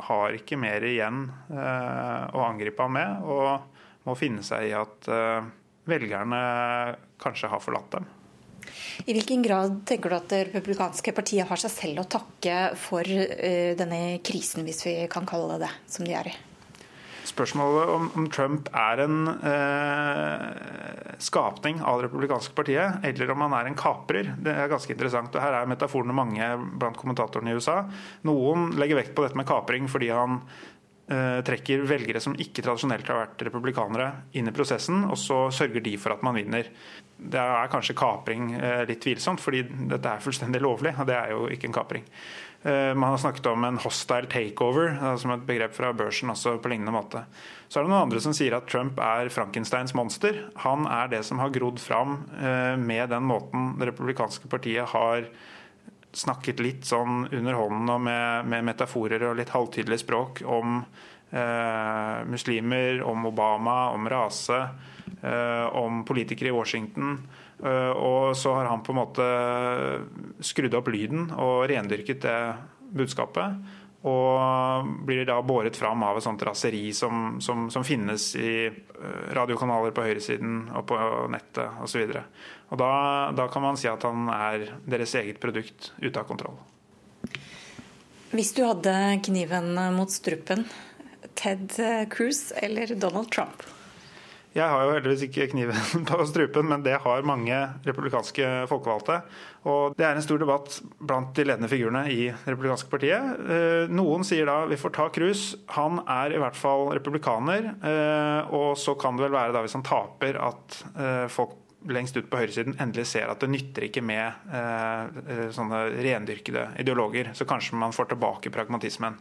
har 0.00 0.36
ikke 0.38 0.56
mer 0.56 0.86
igjen 0.88 1.26
eh, 1.52 2.22
å 2.32 2.46
angripe 2.46 2.86
ham 2.86 2.96
med, 2.96 3.28
og 3.28 4.08
må 4.08 4.16
finne 4.16 4.40
seg 4.46 4.70
i 4.70 4.72
at 4.72 5.10
velgerne 5.90 6.40
kanskje 7.20 7.50
har 7.52 7.60
forlatt 7.60 7.98
dem. 7.98 8.08
I 9.04 9.12
hvilken 9.12 9.44
grad 9.44 9.82
tenker 9.88 10.08
du 10.08 10.16
at 10.16 10.32
det 10.32 10.42
republikanske 10.54 11.12
partiet 11.12 11.48
har 11.50 11.60
seg 11.60 11.74
selv 11.74 12.00
å 12.00 12.08
takke 12.16 12.70
for 12.80 13.04
denne 13.04 14.00
krisen, 14.24 14.64
hvis 14.64 14.86
vi 14.88 14.94
kan 15.12 15.28
kalle 15.28 15.52
det 15.52 15.66
det, 15.66 15.74
som 15.92 16.08
de 16.08 16.16
er 16.16 16.32
i? 16.32 16.38
Spørsmålet 17.30 17.90
om, 17.94 18.08
om 18.18 18.26
Trump 18.32 18.68
er 18.74 19.04
en 19.04 19.28
eh, 19.30 20.46
skapning 21.22 21.78
av 21.82 22.00
det 22.00 22.08
republikanske 22.08 22.56
partiet, 22.56 23.04
eller 23.06 23.30
om 23.30 23.44
han 23.44 23.54
er 23.58 23.70
en 23.70 23.78
kaprer, 23.78 24.32
det 24.40 24.54
er 24.54 24.72
ganske 24.72 24.90
interessant. 24.94 25.34
og 25.34 25.44
Her 25.44 25.60
er 25.60 25.70
metaforene 25.70 26.16
mange 26.16 26.50
blant 26.80 26.98
kommentatorene 26.98 27.52
i 27.52 27.60
USA. 27.60 27.84
Noen 28.26 28.72
legger 28.80 28.98
vekt 29.02 29.14
på 29.14 29.26
dette 29.26 29.38
med 29.38 29.48
kapring 29.48 29.86
fordi 29.90 30.10
han 30.10 30.40
eh, 30.40 31.38
trekker 31.46 31.86
velgere 31.88 32.22
som 32.24 32.34
ikke 32.34 32.64
tradisjonelt 32.66 33.12
har 33.12 33.22
vært 33.22 33.46
republikanere, 33.46 34.10
inn 34.34 34.50
i 34.50 34.56
prosessen, 34.56 35.04
og 35.06 35.18
så 35.20 35.44
sørger 35.54 35.86
de 35.86 35.96
for 36.00 36.16
at 36.16 36.26
man 36.26 36.38
vinner. 36.40 36.72
Det 37.20 37.40
er 37.46 37.72
kanskje 37.72 37.98
kapring 38.00 38.54
eh, 38.58 38.84
litt 38.90 39.04
tvilsomt, 39.06 39.42
fordi 39.44 39.64
dette 39.92 40.16
er 40.16 40.24
fullstendig 40.24 40.62
lovlig, 40.66 40.96
og 40.98 41.10
det 41.10 41.20
er 41.20 41.36
jo 41.36 41.46
ikke 41.52 41.70
en 41.70 41.78
kapring. 41.82 42.10
Eh, 42.62 42.94
man 42.94 43.10
har 43.10 43.18
snakket 43.18 43.46
om 43.46 43.64
en 43.64 43.78
hostile 43.78 44.28
takeover, 44.28 44.90
eh, 45.02 45.16
som 45.16 45.30
et 45.30 45.46
begrep 45.46 45.72
fra 45.72 45.92
børsen 45.96 46.30
også 46.30 46.58
på 46.60 46.68
lignende 46.68 46.92
måte. 46.92 47.22
Så 47.68 47.80
er 47.80 47.86
det 47.86 47.92
noen 47.92 48.04
andre 48.04 48.20
som 48.20 48.34
sier 48.36 48.52
at 48.56 48.68
Trump 48.68 49.00
er 49.00 49.30
Frankensteins 49.32 49.94
monster. 49.96 50.42
Han 50.66 50.84
er 50.90 51.08
det 51.08 51.22
som 51.24 51.40
har 51.40 51.54
grodd 51.54 51.80
fram 51.80 52.18
eh, 52.36 52.76
med 52.76 53.08
den 53.08 53.24
måten 53.24 53.78
det 53.80 53.88
republikanske 53.88 54.50
partiet 54.52 54.92
har 54.92 55.24
snakket 56.12 56.60
litt 56.60 56.84
sånn 56.84 57.28
under 57.30 57.54
hånden 57.54 57.92
og 57.94 58.00
med, 58.02 58.48
med 58.50 58.66
metaforer 58.66 59.22
og 59.28 59.38
litt 59.38 59.52
halvtydelig 59.54 60.00
språk 60.02 60.42
om 60.44 60.82
eh, 61.30 62.16
muslimer, 62.26 63.00
om 63.06 63.28
Obama, 63.30 63.90
om 63.94 64.08
rase, 64.10 64.64
om 65.76 66.04
politikere 66.08 66.48
i 66.48 66.54
Washington. 66.54 67.18
Eh, 67.64 67.90
og 67.90 68.36
så 68.36 68.54
har 68.54 68.70
han 68.70 68.82
på 68.82 68.94
en 68.94 69.00
måte 69.00 69.26
skrudd 70.44 70.74
opp 70.78 70.88
lyden 70.92 71.28
og 71.36 71.68
rendyrket 71.70 72.24
det 72.24 72.40
budskapet. 72.96 73.60
Og 74.08 74.86
blir 75.04 75.26
da 75.28 75.36
båret 75.44 75.76
fram 75.76 76.00
av 76.06 76.16
et 76.16 76.24
sånt 76.24 76.40
raseri 76.46 76.86
som, 76.96 77.36
som, 77.44 77.66
som 77.72 77.84
finnes 77.84 78.30
i 78.40 78.52
eh, 78.64 79.26
radiokanaler 79.36 79.92
på 79.92 80.06
høyresiden 80.06 80.62
og 80.72 80.86
på 80.88 81.00
nettet 81.32 81.82
osv. 81.84 82.06
Og, 82.08 82.46
og 82.72 82.80
da, 82.80 82.92
da 83.36 83.48
kan 83.52 83.66
man 83.66 83.80
si 83.80 83.90
at 83.92 84.06
han 84.08 84.30
er 84.32 84.70
deres 84.88 85.12
eget 85.20 85.42
produkt 85.42 85.92
ute 86.00 86.16
av 86.16 86.24
kontroll. 86.30 86.56
Hvis 88.30 88.54
du 88.56 88.62
hadde 88.62 88.94
kniven 89.26 89.74
mot 89.96 90.08
strupen, 90.14 90.64
Ted 91.36 91.74
Cruz 92.14 92.54
eller 92.56 92.94
Donald 92.94 93.28
Trump? 93.34 93.66
Jeg 94.50 94.66
har 94.66 94.82
jo 94.82 94.94
heldigvis 94.96 95.28
ikke 95.28 95.46
kniven 95.52 96.04
på 96.08 96.24
strupen, 96.26 96.66
men 96.72 96.82
det 96.82 96.96
har 97.04 97.26
mange 97.26 97.54
republikanske 97.86 98.48
folkevalgte. 98.70 99.20
Og 99.70 99.94
det 99.94 100.06
er 100.06 100.18
en 100.18 100.24
stor 100.24 100.40
debatt 100.42 100.80
blant 100.98 101.30
de 101.36 101.44
ledende 101.46 101.70
figurene 101.70 102.02
i 102.10 102.24
det 102.32 102.54
republikanske 102.54 102.90
partiet. 102.90 103.44
Eh, 103.46 103.92
noen 103.94 104.26
sier 104.26 104.50
da 104.50 104.64
vi 104.70 104.78
får 104.80 104.94
ta 104.96 105.06
Cruz. 105.14 105.44
Han 105.76 106.02
er 106.02 106.34
i 106.34 106.42
hvert 106.42 106.58
fall 106.58 106.88
republikaner. 106.96 107.70
Eh, 107.78 108.50
og 108.56 108.74
så 108.80 108.96
kan 108.98 109.18
det 109.18 109.28
vel 109.28 109.38
være 109.38 109.54
da 109.54 109.62
hvis 109.62 109.78
han 109.78 109.86
taper 109.86 110.40
at 110.48 110.80
eh, 110.96 111.26
folk 111.30 111.54
lengst 111.90 112.18
ut 112.18 112.26
på 112.28 112.42
høyresiden 112.42 112.74
endelig 112.82 113.06
ser 113.08 113.30
at 113.30 113.40
det 113.40 113.48
nytter 113.48 113.86
ikke 113.86 114.02
med 114.04 114.50
sånne 115.56 115.78
rendyrkede 115.96 116.66
ideologer. 116.82 117.30
Så 117.32 117.46
kanskje 117.48 117.78
man 117.80 117.94
får 117.96 118.10
tilbake 118.10 118.52
pragmatismen. 118.52 119.16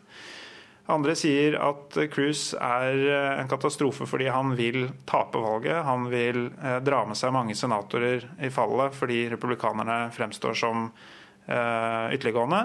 Andre 0.90 1.14
sier 1.18 1.54
at 1.62 1.94
Cruise 2.10 2.58
er 2.58 2.96
eh, 2.98 3.40
en 3.42 3.50
katastrofe 3.50 4.08
fordi 4.10 4.30
han 4.34 4.56
vil 4.58 4.88
tape 5.10 5.42
valget. 5.42 5.84
Han 5.86 6.08
vil 6.10 6.48
eh, 6.50 6.80
dra 6.82 7.04
med 7.06 7.20
seg 7.20 7.34
mange 7.36 7.56
senatorer 7.58 8.26
i 8.42 8.50
fallet 8.54 8.96
fordi 8.98 9.28
republikanerne 9.30 10.08
fremstår 10.16 10.58
som 10.58 10.88
eh, 10.90 12.16
ytterliggående. 12.16 12.62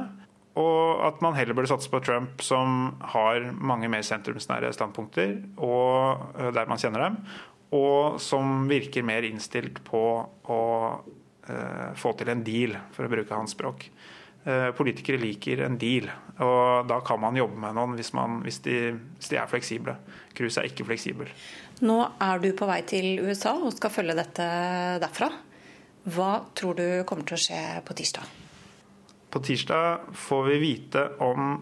Og 0.60 1.02
at 1.04 1.20
man 1.24 1.36
heller 1.36 1.56
burde 1.56 1.68
satse 1.68 1.90
på 1.90 2.00
Trump, 2.06 2.40
som 2.46 2.94
har 3.12 3.50
mange 3.58 3.90
mer 3.90 4.06
sentrumsnære 4.06 4.70
standpunkter, 4.72 5.32
og 5.58 6.38
der 6.54 6.70
man 6.70 6.78
kjenner 6.78 7.08
dem, 7.08 7.16
og 7.74 8.20
som 8.22 8.68
virker 8.70 9.02
mer 9.02 9.26
innstilt 9.26 9.80
på 9.82 10.02
å 10.46 10.60
få 11.98 12.12
til 12.14 12.30
en 12.30 12.44
deal, 12.46 12.76
for 12.94 13.08
å 13.08 13.10
bruke 13.10 13.34
hans 13.34 13.56
språk. 13.56 13.88
Eh, 14.44 14.70
politikere 14.76 15.16
liker 15.16 15.62
en 15.64 15.78
deal, 15.80 16.10
og 16.44 16.84
da 16.84 16.98
kan 17.00 17.16
man 17.22 17.36
jobbe 17.38 17.56
med 17.62 17.78
noen 17.78 17.94
hvis, 17.96 18.10
man, 18.12 18.42
hvis, 18.44 18.58
de, 18.66 18.90
hvis 19.16 19.30
de, 19.32 19.38
er 19.40 19.48
fleksible. 19.48 19.94
Cruise 20.36 20.60
er 20.60 20.68
ikke 20.68 20.84
fleksibel. 20.84 21.30
Nå 21.80 21.96
er 22.20 22.42
du 22.42 22.50
på 22.52 22.68
vei 22.68 22.82
til 22.84 23.22
USA 23.24 23.54
og 23.56 23.72
skal 23.72 23.94
følge 23.94 24.18
dette 24.18 24.48
derfra. 25.00 25.30
Hva 26.12 26.28
tror 26.52 26.76
du 26.76 26.84
kommer 27.08 27.24
til 27.24 27.38
å 27.38 27.40
skje 27.40 27.62
på 27.88 27.96
tirsdag? 27.96 28.28
På 29.32 29.40
tirsdag 29.40 30.12
får 30.26 30.44
vi 30.50 30.60
vite 30.60 31.06
om 31.24 31.56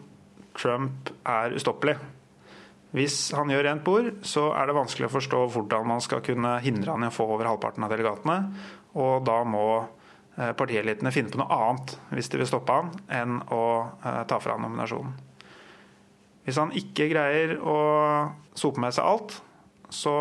Trump 0.59 1.15
er 1.23 1.55
ustoppelig. 1.55 1.95
Hvis 2.99 3.31
han 3.39 3.55
gjør 3.55 3.69
rent 3.69 3.87
bord, 3.87 4.11
så 4.27 4.51
er 4.59 4.67
det 4.67 4.77
vanskelig 4.77 5.07
å 5.07 5.15
forstå 5.15 5.47
hvordan 5.55 5.87
man 5.95 6.03
skal 6.03 6.21
kunne 6.27 6.59
hindre 6.67 6.97
han 6.97 7.07
i 7.07 7.13
å 7.13 7.15
få 7.15 7.31
over 7.31 7.47
halvparten 7.47 7.87
av 7.87 7.95
delegatene. 7.95 8.41
Og 8.99 9.23
da 9.25 9.39
må 9.47 9.67
partielitene 10.57 11.13
finne 11.13 11.33
på 11.33 11.41
noe 11.41 11.53
annet 11.53 11.95
hvis 12.13 12.31
de 12.33 12.41
vil 12.41 12.49
stoppe 12.49 12.73
han, 12.73 12.89
enn 13.13 13.41
å 13.53 13.65
eh, 14.01 14.23
ta 14.29 14.39
fra 14.41 14.57
han 14.57 14.65
nominasjonen. 14.65 15.13
Hvis 16.47 16.59
han 16.59 16.73
ikke 16.75 17.11
greier 17.13 17.59
å 17.61 17.77
sope 18.59 18.83
med 18.83 18.95
seg 18.97 19.07
alt, 19.07 19.37
så 19.93 20.15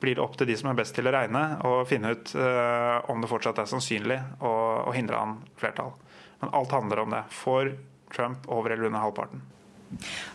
blir 0.00 0.16
det 0.16 0.22
opp 0.22 0.38
til 0.38 0.48
de 0.48 0.56
som 0.56 0.70
er 0.70 0.78
best 0.78 0.94
til 0.96 1.08
å 1.08 1.12
regne, 1.12 1.42
og 1.66 1.82
finne 1.88 2.14
ut 2.14 2.32
uh, 2.38 3.04
om 3.12 3.20
det 3.20 3.28
fortsatt 3.28 3.58
er 3.60 3.68
sannsynlig 3.68 4.16
å, 4.40 4.52
å, 4.86 4.94
hindre 4.96 5.20
han 5.20 5.34
flertall. 5.60 5.92
Men 6.40 6.54
alt 6.56 6.72
handler 6.72 7.02
om 7.02 7.12
det. 7.12 7.22
Får 7.32 7.74
Trump 8.14 8.48
over 8.48 8.72
eller 8.72 8.88
under 8.88 9.04
halvparten? 9.04 9.44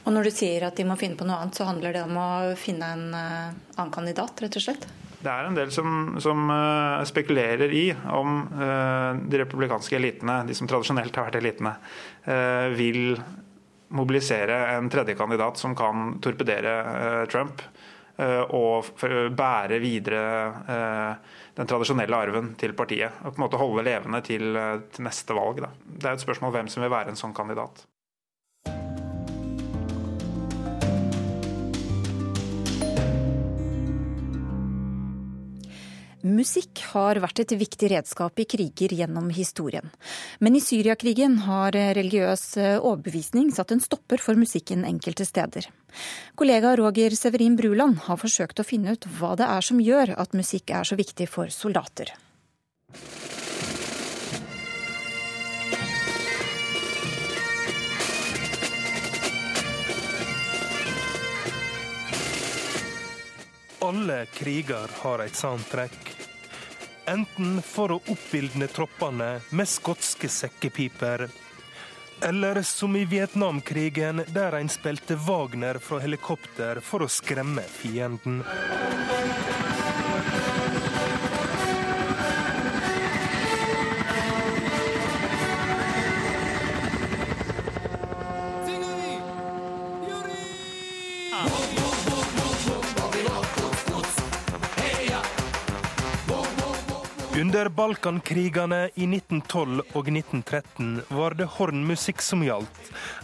Og 0.05 0.13
Når 0.13 0.29
du 0.29 0.33
sier 0.33 0.67
at 0.67 0.77
de 0.77 0.85
må 0.85 0.97
finne 0.99 1.17
på 1.17 1.25
noe 1.25 1.39
annet, 1.41 1.57
så 1.57 1.65
handler 1.69 1.97
det 1.97 2.05
om 2.05 2.17
å 2.21 2.29
finne 2.59 2.93
en 2.93 3.07
annen 3.15 3.93
kandidat, 3.93 4.45
rett 4.45 4.61
og 4.61 4.65
slett? 4.65 4.89
Det 5.21 5.29
er 5.29 5.47
en 5.47 5.57
del 5.57 5.69
som, 5.73 6.15
som 6.21 6.49
uh, 6.49 7.03
spekulerer 7.05 7.73
i 7.77 7.85
om 8.13 8.41
uh, 8.57 9.13
de 9.21 9.41
republikanske 9.43 9.97
elitene, 9.97 10.41
de 10.47 10.57
som 10.57 10.69
tradisjonelt 10.69 11.17
har 11.17 11.29
vært 11.29 11.37
elitene, 11.41 11.75
uh, 12.25 12.73
vil 12.73 13.19
mobilisere 13.91 14.57
en 14.77 14.89
tredje 14.89 15.17
kandidat 15.19 15.59
som 15.61 15.75
kan 15.75 16.15
torpedere 16.23 17.25
Trump 17.27 17.59
og 18.55 18.87
bære 19.35 19.79
videre 19.83 20.21
den 21.57 21.67
tradisjonelle 21.67 22.15
arven 22.15 22.53
til 22.59 22.71
partiet. 22.77 23.17
Og 23.25 23.33
på 23.33 23.41
en 23.41 23.43
måte 23.43 23.59
holde 23.59 23.83
levende 23.83 24.21
til, 24.23 24.55
til 24.93 25.07
neste 25.09 25.35
valg. 25.35 25.59
Da. 25.65 25.73
Det 25.83 26.07
er 26.07 26.15
et 26.15 26.23
spørsmål 26.23 26.53
hvem 26.55 26.71
som 26.71 26.85
vil 26.85 26.93
være 26.93 27.11
en 27.11 27.19
sånn 27.19 27.35
kandidat. 27.35 27.83
Musikk 36.21 36.83
har 36.91 37.17
vært 37.23 37.41
et 37.43 37.53
viktig 37.57 37.89
redskap 37.93 38.39
i 38.39 38.45
kriger 38.45 38.93
gjennom 38.93 39.31
historien. 39.33 39.89
Men 40.39 40.55
i 40.57 40.61
Syriakrigen 40.61 41.39
har 41.47 41.73
religiøs 41.73 42.43
overbevisning 42.77 43.49
satt 43.55 43.73
en 43.73 43.81
stopper 43.81 44.21
for 44.21 44.37
musikken 44.37 44.85
enkelte 44.85 45.25
steder. 45.25 45.67
Kollega 46.37 46.75
Roger 46.77 47.15
Severin 47.17 47.57
Bruland 47.57 48.03
har 48.07 48.21
forsøkt 48.21 48.61
å 48.61 48.67
finne 48.67 48.93
ut 48.93 49.07
hva 49.17 49.33
det 49.39 49.49
er 49.49 49.65
som 49.65 49.81
gjør 49.81 50.13
at 50.21 50.37
musikk 50.37 50.75
er 50.77 50.87
så 50.87 50.99
viktig 50.99 51.29
for 51.31 51.49
soldater. 51.53 52.13
Alle 63.91 64.25
kriger 64.25 64.87
har 65.01 65.19
et 65.19 65.35
soundtrack. 65.35 66.11
Enten 67.11 67.57
for 67.61 67.91
å 67.91 67.97
oppildne 68.13 68.69
troppene 68.71 69.41
med 69.51 69.67
skotske 69.67 70.29
sekkepiper, 70.31 71.25
eller 72.23 72.61
som 72.63 72.95
i 72.95 73.03
Vietnamkrigen, 73.05 74.23
der 74.31 74.55
en 74.61 74.71
spilte 74.71 75.17
Wagner 75.27 75.81
fra 75.83 75.99
helikopter 75.99 76.79
for 76.79 77.03
å 77.03 77.11
skremme 77.11 77.67
fienden. 77.67 78.39
Under 97.61 97.69
Balkankrigene 97.69 98.89
i 98.95 99.05
1912 99.05 99.81
og 99.93 100.07
1913 100.09 101.01
var 101.13 101.35
det 101.37 101.45
hornmusikk 101.59 102.23
som 102.25 102.41
gjaldt. 102.41 102.79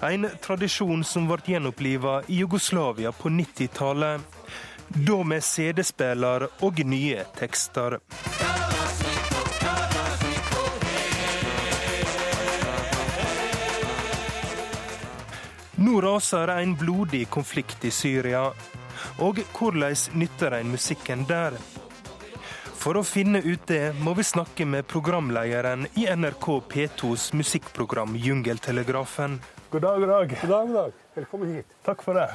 En 0.05 0.27
tradisjon 0.43 1.01
som 1.01 1.25
ble 1.25 1.39
gjenoppliva 1.41 2.19
i 2.29 2.37
Jugoslavia 2.43 3.09
på 3.17 3.31
90-tallet. 3.33 4.21
Da 4.93 5.17
med 5.25 5.41
CD-spiller 5.41 6.45
og 6.67 6.83
nye 6.85 7.25
tekster. 7.39 7.97
Nå 15.81 15.97
raser 16.05 16.53
en 16.59 16.77
blodig 16.77 17.25
konflikt 17.33 17.89
i 17.89 17.95
Syria. 18.03 18.45
Og 19.17 19.41
hvordan 19.57 19.97
nytter 20.13 20.59
en 20.61 20.77
musikken 20.77 21.25
der? 21.25 21.57
For 22.87 22.95
å 22.95 23.01
finne 23.03 23.41
ut 23.43 23.65
det, 23.67 23.97
må 23.99 24.13
vi 24.15 24.23
snakke 24.23 24.63
med 24.63 24.85
programlederen 24.87 25.89
i 25.99 26.05
NRK 26.07 26.45
P2s 26.71 27.33
musikkprogram 27.35 28.13
Jungeltelegrafen. 28.15 29.41
God 29.73 29.81
dag, 29.83 29.99
god 29.99 30.09
dag. 30.09 30.29
God 30.41 30.49
dag, 30.49 30.67
god 30.67 30.75
dag. 30.75 30.93
Velkommen 31.17 31.51
hit. 31.51 31.73
Takk 31.83 32.05
for 32.05 32.15
det. 32.15 32.29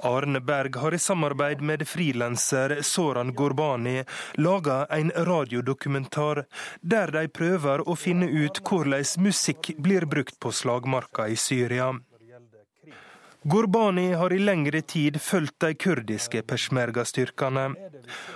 Arne 0.00 0.40
Berg 0.40 0.76
har 0.80 0.96
i 0.96 0.98
samarbeid 0.98 1.60
med 1.60 1.84
frilanser 1.88 2.78
Soran 2.82 3.34
Gorbani 3.34 4.04
laga 4.40 4.86
en 4.96 5.12
radiodokumentar 5.12 6.46
der 6.80 7.12
de 7.12 7.28
prøver 7.28 7.84
å 7.84 8.00
finne 8.00 8.32
ut 8.32 8.62
hvordan 8.64 9.04
musikk 9.28 9.74
blir 9.76 10.08
brukt 10.08 10.40
på 10.40 10.56
slagmarka 10.56 11.28
i 11.28 11.36
Syria. 11.36 11.92
Gurbani 13.46 14.12
har 14.12 14.32
i 14.32 14.38
lengre 14.38 14.80
tid 14.82 15.20
fulgt 15.22 15.60
de 15.62 15.74
kurdiske 15.78 16.40
peshmerga-styrkene, 16.50 17.66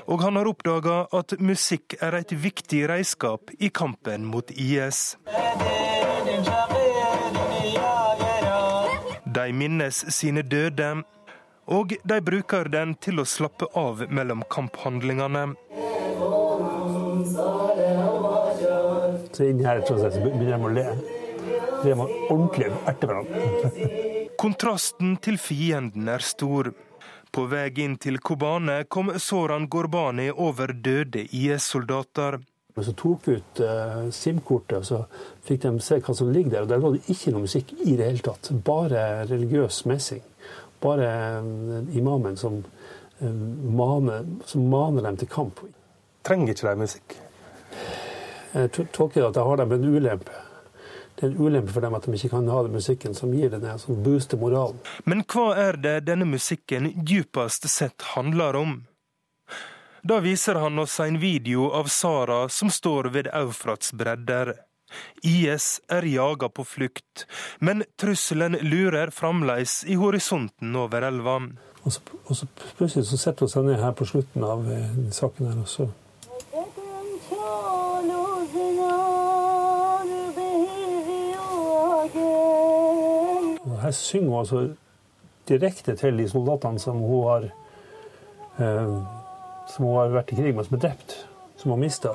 og 0.07 0.23
han 0.23 0.37
har 0.39 0.47
oppdaga 0.47 0.99
at 1.19 1.35
musikk 1.43 1.97
er 1.99 2.15
et 2.21 2.31
viktig 2.45 2.85
redskap 2.87 3.51
i 3.59 3.73
kampen 3.75 4.29
mot 4.31 4.53
IS. 4.55 5.17
De 9.41 9.47
minnes 9.51 9.99
sine 10.15 10.47
døde, 10.47 10.93
og 11.67 11.97
de 12.13 12.21
bruker 12.31 12.71
den 12.71 12.95
til 13.03 13.19
å 13.19 13.27
slappe 13.27 13.67
av 13.75 14.07
mellom 14.15 14.47
kamphandlingene. 14.47 15.49
Så 19.35 19.51
inn 19.51 19.67
her 19.67 19.83
begynner 19.91 20.47
de 20.47 20.63
å 20.71 20.73
le. 20.79 20.89
De 21.83 21.91
er 21.97 22.01
ordentlig 22.31 22.71
erter 22.87 23.11
hverandre. 23.11 24.20
Kontrasten 24.41 25.19
til 25.21 25.37
fienden 25.37 26.07
er 26.09 26.23
stor. 26.25 26.71
På 27.29 27.43
vei 27.51 27.67
inn 27.85 27.99
til 28.01 28.17
Kobane 28.25 28.87
kom 28.89 29.11
Soran 29.21 29.67
Gorbani 29.69 30.31
over 30.33 30.73
døde 30.73 31.27
IS-soldater. 31.29 32.39
Så 32.81 32.95
tok 32.97 33.29
vi 33.29 33.37
ut 33.37 33.61
uh, 33.61 34.09
SIM-kortet 34.09 34.79
og 34.79 34.89
så 34.89 35.03
fikk 35.45 35.67
de 35.67 35.75
se 35.85 36.01
hva 36.01 36.17
som 36.17 36.33
ligger 36.33 36.55
der. 36.55 36.65
og 36.65 36.73
Der 36.73 36.81
var 36.81 36.97
det 36.97 37.13
ikke 37.13 37.35
noe 37.35 37.45
musikk 37.45 37.75
i 37.85 37.99
det 37.99 38.09
hele 38.09 38.25
tatt. 38.31 38.49
Bare 38.65 39.27
religiøs 39.29 39.85
messing. 39.93 40.25
Bare 40.81 41.13
uh, 41.45 41.79
imamen 41.93 42.41
som 42.41 42.63
maner, 43.21 44.25
som 44.49 44.65
maner 44.73 45.05
dem 45.05 45.21
til 45.21 45.29
kamp. 45.29 45.61
Trenger 46.25 46.55
ikke 46.55 46.71
de 46.71 46.81
musikk? 46.81 47.19
Jeg 48.55 48.73
tolker 48.89 49.27
at 49.27 49.37
jeg 49.37 49.45
har 49.53 49.61
dem 49.61 49.77
en 49.77 49.91
ulempe. 49.93 50.47
Det 51.21 51.27
er 51.27 51.35
en 51.35 51.41
ulempe 51.45 51.73
for 51.75 51.85
dem 51.85 51.93
at 51.93 52.07
de 52.09 52.17
ikke 52.17 52.31
kan 52.33 52.47
ha 52.49 52.63
den 52.65 52.73
musikken 52.73 53.13
som 53.15 53.35
gir 53.37 53.53
den, 53.53 53.67
som 53.79 53.99
booster 54.01 54.41
moralen. 54.41 54.79
Men 55.05 55.21
hva 55.29 55.51
er 55.69 55.77
det 55.77 55.99
denne 56.07 56.25
musikken 56.25 56.95
dypest 57.05 57.69
sett 57.69 58.07
handler 58.15 58.57
om? 58.57 58.79
Da 60.01 60.23
viser 60.25 60.57
han 60.57 60.81
oss 60.81 60.97
en 61.05 61.19
video 61.21 61.69
av 61.77 61.93
Sara 61.93 62.49
som 62.49 62.73
står 62.73 63.11
ved 63.13 63.29
Eufrats 63.37 63.93
bredder. 63.93 64.55
IS 65.23 65.81
er 65.93 66.09
jaga 66.09 66.49
på 66.49 66.65
flukt, 66.65 67.27
men 67.61 67.85
trusselen 68.01 68.57
lurer 68.65 69.13
fremdeles 69.13 69.83
i 69.85 70.01
horisonten 70.01 70.73
over 70.77 71.05
elva. 71.05 71.37
Og 71.85 71.93
så, 71.93 72.01
og 72.25 72.37
så 72.37 72.49
plutselig 72.79 73.11
så 73.13 73.21
setter 73.21 73.45
hun 73.45 73.53
seg 73.53 73.69
ned 73.69 73.85
her 73.85 73.93
på 73.97 74.09
slutten 74.09 74.45
av 74.45 74.65
eh, 74.73 74.97
saken 75.13 75.53
her, 75.53 75.61
og 75.61 75.69
så 75.69 75.93
Her 83.61 83.91
synger 83.91 84.29
hun 84.31 84.39
altså 84.39 84.61
direkte 85.49 85.97
til 85.97 86.17
de 86.17 86.29
soldatene 86.29 86.81
som 86.81 87.01
hun 87.05 87.27
har 87.29 87.49
eh, 88.61 88.95
som 89.71 89.87
hun 89.87 89.99
har 89.99 90.15
vært 90.15 90.33
i 90.33 90.39
krig 90.41 90.55
med, 90.55 90.67
som 90.67 90.79
er 90.79 90.85
drept, 90.87 91.17
som 91.57 91.71
hun 91.71 91.79
har 91.79 91.85
mista. 91.85 92.15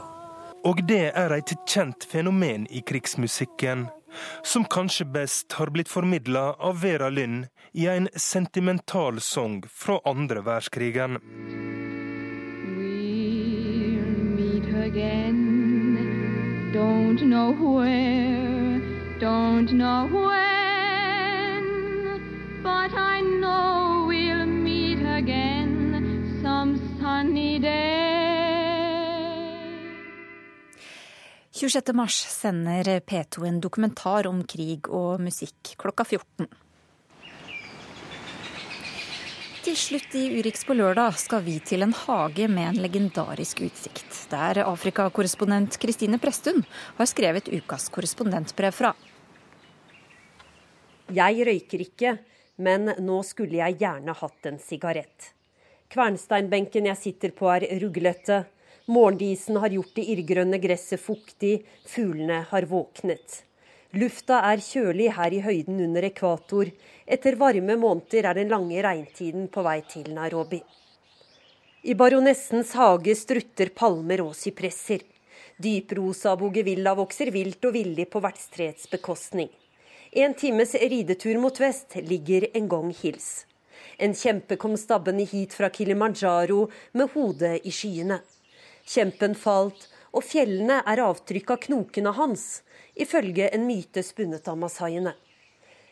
Og 0.65 0.81
det 0.89 1.11
er 1.13 1.35
et 1.35 1.53
kjent 1.69 2.07
fenomen 2.09 2.65
i 2.73 2.81
krigsmusikken, 2.81 3.87
som 4.43 4.65
kanskje 4.65 5.05
best 5.05 5.53
har 5.59 5.69
blitt 5.75 5.91
formidla 5.91 6.55
av 6.57 6.81
Vera 6.81 7.11
Lynn 7.11 7.45
i 7.75 7.87
en 7.91 8.07
sentimental 8.15 9.21
sang 9.21 9.61
fra 9.69 9.99
andre 10.05 10.41
verdenskrigen. 10.45 11.19
Don't 16.75 17.21
know 17.21 17.53
where, 17.53 18.81
don't 19.19 19.71
know 19.71 20.09
when, 20.11 20.54
but 22.65 22.91
I 22.97 23.21
know 23.21 24.07
we'll 24.09 24.45
meet 24.45 25.01
again 25.05 26.41
some 26.41 26.81
sunny 26.99 27.59
day. 27.59 27.85
26. 31.51 31.93
mars 31.93 32.17
sender 32.41 32.99
P2 32.99 33.47
en 33.47 33.61
dokumentar 33.61 34.27
om 34.27 34.41
krig 34.43 34.89
og 34.89 35.21
musikk 35.21 35.75
klokka 35.77 36.03
14. 36.09 36.49
Til 39.65 39.77
slutt 39.77 40.17
i 40.17 40.27
Urix 40.39 40.65
på 40.65 40.75
lørdag 40.77 41.15
skal 41.21 41.45
vi 41.45 41.59
til 41.61 41.85
en 41.85 41.93
hage 41.93 42.49
med 42.49 42.73
en 42.73 42.81
legendarisk 42.81 43.61
utsikt. 43.65 44.25
Der 44.33 44.65
Afrikakorrespondent 44.65 45.77
Kristine 45.81 46.17
Presttun 46.21 46.65
har 46.97 47.09
skrevet 47.09 47.49
ukas 47.53 47.89
korrespondentbrev 47.93 48.73
fra. 48.73 48.93
Jeg 51.13 51.45
røyker 51.45 51.85
ikke, 51.85 52.17
men 52.55 52.91
nå 52.99 53.21
skulle 53.23 53.59
jeg 53.59 53.79
gjerne 53.81 54.15
hatt 54.15 54.49
en 54.49 54.59
sigarett. 54.61 55.31
Kvernsteinbenken 55.91 56.89
jeg 56.89 57.01
sitter 57.01 57.33
på 57.35 57.49
er 57.53 57.67
ruglete. 57.81 58.43
Morgendisen 58.91 59.57
har 59.61 59.73
gjort 59.73 59.95
det 59.97 60.05
irrgrønne 60.13 60.59
gresset 60.61 61.01
fuktig, 61.01 61.59
fuglene 61.89 62.43
har 62.49 62.67
våknet. 62.69 63.41
Lufta 63.95 64.41
er 64.49 64.59
kjølig 64.59 65.11
her 65.15 65.33
i 65.33 65.41
høyden 65.45 65.79
under 65.85 66.03
ekvator. 66.03 66.71
Etter 67.07 67.37
varme 67.39 67.77
måneder 67.79 68.27
er 68.29 68.39
den 68.41 68.51
lange 68.51 68.81
regntiden 68.83 69.47
på 69.47 69.63
vei 69.63 69.79
til 69.87 70.09
Nairobi. 70.13 70.59
I 71.85 71.93
baronessens 71.93 72.73
hage 72.75 73.13
strutter 73.15 73.69
palmer 73.77 74.25
og 74.25 74.33
sypresser. 74.35 75.05
Dyprosa 75.61 76.33
bogevilla 76.35 76.95
vokser 76.97 77.31
vilt 77.31 77.63
og 77.69 77.75
villig 77.77 78.09
på 78.11 78.19
vertstreets 78.25 78.89
bekostning. 78.91 79.51
En 80.17 80.33
times 80.33 80.73
ridetur 80.73 81.37
mot 81.37 81.59
vest 81.59 81.95
ligger 81.95 82.47
en 82.53 82.67
gang 82.71 82.91
hils. 83.01 83.45
En 83.97 84.13
kjempe 84.15 84.55
kom 84.55 84.77
stabbende 84.79 85.25
hit 85.27 85.53
fra 85.53 85.67
Kilimanjaro 85.69 86.69
med 86.95 87.11
hodet 87.11 87.65
i 87.67 87.71
skyene. 87.75 88.21
Kjempen 88.87 89.35
falt, 89.35 89.89
og 90.15 90.23
fjellene 90.23 90.77
er 90.87 91.01
avtrykk 91.03 91.51
av 91.51 91.59
knokene 91.65 92.13
hans 92.15 92.45
ifølge 92.95 93.49
en 93.57 93.67
myte 93.67 94.05
spunnet 94.07 94.47
av 94.47 94.55
masaiene. 94.61 95.11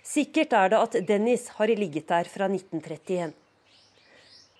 Sikkert 0.07 0.55
er 0.55 0.71
det 0.71 0.79
at 0.85 0.95
Dennis 1.09 1.49
har 1.57 1.75
ligget 1.75 2.07
der 2.07 2.31
fra 2.31 2.47
1931. 2.47 3.35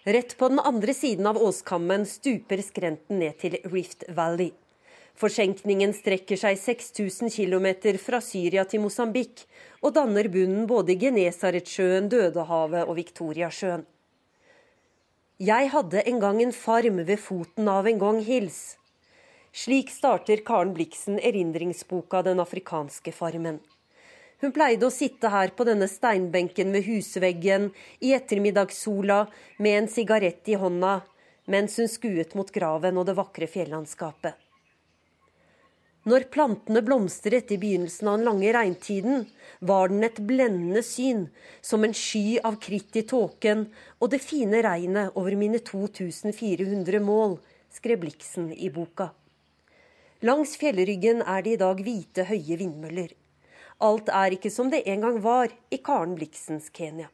Rett 0.04 0.36
på 0.36 0.52
den 0.52 0.60
andre 0.60 0.92
siden 0.92 1.32
av 1.32 1.40
åskammen 1.40 2.04
stuper 2.04 2.60
skrenten 2.68 3.24
ned 3.24 3.40
til 3.40 3.56
Rift 3.72 4.04
Valley. 4.12 4.52
Forsenkningen 5.14 5.94
strekker 5.94 6.40
seg 6.42 6.58
6000 6.58 7.30
km 7.30 7.98
fra 8.02 8.20
Syria 8.22 8.66
til 8.66 8.82
Mosambik, 8.82 9.46
og 9.86 9.94
danner 9.98 10.30
bunnen 10.34 10.66
både 10.68 10.96
i 10.96 11.00
Genesaretsjøen, 11.04 12.10
Dødehavet 12.10 12.88
og 12.88 12.98
Viktoriasjøen. 12.98 13.86
Jeg 15.44 15.70
hadde 15.74 16.02
en 16.08 16.20
gang 16.22 16.42
en 16.42 16.56
farm 16.56 17.04
ved 17.06 17.20
foten 17.20 17.68
av 17.68 17.88
en 17.90 18.00
gang 18.02 18.20
hils. 18.26 18.78
Slik 19.54 19.92
starter 19.94 20.42
Karen 20.46 20.74
Bliksen 20.74 21.20
erindringsboka 21.20 22.22
'Den 22.24 22.40
afrikanske 22.40 23.12
farmen'. 23.12 23.60
Hun 24.42 24.52
pleide 24.52 24.88
å 24.88 24.92
sitte 24.92 25.30
her 25.30 25.54
på 25.56 25.64
denne 25.64 25.88
steinbenken 25.88 26.74
ved 26.74 26.84
husveggen 26.88 27.70
i 28.02 28.14
ettermiddagssola 28.18 29.28
med 29.60 29.78
en 29.78 29.88
sigarett 29.88 30.50
i 30.50 30.58
hånda, 30.60 31.02
mens 31.48 31.78
hun 31.80 31.88
skuet 31.88 32.36
mot 32.36 32.52
graven 32.52 32.98
og 32.98 33.06
det 33.06 33.16
vakre 33.16 33.48
fjellandskapet. 33.48 34.43
Når 36.04 36.26
plantene 36.36 36.82
blomstret 36.84 37.52
i 37.56 37.58
begynnelsen 37.60 38.10
av 38.12 38.18
den 38.18 38.28
lange 38.28 38.50
regntiden, 38.52 39.22
var 39.64 39.88
den 39.88 40.04
et 40.04 40.20
blendende 40.20 40.82
syn, 40.84 41.30
som 41.64 41.86
en 41.88 41.96
sky 41.96 42.42
av 42.44 42.58
kritt 42.64 42.98
i 43.00 43.06
tåken 43.08 43.70
og 44.02 44.12
det 44.12 44.20
fine 44.20 44.60
regnet 44.66 45.16
over 45.16 45.38
mine 45.40 45.62
2400 45.64 47.00
mål, 47.00 47.38
skrev 47.72 48.02
Bliksen 48.04 48.52
i 48.52 48.68
boka. 48.68 49.14
Langs 50.28 50.58
fjellryggen 50.60 51.24
er 51.24 51.42
det 51.44 51.56
i 51.56 51.62
dag 51.64 51.80
hvite, 51.88 52.28
høye 52.28 52.60
vindmøller. 52.60 53.16
Alt 53.84 54.12
er 54.12 54.36
ikke 54.36 54.52
som 54.52 54.70
det 54.72 54.84
en 54.88 55.08
gang 55.08 55.24
var 55.24 55.56
i 55.72 55.80
Karen 55.84 56.18
Bliksens 56.20 56.68
Kenya. 56.76 57.08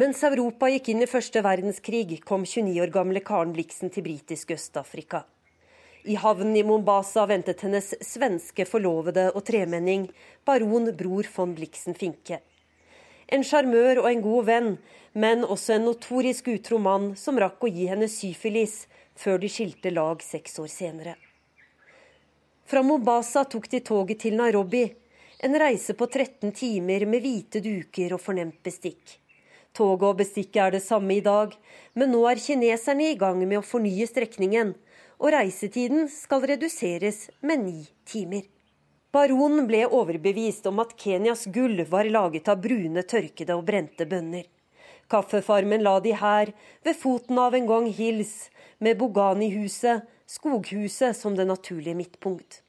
Mens 0.00 0.24
Europa 0.26 0.72
gikk 0.72 0.88
inn 0.90 1.04
i 1.04 1.08
første 1.08 1.44
verdenskrig, 1.44 2.16
kom 2.24 2.48
29 2.48 2.80
år 2.80 2.96
gamle 2.96 3.20
Karen 3.24 3.52
Bliksen 3.52 3.92
til 3.92 4.08
britisk 4.08 4.56
Øst-Afrika. 4.56 5.22
I 6.06 6.14
havnen 6.20 6.56
i 6.56 6.62
Mombasa 6.62 7.22
ventet 7.26 7.62
hennes 7.64 7.94
svenske 8.04 8.66
forlovede 8.68 9.30
og 9.32 9.40
tremenning, 9.48 10.10
baron 10.44 10.90
Bror 10.92 11.24
von 11.32 11.54
Bliksen 11.56 11.96
Finke. 11.96 12.42
En 13.32 13.40
sjarmør 13.40 14.02
og 14.02 14.10
en 14.10 14.20
god 14.20 14.44
venn, 14.50 14.68
men 15.16 15.46
også 15.48 15.78
en 15.78 15.86
notorisk 15.88 16.50
utro 16.52 16.76
mann 16.76 17.14
som 17.16 17.40
rakk 17.40 17.64
å 17.64 17.72
gi 17.72 17.88
henne 17.88 18.10
syfilis 18.12 18.82
før 19.16 19.40
de 19.40 19.48
skilte 19.48 19.94
lag 19.96 20.20
seks 20.20 20.60
år 20.60 20.68
senere. 20.68 21.16
Fra 22.68 22.84
Mombasa 22.84 23.46
tok 23.48 23.70
de 23.72 23.80
toget 23.80 24.26
til 24.26 24.36
Nairobi, 24.36 24.84
en 25.40 25.56
reise 25.56 25.96
på 25.96 26.04
13 26.12 26.52
timer 26.52 27.08
med 27.08 27.24
hvite 27.24 27.64
duker 27.64 28.12
og 28.12 28.20
fornemt 28.20 28.60
bestikk. 28.60 29.22
Toget 29.72 30.10
og 30.12 30.20
bestikket 30.20 30.66
er 30.66 30.76
det 30.76 30.84
samme 30.84 31.16
i 31.16 31.24
dag, 31.24 31.56
men 31.96 32.12
nå 32.12 32.26
er 32.28 32.44
kineserne 32.44 33.08
i 33.08 33.16
gang 33.16 33.40
med 33.40 33.62
å 33.62 33.64
fornye 33.64 34.04
strekningen, 34.06 34.76
og 35.20 35.30
reisetiden 35.34 36.08
skal 36.10 36.46
reduseres 36.50 37.28
med 37.40 37.64
ni 37.64 37.84
timer. 38.08 38.44
Baronen 39.14 39.68
ble 39.68 39.84
overbevist 39.86 40.66
om 40.66 40.80
at 40.82 40.96
Kenyas 40.98 41.46
gull 41.54 41.84
var 41.86 42.08
laget 42.10 42.48
av 42.50 42.58
brune, 42.64 43.04
tørkede 43.06 43.54
og 43.54 43.62
brente 43.68 44.08
bønner. 44.10 44.48
Kaffefarmen 45.10 45.84
la 45.84 46.00
de 46.02 46.16
her, 46.18 46.50
ved 46.82 46.98
foten 46.98 47.38
av 47.38 47.54
en 47.54 47.68
gang 47.68 47.86
Hills, 47.94 48.50
med 48.82 48.98
Bogani-huset, 48.98 50.02
skoghuset 50.26 51.14
som 51.16 51.36
det 51.38 51.46
naturlige 51.46 51.94
midtpunkt. 51.94 52.64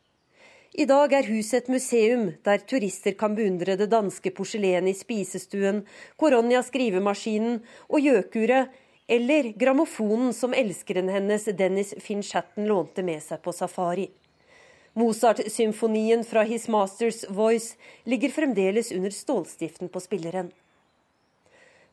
I 0.75 0.85
dag 0.85 1.13
er 1.15 1.29
huset 1.31 1.63
et 1.63 1.69
museum 1.71 2.25
der 2.43 2.63
turister 2.67 3.15
kan 3.15 3.35
beundre 3.37 3.77
det 3.79 3.87
danske 3.93 4.31
porselenet 4.35 4.91
i 4.91 4.99
spisestuen, 4.99 5.85
Koronia 6.19 6.59
skrivemaskinen 6.67 7.61
og 7.87 8.03
gjøkuret, 8.03 8.73
eller 9.07 9.43
grammofonen 9.43 10.33
som 10.33 10.53
elskeren 10.53 11.09
hennes 11.09 11.45
Dennis 11.45 11.93
Finchatten 12.01 12.65
lånte 12.65 13.03
med 13.03 13.23
seg 13.23 13.41
på 13.41 13.53
safari. 13.53 14.09
Mozart-symfonien 14.95 16.23
fra 16.23 16.43
His 16.43 16.67
Masters 16.67 17.25
Voice 17.29 17.75
ligger 18.03 18.29
fremdeles 18.29 18.91
under 18.91 19.09
stålstiften 19.09 19.89
på 19.89 19.99
spilleren. 19.99 20.51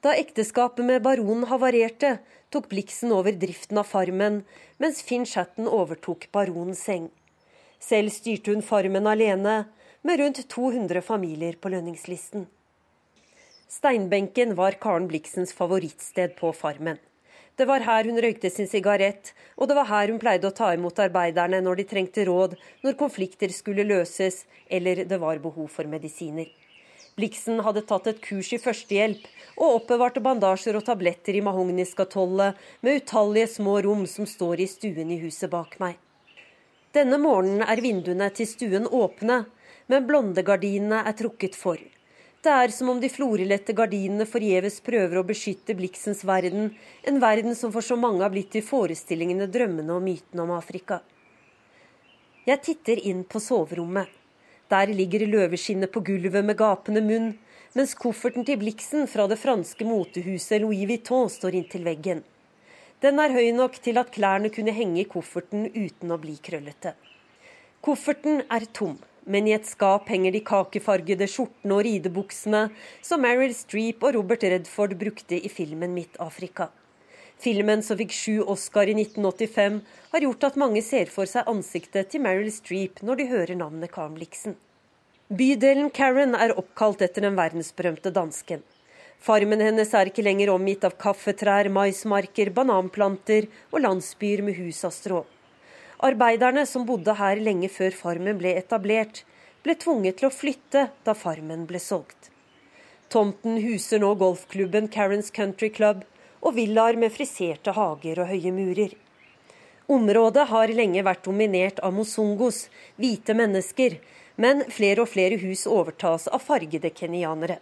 Da 0.00 0.14
ekteskapet 0.14 0.84
med 0.84 1.02
baronen 1.02 1.44
havarerte, 1.50 2.16
tok 2.50 2.68
Blixen 2.70 3.12
over 3.14 3.32
driften 3.32 3.78
av 3.78 3.90
farmen, 3.90 4.44
mens 4.78 5.02
Chatten 5.06 5.68
overtok 5.68 6.28
baronens 6.32 6.82
seng. 6.82 7.10
Selv 7.78 8.10
styrte 8.10 8.50
hun 8.50 8.62
farmen 8.62 9.06
alene, 9.06 9.64
med 10.02 10.18
rundt 10.18 10.48
200 10.48 11.02
familier 11.02 11.52
på 11.52 11.68
lønningslisten. 11.68 12.46
Steinbenken 13.73 14.55
var 14.55 14.73
Karen 14.73 15.07
Bliksens 15.09 15.53
favorittsted 15.53 16.35
på 16.37 16.51
farmen. 16.53 16.99
Det 17.57 17.64
var 17.64 17.81
her 17.81 18.05
hun 18.05 18.18
røykte 18.20 18.51
sin 18.53 18.66
sigarett, 18.68 19.31
og 19.57 19.70
det 19.70 19.77
var 19.79 19.87
her 19.89 20.11
hun 20.12 20.18
pleide 20.20 20.51
å 20.51 20.53
ta 20.59 20.75
imot 20.77 21.01
arbeiderne 21.01 21.62
når 21.64 21.81
de 21.81 21.87
trengte 21.89 22.27
råd, 22.29 22.59
når 22.85 22.99
konflikter 23.01 23.55
skulle 23.57 23.87
løses 23.89 24.43
eller 24.68 25.01
det 25.09 25.18
var 25.23 25.41
behov 25.41 25.70
for 25.73 25.89
medisiner. 25.89 26.51
Bliksen 27.16 27.62
hadde 27.64 27.85
tatt 27.89 28.11
et 28.12 28.20
kurs 28.27 28.51
i 28.53 28.61
førstehjelp 28.61 29.25
og 29.55 29.79
oppbevarte 29.79 30.20
bandasjer 30.29 30.77
og 30.77 30.85
tabletter 30.91 31.41
i 31.41 31.43
mahogniskatollet 31.49 32.61
med 32.85 33.01
utallige 33.01 33.55
små 33.55 33.79
rom 33.89 34.05
som 34.16 34.29
står 34.29 34.66
i 34.66 34.68
stuen 34.75 35.16
i 35.16 35.20
huset 35.25 35.49
bak 35.57 35.79
meg. 35.81 35.97
Denne 36.93 37.16
morgenen 37.25 37.64
er 37.64 37.81
vinduene 37.81 38.29
til 38.37 38.53
stuen 38.53 38.85
åpne, 38.85 39.47
men 39.89 40.09
blondegardinene 40.12 41.07
er 41.09 41.16
trukket 41.16 41.57
for. 41.57 41.81
Det 42.43 42.51
er 42.51 42.72
som 42.74 42.88
om 42.90 42.99
de 42.99 43.07
florilette 43.07 43.70
gardinene 43.78 44.24
forgjeves 44.26 44.80
prøver 44.82 45.20
å 45.20 45.26
beskytte 45.26 45.76
Blixens 45.78 46.24
verden, 46.26 46.72
en 47.07 47.20
verden 47.22 47.55
som 47.55 47.70
for 47.70 47.86
så 47.86 47.95
mange 47.95 48.24
har 48.24 48.32
blitt 48.34 48.49
til 48.51 48.64
forestillingene, 48.66 49.47
drømmene 49.47 49.95
og 49.95 50.03
mytene 50.03 50.43
om 50.43 50.51
Afrika. 50.57 50.99
Jeg 52.43 52.59
titter 52.66 52.99
inn 52.99 53.20
på 53.22 53.38
soverommet. 53.38 54.11
Der 54.74 54.90
ligger 54.90 55.22
løveskinnet 55.22 55.93
på 55.95 56.03
gulvet 56.03 56.43
med 56.43 56.59
gapende 56.59 57.05
munn, 57.07 57.30
mens 57.78 57.95
kofferten 57.95 58.43
til 58.49 58.59
Blixen 58.59 59.07
fra 59.07 59.28
det 59.30 59.38
franske 59.38 59.86
motehuset 59.86 60.64
Louis 60.64 60.82
Vuitton 60.90 61.30
står 61.30 61.61
inntil 61.61 61.86
veggen. 61.86 62.24
Den 63.07 63.22
er 63.22 63.38
høy 63.38 63.53
nok 63.55 63.78
til 63.86 64.03
at 64.03 64.11
klærne 64.11 64.51
kunne 64.51 64.74
henge 64.74 65.05
i 65.05 65.07
kofferten 65.14 65.70
uten 65.70 66.11
å 66.11 66.18
bli 66.18 66.34
krøllete. 66.43 66.97
Kofferten 67.86 68.43
er 68.51 68.66
tom 68.74 68.99
men 69.25 69.49
i 69.49 69.55
et 69.57 69.66
skap 69.68 70.09
henger 70.11 70.35
de 70.35 70.41
kakefargede 70.47 71.29
skjortene 71.31 71.77
og 71.77 71.85
ridebuksene 71.87 72.62
som 73.05 73.23
Meryl 73.23 73.55
Streep 73.57 74.03
og 74.03 74.16
Robert 74.16 74.47
Redford 74.47 74.97
brukte 75.01 75.39
i 75.39 75.51
filmen 75.53 75.95
Midt-Afrika. 75.97 76.70
Filmen 77.43 77.83
som 77.83 77.99
fikk 77.99 78.12
sju 78.14 78.35
Oscar 78.47 78.87
i 78.87 78.95
1985, 78.95 79.81
har 80.12 80.27
gjort 80.27 80.45
at 80.47 80.59
mange 80.62 80.83
ser 80.87 81.11
for 81.11 81.27
seg 81.27 81.49
ansiktet 81.51 82.12
til 82.12 82.23
Meryl 82.23 82.53
Streep 82.55 83.03
når 83.03 83.18
de 83.18 83.31
hører 83.33 83.59
navnet 83.59 83.99
Blixen. 84.14 84.55
Bydelen 85.33 85.91
Karen 85.91 86.37
er 86.37 86.55
oppkalt 86.59 87.03
etter 87.03 87.25
den 87.25 87.39
verdensberømte 87.39 88.12
dansken. 88.14 88.62
Farmen 89.23 89.61
hennes 89.62 89.95
er 89.95 90.11
ikke 90.11 90.25
lenger 90.27 90.51
omgitt 90.51 90.85
av 90.85 90.99
kaffetrær, 90.99 91.70
maismarker, 91.70 92.51
bananplanter 92.51 93.47
og 93.70 93.81
landsbyer 93.81 94.43
med 94.43 94.59
hus 94.59 94.85
av 94.85 94.93
strå. 94.93 95.23
Arbeiderne 96.03 96.64
som 96.66 96.82
bodde 96.82 97.14
her 97.14 97.38
lenge 97.38 97.68
før 97.70 97.94
Farmen 97.94 98.38
ble 98.40 98.57
etablert, 98.59 99.20
ble 99.62 99.76
tvunget 99.78 100.16
til 100.18 100.26
å 100.26 100.34
flytte 100.34 100.88
da 101.07 101.14
Farmen 101.14 101.62
ble 101.68 101.78
solgt. 101.78 102.32
Tomten 103.12 103.61
huser 103.62 104.03
nå 104.03 104.11
golfklubben 104.18 104.88
Karens 104.90 105.30
Country 105.30 105.70
Club 105.70 106.03
og 106.40 106.57
villaer 106.59 106.98
med 106.98 107.14
friserte 107.14 107.76
hager 107.76 108.24
og 108.24 108.32
høye 108.32 108.50
murer. 108.57 108.98
Området 109.86 110.48
har 110.50 110.74
lenge 110.74 111.07
vært 111.07 111.22
dominert 111.28 111.78
av 111.86 111.94
mosungos, 111.94 112.64
hvite 112.98 113.38
mennesker, 113.38 114.00
men 114.42 114.66
flere 114.74 115.05
og 115.05 115.12
flere 115.14 115.38
hus 115.38 115.68
overtas 115.70 116.26
av 116.26 116.42
fargede 116.42 116.90
kenyanere. 116.90 117.61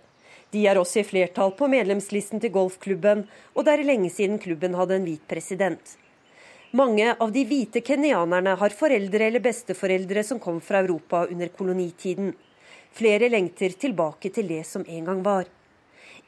De 0.50 0.64
er 0.64 0.80
også 0.80 1.02
i 1.02 1.08
flertall 1.12 1.52
på 1.58 1.68
medlemslisten 1.68 2.40
til 2.40 2.56
golfklubben, 2.56 3.26
og 3.52 3.66
det 3.66 3.76
er 3.76 3.90
lenge 3.92 4.08
siden 4.08 4.40
klubben 4.40 4.80
hadde 4.80 4.96
en 4.96 5.10
hvit 5.10 5.28
president. 5.28 6.00
Mange 6.72 7.16
av 7.18 7.32
de 7.34 7.42
hvite 7.42 7.80
kenyanerne 7.82 8.52
har 8.54 8.74
foreldre 8.78 9.24
eller 9.26 9.42
besteforeldre 9.42 10.22
som 10.22 10.38
kom 10.38 10.60
fra 10.62 10.78
Europa 10.84 11.24
under 11.26 11.48
kolonitiden. 11.50 12.28
Flere 12.94 13.26
lengter 13.28 13.74
tilbake 13.74 14.30
til 14.30 14.46
det 14.46 14.62
som 14.68 14.84
en 14.86 15.08
gang 15.08 15.24
var. 15.26 15.48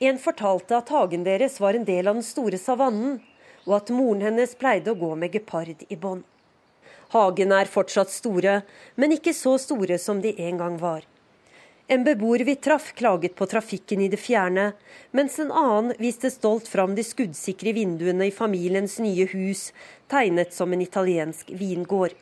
En 0.03 0.19
fortalte 0.19 0.75
at 0.75 0.91
hagen 0.91 1.23
deres 1.23 1.61
var 1.63 1.79
en 1.79 1.87
del 1.87 2.11
av 2.11 2.19
den 2.19 2.27
store 2.27 2.59
savannen, 2.59 3.21
og 3.69 3.77
at 3.77 3.95
moren 3.95 4.25
hennes 4.27 4.57
pleide 4.59 4.91
å 4.91 4.99
gå 4.99 5.13
med 5.15 5.31
gepard 5.31 5.87
i 5.87 5.95
bånd. 5.95 6.27
Hagene 7.15 7.63
er 7.63 7.71
fortsatt 7.71 8.11
store, 8.11 8.63
men 8.99 9.15
ikke 9.15 9.37
så 9.37 9.55
store 9.63 10.01
som 10.03 10.19
de 10.25 10.35
en 10.43 10.59
gang 10.59 10.81
var. 10.83 11.07
En 11.93 12.05
beboer 12.05 12.39
vi 12.39 12.55
traff, 12.57 12.93
klaget 12.95 13.35
på 13.35 13.47
trafikken 13.47 14.01
i 14.01 14.07
det 14.09 14.17
fjerne, 14.17 14.71
mens 15.11 15.35
en 15.43 15.51
annen 15.53 15.91
viste 16.01 16.31
stolt 16.33 16.69
fram 16.73 16.95
de 16.97 17.03
skuddsikre 17.05 17.75
vinduene 17.77 18.31
i 18.31 18.33
familiens 18.33 18.95
nye 19.05 19.27
hus, 19.35 19.67
tegnet 20.09 20.55
som 20.57 20.73
en 20.73 20.81
italiensk 20.81 21.51
vingård. 21.61 22.15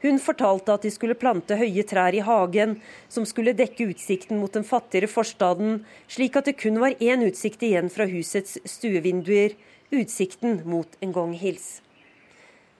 Hun 0.00 0.16
fortalte 0.28 0.72
at 0.72 0.86
de 0.88 0.94
skulle 0.94 1.18
plante 1.20 1.58
høye 1.60 1.84
trær 1.90 2.16
i 2.16 2.22
hagen, 2.24 2.78
som 3.12 3.28
skulle 3.28 3.52
dekke 3.58 3.90
utsikten 3.92 4.40
mot 4.40 4.56
den 4.56 4.64
fattigere 4.64 5.12
forstaden, 5.12 5.82
slik 6.08 6.40
at 6.40 6.48
det 6.48 6.56
kun 6.64 6.80
var 6.80 6.96
én 6.96 7.26
utsikt 7.28 7.68
igjen 7.68 7.92
fra 7.92 8.08
husets 8.08 8.56
stuevinduer, 8.64 9.58
utsikten 9.92 10.62
mot 10.64 10.96
Ngong 11.04 11.36
hils. 11.44 11.82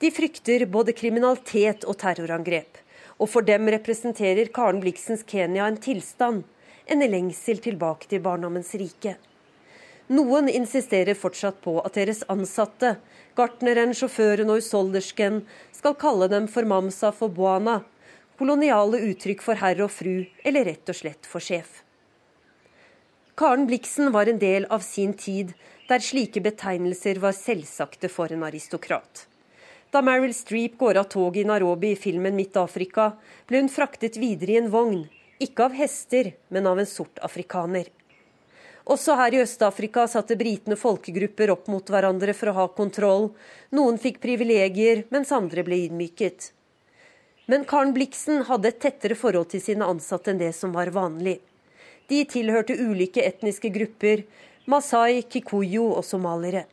De 0.01 0.09
frykter 0.09 0.64
både 0.64 0.97
kriminalitet 0.97 1.85
og 1.85 2.01
terrorangrep. 2.01 2.86
Og 3.17 3.31
for 3.33 3.47
dem 3.47 3.69
representerer 3.73 4.51
Karen 4.53 4.83
Bliksens 4.83 5.25
Kenya 5.27 5.67
en 5.67 5.79
tilstand, 5.81 6.45
en 6.87 7.03
lengsel 7.03 7.62
tilbake 7.64 8.11
til 8.11 8.23
barndommens 8.23 8.75
rike. 8.79 9.17
Noen 10.07 10.47
insisterer 10.53 11.19
fortsatt 11.19 11.59
på 11.64 11.81
at 11.83 11.97
deres 11.99 12.23
ansatte, 12.31 12.93
gartneren, 13.39 13.95
sjåføren 13.97 14.53
og 14.53 14.61
husholdersken, 14.61 15.41
skal 15.75 15.97
kalle 15.99 16.29
dem 16.31 16.47
for 16.47 16.69
mamsa 16.69 17.11
for 17.11 17.33
buana, 17.33 17.81
koloniale 18.39 19.01
uttrykk 19.09 19.43
for 19.43 19.59
herr 19.59 19.83
og 19.83 19.91
fru, 19.91 20.29
eller 20.47 20.69
rett 20.69 20.93
og 20.93 20.99
slett 21.01 21.27
for 21.27 21.43
sjef. 21.43 21.83
Karen 23.37 23.67
Bliksen 23.69 24.12
var 24.14 24.31
en 24.31 24.39
del 24.41 24.69
av 24.73 24.85
sin 24.85 25.12
tid 25.19 25.57
der 25.91 26.01
slike 26.01 26.41
betegnelser 26.45 27.19
var 27.23 27.35
selvsagte 27.37 28.09
for 28.09 28.33
en 28.33 28.47
aristokrat. 28.47 29.27
Da 29.97 30.03
Meryl 30.03 30.34
Streep 30.34 30.78
går 30.78 30.99
av 31.01 31.05
toget 31.05 31.40
i 31.40 31.44
Nairobi 31.49 31.90
i 31.90 31.97
filmen 31.97 32.34
Midt-Afrika, 32.36 33.14
ble 33.49 33.62
hun 33.62 33.70
fraktet 33.72 34.18
videre 34.20 34.53
i 34.53 34.59
en 34.61 34.66
vogn, 34.68 35.07
ikke 35.40 35.70
av 35.70 35.78
hester, 35.78 36.28
men 36.53 36.68
av 36.68 36.82
en 36.82 36.88
sort 36.90 37.22
afrikaner. 37.24 37.88
Også 38.92 39.16
her 39.16 39.32
i 39.32 39.40
Øst-Afrika 39.40 40.05
satte 40.12 40.36
britene 40.36 40.76
folkegrupper 40.76 41.55
opp 41.55 41.72
mot 41.72 41.88
hverandre 41.94 42.36
for 42.36 42.53
å 42.53 42.57
ha 42.59 42.68
kontroll. 42.76 43.30
Noen 43.72 43.97
fikk 44.03 44.20
privilegier, 44.26 45.07
mens 45.09 45.32
andre 45.32 45.64
ble 45.64 45.80
ydmyket. 45.86 46.51
Men 47.49 47.64
Karen 47.64 47.97
Blixen 47.97 48.44
hadde 48.53 48.74
et 48.74 48.82
tettere 48.84 49.16
forhold 49.16 49.49
til 49.57 49.64
sine 49.64 49.88
ansatte 49.97 50.34
enn 50.34 50.44
det 50.44 50.53
som 50.61 50.76
var 50.76 50.92
vanlig. 50.92 51.38
De 52.12 52.20
tilhørte 52.28 52.76
ulike 52.76 53.24
etniske 53.24 53.72
grupper, 53.72 54.28
Masai, 54.68 55.22
Kikuyu 55.24 55.88
og 55.88 56.05
somaliere. 56.05 56.66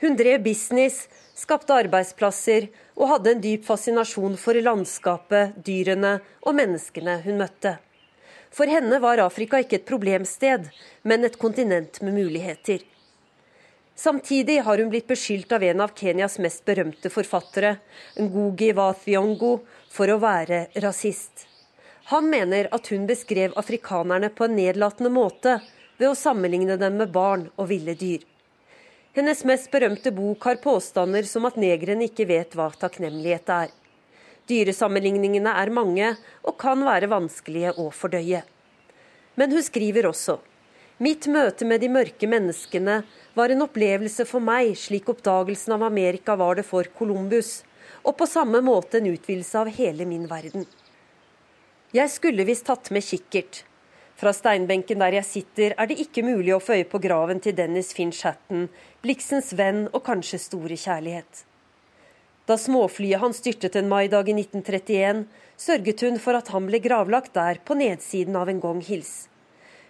Hun 0.00 0.16
drev 0.16 0.42
business, 0.44 1.06
skapte 1.34 1.72
arbeidsplasser 1.72 2.68
og 2.96 3.08
hadde 3.14 3.32
en 3.32 3.40
dyp 3.40 3.64
fascinasjon 3.64 4.36
for 4.40 4.58
landskapet, 4.60 5.56
dyrene 5.64 6.18
og 6.44 6.56
menneskene 6.58 7.22
hun 7.24 7.40
møtte. 7.40 7.78
For 8.52 8.68
henne 8.68 9.00
var 9.00 9.20
Afrika 9.24 9.60
ikke 9.60 9.80
et 9.80 9.88
problemsted, 9.88 10.68
men 11.02 11.24
et 11.24 11.38
kontinent 11.40 12.02
med 12.04 12.16
muligheter. 12.16 12.84
Samtidig 13.96 14.58
har 14.64 14.78
hun 14.78 14.92
blitt 14.92 15.08
beskyldt 15.08 15.56
av 15.56 15.64
en 15.64 15.80
av 15.80 15.96
Kenyas 15.96 16.36
mest 16.44 16.66
berømte 16.68 17.08
forfattere, 17.08 17.78
Ngugi 18.20 18.74
Wathiongo, 18.76 19.58
for 19.88 20.12
å 20.12 20.20
være 20.20 20.66
rasist. 20.84 21.46
Han 22.12 22.28
mener 22.30 22.68
at 22.76 22.92
hun 22.92 23.08
beskrev 23.08 23.56
afrikanerne 23.56 24.28
på 24.28 24.44
en 24.44 24.58
nedlatende 24.60 25.10
måte 25.10 25.56
ved 25.96 26.10
å 26.10 26.18
sammenligne 26.18 26.76
dem 26.76 27.00
med 27.00 27.12
barn 27.16 27.48
og 27.56 27.72
ville 27.72 27.96
dyr. 27.96 28.20
Hennes 29.16 29.44
mest 29.48 29.70
berømte 29.72 30.10
bok 30.12 30.44
har 30.44 30.58
påstander 30.60 31.24
som 31.24 31.46
at 31.48 31.54
negrene 31.56 32.04
ikke 32.04 32.26
vet 32.28 32.52
hva 32.52 32.66
takknemlighet 32.76 33.48
er. 33.48 33.70
Dyresammenligningene 34.44 35.54
er 35.56 35.72
mange 35.72 36.10
og 36.44 36.58
kan 36.60 36.82
være 36.84 37.08
vanskelige 37.08 37.72
å 37.80 37.86
fordøye. 37.96 38.42
Men 39.40 39.56
hun 39.56 39.64
skriver 39.64 40.10
også 40.10 40.36
Mitt 41.00 41.26
møte 41.28 41.64
med 41.68 41.80
de 41.80 41.88
mørke 41.92 42.28
menneskene 42.28 42.98
var 43.36 43.52
en 43.52 43.64
opplevelse 43.64 44.24
for 44.28 44.44
meg, 44.44 44.70
slik 44.76 45.08
oppdagelsen 45.12 45.74
av 45.76 45.86
Amerika 45.88 46.36
var 46.36 46.60
det 46.60 46.64
for 46.68 46.88
Columbus, 46.96 47.62
og 48.04 48.16
på 48.20 48.28
samme 48.28 48.62
måte 48.64 49.00
en 49.00 49.10
utvidelse 49.10 49.60
av 49.60 49.72
hele 49.76 50.04
min 50.08 50.24
verden. 50.28 50.64
Jeg 51.92 52.12
skulle 52.12 52.48
visst 52.48 52.64
tatt 52.68 52.88
med 52.92 53.04
kikkert, 53.04 53.62
fra 54.16 54.32
steinbenken 54.32 55.02
der 55.02 55.18
jeg 55.18 55.28
sitter, 55.28 55.74
er 55.76 55.88
det 55.90 55.98
ikke 56.00 56.24
mulig 56.24 56.54
å 56.56 56.62
få 56.62 56.78
øye 56.78 56.88
på 56.88 57.00
graven 57.04 57.40
til 57.44 57.56
Dennis 57.56 57.92
Finch 57.96 58.22
Hatton, 58.24 58.70
Blixens 59.04 59.52
venn 59.56 59.84
og 59.92 60.02
kanskje 60.06 60.40
store 60.40 60.78
kjærlighet. 60.80 61.44
Da 62.46 62.56
småflyet 62.60 63.20
hans 63.20 63.42
styrtet 63.42 63.76
en 63.76 63.90
maidag 63.90 64.30
i 64.30 64.36
1931, 64.38 65.24
sørget 65.58 66.04
hun 66.06 66.20
for 66.22 66.38
at 66.38 66.52
han 66.54 66.68
ble 66.70 66.80
gravlagt 66.80 67.34
der, 67.34 67.60
på 67.64 67.76
nedsiden 67.76 68.38
av 68.38 68.48
en 68.48 68.62
gong 68.62 68.80
hils. 68.86 69.26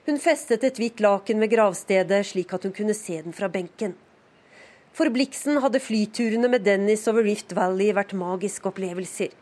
Hun 0.07 0.19
festet 0.23 0.65
et 0.65 0.79
hvitt 0.81 1.03
laken 1.03 1.43
ved 1.43 1.53
gravstedet, 1.53 2.23
slik 2.27 2.55
at 2.57 2.65
hun 2.65 2.75
kunne 2.75 2.95
se 2.97 3.21
den 3.23 3.37
fra 3.37 3.51
benken. 3.53 3.95
For 4.97 5.13
Blixen 5.13 5.61
hadde 5.61 5.83
flyturene 5.83 6.49
med 6.49 6.65
Dennis 6.65 7.05
over 7.11 7.27
Rift 7.27 7.53
Valley 7.55 7.91
vært 7.93 8.17
magiske 8.17 8.71
opplevelser. 8.71 9.35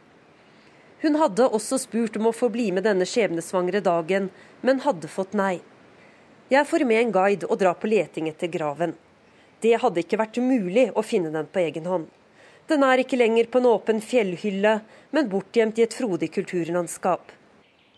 Hun 1.05 1.19
hadde 1.21 1.45
også 1.53 1.77
spurt 1.83 2.15
om 2.17 2.31
å 2.31 2.33
få 2.33 2.49
bli 2.49 2.71
med 2.73 2.87
denne 2.87 3.05
skjebnesvangre 3.05 3.83
dagen, 3.85 4.31
men 4.65 4.79
hadde 4.81 5.11
fått 5.13 5.35
nei. 5.37 5.59
Jeg 6.49 6.65
får 6.65 6.85
med 6.89 7.01
en 7.03 7.11
guide 7.13 7.49
og 7.51 7.59
drar 7.61 7.77
på 7.77 7.91
leting 7.93 8.31
etter 8.31 8.49
graven. 8.49 8.95
Det 9.61 9.75
hadde 9.83 10.01
ikke 10.01 10.17
vært 10.23 10.41
mulig 10.41 10.87
å 10.97 11.05
finne 11.05 11.33
den 11.35 11.51
på 11.53 11.61
egen 11.61 11.91
hånd. 11.93 12.07
Den 12.73 12.87
er 12.89 13.03
ikke 13.03 13.19
lenger 13.21 13.51
på 13.53 13.61
en 13.61 13.69
åpen 13.69 14.01
fjellhylle, 14.01 14.79
men 15.13 15.29
bortgjemt 15.29 15.83
i 15.83 15.85
et 15.85 15.97
frodig 15.99 16.31
kulturlandskap. 16.39 17.35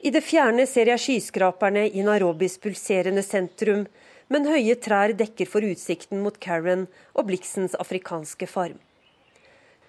I 0.03 0.11
det 0.11 0.25
fjerne 0.27 0.67
ser 0.67 0.91
jeg 0.91 1.05
skyskraperne 1.05 1.87
i 1.87 2.03
Nairobis 2.07 2.59
pulserende 2.59 3.23
sentrum, 3.23 3.87
men 4.27 4.51
høye 4.51 4.75
trær 4.83 5.15
dekker 5.15 5.47
for 5.47 5.63
utsikten 5.63 6.27
mot 6.27 6.43
Karen 6.43 6.89
og 7.15 7.31
Blixens 7.31 7.79
afrikanske 7.79 8.51
farm. 8.51 8.83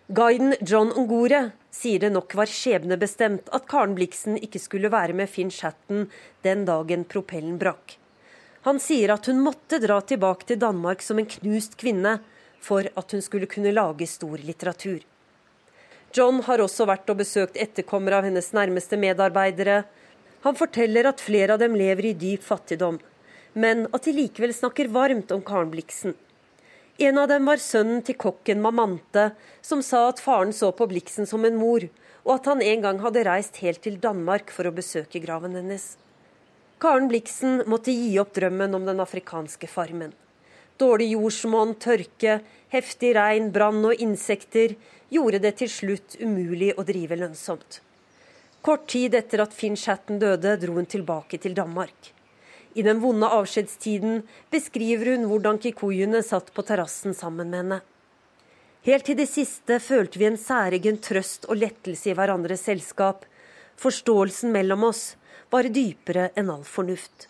Guiden 0.09 0.55
John 0.61 0.93
Ongore 0.95 1.49
sier 1.75 1.99
det 1.99 2.13
nok 2.15 2.31
var 2.39 2.47
skjebnebestemt 2.47 3.49
at 3.51 3.65
Karen 3.67 3.91
Blixen 3.97 4.37
ikke 4.39 4.61
skulle 4.63 4.87
være 4.87 5.11
med 5.11 5.27
Finn 5.27 5.49
Shatton 5.51 6.05
den 6.47 6.61
dagen 6.69 7.03
propellen 7.03 7.57
brakk. 7.59 7.97
Han 8.63 8.79
sier 8.79 9.11
at 9.11 9.27
hun 9.27 9.41
måtte 9.43 9.81
dra 9.83 9.97
tilbake 9.99 10.47
til 10.47 10.61
Danmark 10.61 11.03
som 11.03 11.19
en 11.19 11.27
knust 11.27 11.75
kvinne 11.81 12.21
for 12.63 12.87
at 12.87 13.11
hun 13.11 13.25
skulle 13.25 13.49
kunne 13.51 13.73
lage 13.75 14.07
stor 14.07 14.39
litteratur. 14.47 15.01
John 16.15 16.39
har 16.47 16.63
også 16.63 16.87
vært 16.87 17.11
og 17.11 17.19
besøkt 17.19 17.59
etterkommere 17.59 18.21
av 18.21 18.29
hennes 18.29 18.47
nærmeste 18.55 18.95
medarbeidere. 18.95 19.81
Han 20.47 20.55
forteller 20.55 21.11
at 21.11 21.19
flere 21.19 21.57
av 21.57 21.59
dem 21.59 21.75
lever 21.75 22.13
i 22.13 22.15
dyp 22.15 22.47
fattigdom, 22.47 23.01
men 23.59 23.89
at 23.91 24.07
de 24.07 24.15
likevel 24.15 24.55
snakker 24.55 24.87
varmt 24.87 25.35
om 25.35 25.43
Karen 25.43 25.75
Blixen. 25.75 26.15
En 26.97 27.17
av 27.21 27.27
dem 27.29 27.45
var 27.45 27.61
sønnen 27.61 27.99
til 28.01 28.17
kokken 28.17 28.61
Mamante, 28.61 29.29
som 29.61 29.83
sa 29.85 30.07
at 30.09 30.21
faren 30.23 30.49
så 30.49 30.71
på 30.73 30.87
Bliksen 30.89 31.29
som 31.29 31.45
en 31.45 31.59
mor, 31.59 31.85
og 32.25 32.31
at 32.39 32.49
han 32.49 32.63
en 32.65 32.81
gang 32.81 33.01
hadde 33.03 33.25
reist 33.27 33.59
helt 33.61 33.83
til 33.85 33.99
Danmark 34.01 34.49
for 34.49 34.65
å 34.65 34.73
besøke 34.73 35.21
graven 35.21 35.53
hennes. 35.59 35.91
Karen 36.81 37.05
Bliksen 37.11 37.61
måtte 37.69 37.93
gi 37.93 38.17
opp 38.21 38.33
drømmen 38.33 38.73
om 38.73 38.89
den 38.89 39.03
afrikanske 39.03 39.69
farmen. 39.69 40.15
Dårlig 40.81 41.11
jordsmonn, 41.13 41.77
tørke, 41.81 42.39
heftig 42.73 43.13
regn, 43.17 43.53
brann 43.53 43.85
og 43.85 44.01
insekter 44.01 44.73
gjorde 45.13 45.41
det 45.45 45.55
til 45.61 45.69
slutt 45.69 46.17
umulig 46.17 46.73
å 46.77 46.85
drive 46.85 47.17
lønnsomt. 47.17 47.81
Kort 48.65 48.89
tid 48.89 49.13
etter 49.17 49.45
at 49.45 49.53
Finn 49.53 49.77
Chatten 49.77 50.17
døde, 50.21 50.57
dro 50.57 50.81
hun 50.81 50.89
tilbake 50.89 51.37
til 51.41 51.53
Danmark. 51.57 52.16
I 52.77 52.83
den 52.85 52.99
vonde 53.01 53.25
avskjedstiden 53.33 54.19
beskriver 54.53 55.15
hun 55.15 55.23
hvordan 55.31 55.57
kikuyene 55.61 56.21
satt 56.25 56.51
på 56.53 56.61
terrassen 56.65 57.15
sammen 57.17 57.49
med 57.49 57.63
henne. 57.63 57.79
Helt 58.85 59.07
til 59.09 59.17
det 59.17 59.25
siste 59.31 59.79
følte 59.81 60.21
vi 60.21 60.27
en 60.29 60.37
særegen 60.37 60.99
trøst 61.01 61.47
og 61.49 61.57
lettelse 61.57 62.11
i 62.11 62.13
hverandres 62.15 62.67
selskap. 62.69 63.25
Forståelsen 63.81 64.53
mellom 64.53 64.85
oss 64.91 65.01
var 65.49 65.65
dypere 65.73 66.29
enn 66.37 66.51
all 66.53 66.67
fornuft. 66.67 67.25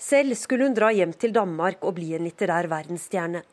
Selv 0.00 0.34
skulle 0.40 0.66
hun 0.66 0.74
dra 0.74 0.90
hjem 0.96 1.14
til 1.14 1.32
Danmark 1.36 1.86
og 1.86 1.94
bli 2.00 2.10
en 2.16 2.26
litterær 2.26 2.66
verdensstjerne. 2.72 3.44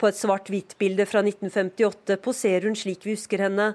På 0.00 0.10
et 0.10 0.18
svart-hvitt-bilde 0.18 1.06
fra 1.06 1.22
1958 1.22 2.18
poserer 2.24 2.66
hun 2.66 2.74
slik 2.74 3.06
vi 3.06 3.14
husker 3.14 3.46
henne, 3.46 3.70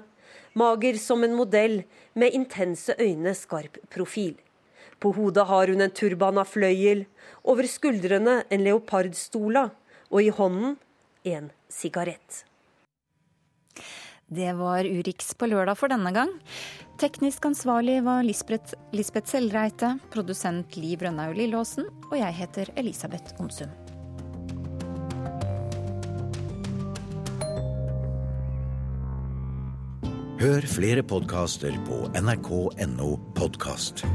mager 0.52 1.00
som 1.00 1.24
en 1.24 1.38
modell, 1.38 1.80
med 2.12 2.34
intense 2.36 2.92
øyne, 2.98 3.32
skarp 3.38 3.78
profil. 3.94 4.34
På 5.00 5.14
hodet 5.16 5.46
har 5.48 5.72
hun 5.72 5.80
en 5.80 5.90
turban 5.96 6.38
av 6.38 6.50
fløyel, 6.52 7.06
over 7.48 7.64
skuldrene 7.64 8.42
en 8.52 8.64
leopardstola, 8.66 9.70
og 10.12 10.20
i 10.22 10.32
hånden 10.34 10.76
en 11.24 11.50
sigarett. 11.72 12.44
Det 14.30 14.52
var 14.54 14.86
Urix 14.86 15.32
på 15.34 15.48
lørdag 15.50 15.78
for 15.80 15.90
denne 15.90 16.12
gang. 16.14 16.30
Teknisk 17.00 17.48
ansvarlig 17.48 17.96
var 18.04 18.20
Lisbeth, 18.22 18.76
Lisbeth 18.92 19.32
Selreite, 19.32 19.94
produsent 20.12 20.76
Liv 20.76 21.00
Rønnaug 21.02 21.32
Lillåsen, 21.38 21.88
og 22.10 22.18
jeg 22.20 22.36
heter 22.36 22.70
Elisabeth 22.76 23.40
Onsum. 23.40 23.72
Hør 30.40 30.64
flere 30.68 31.02
podkaster 31.04 31.74
på 31.88 32.04
nrk.no 32.20 33.10
podkast. 33.36 34.06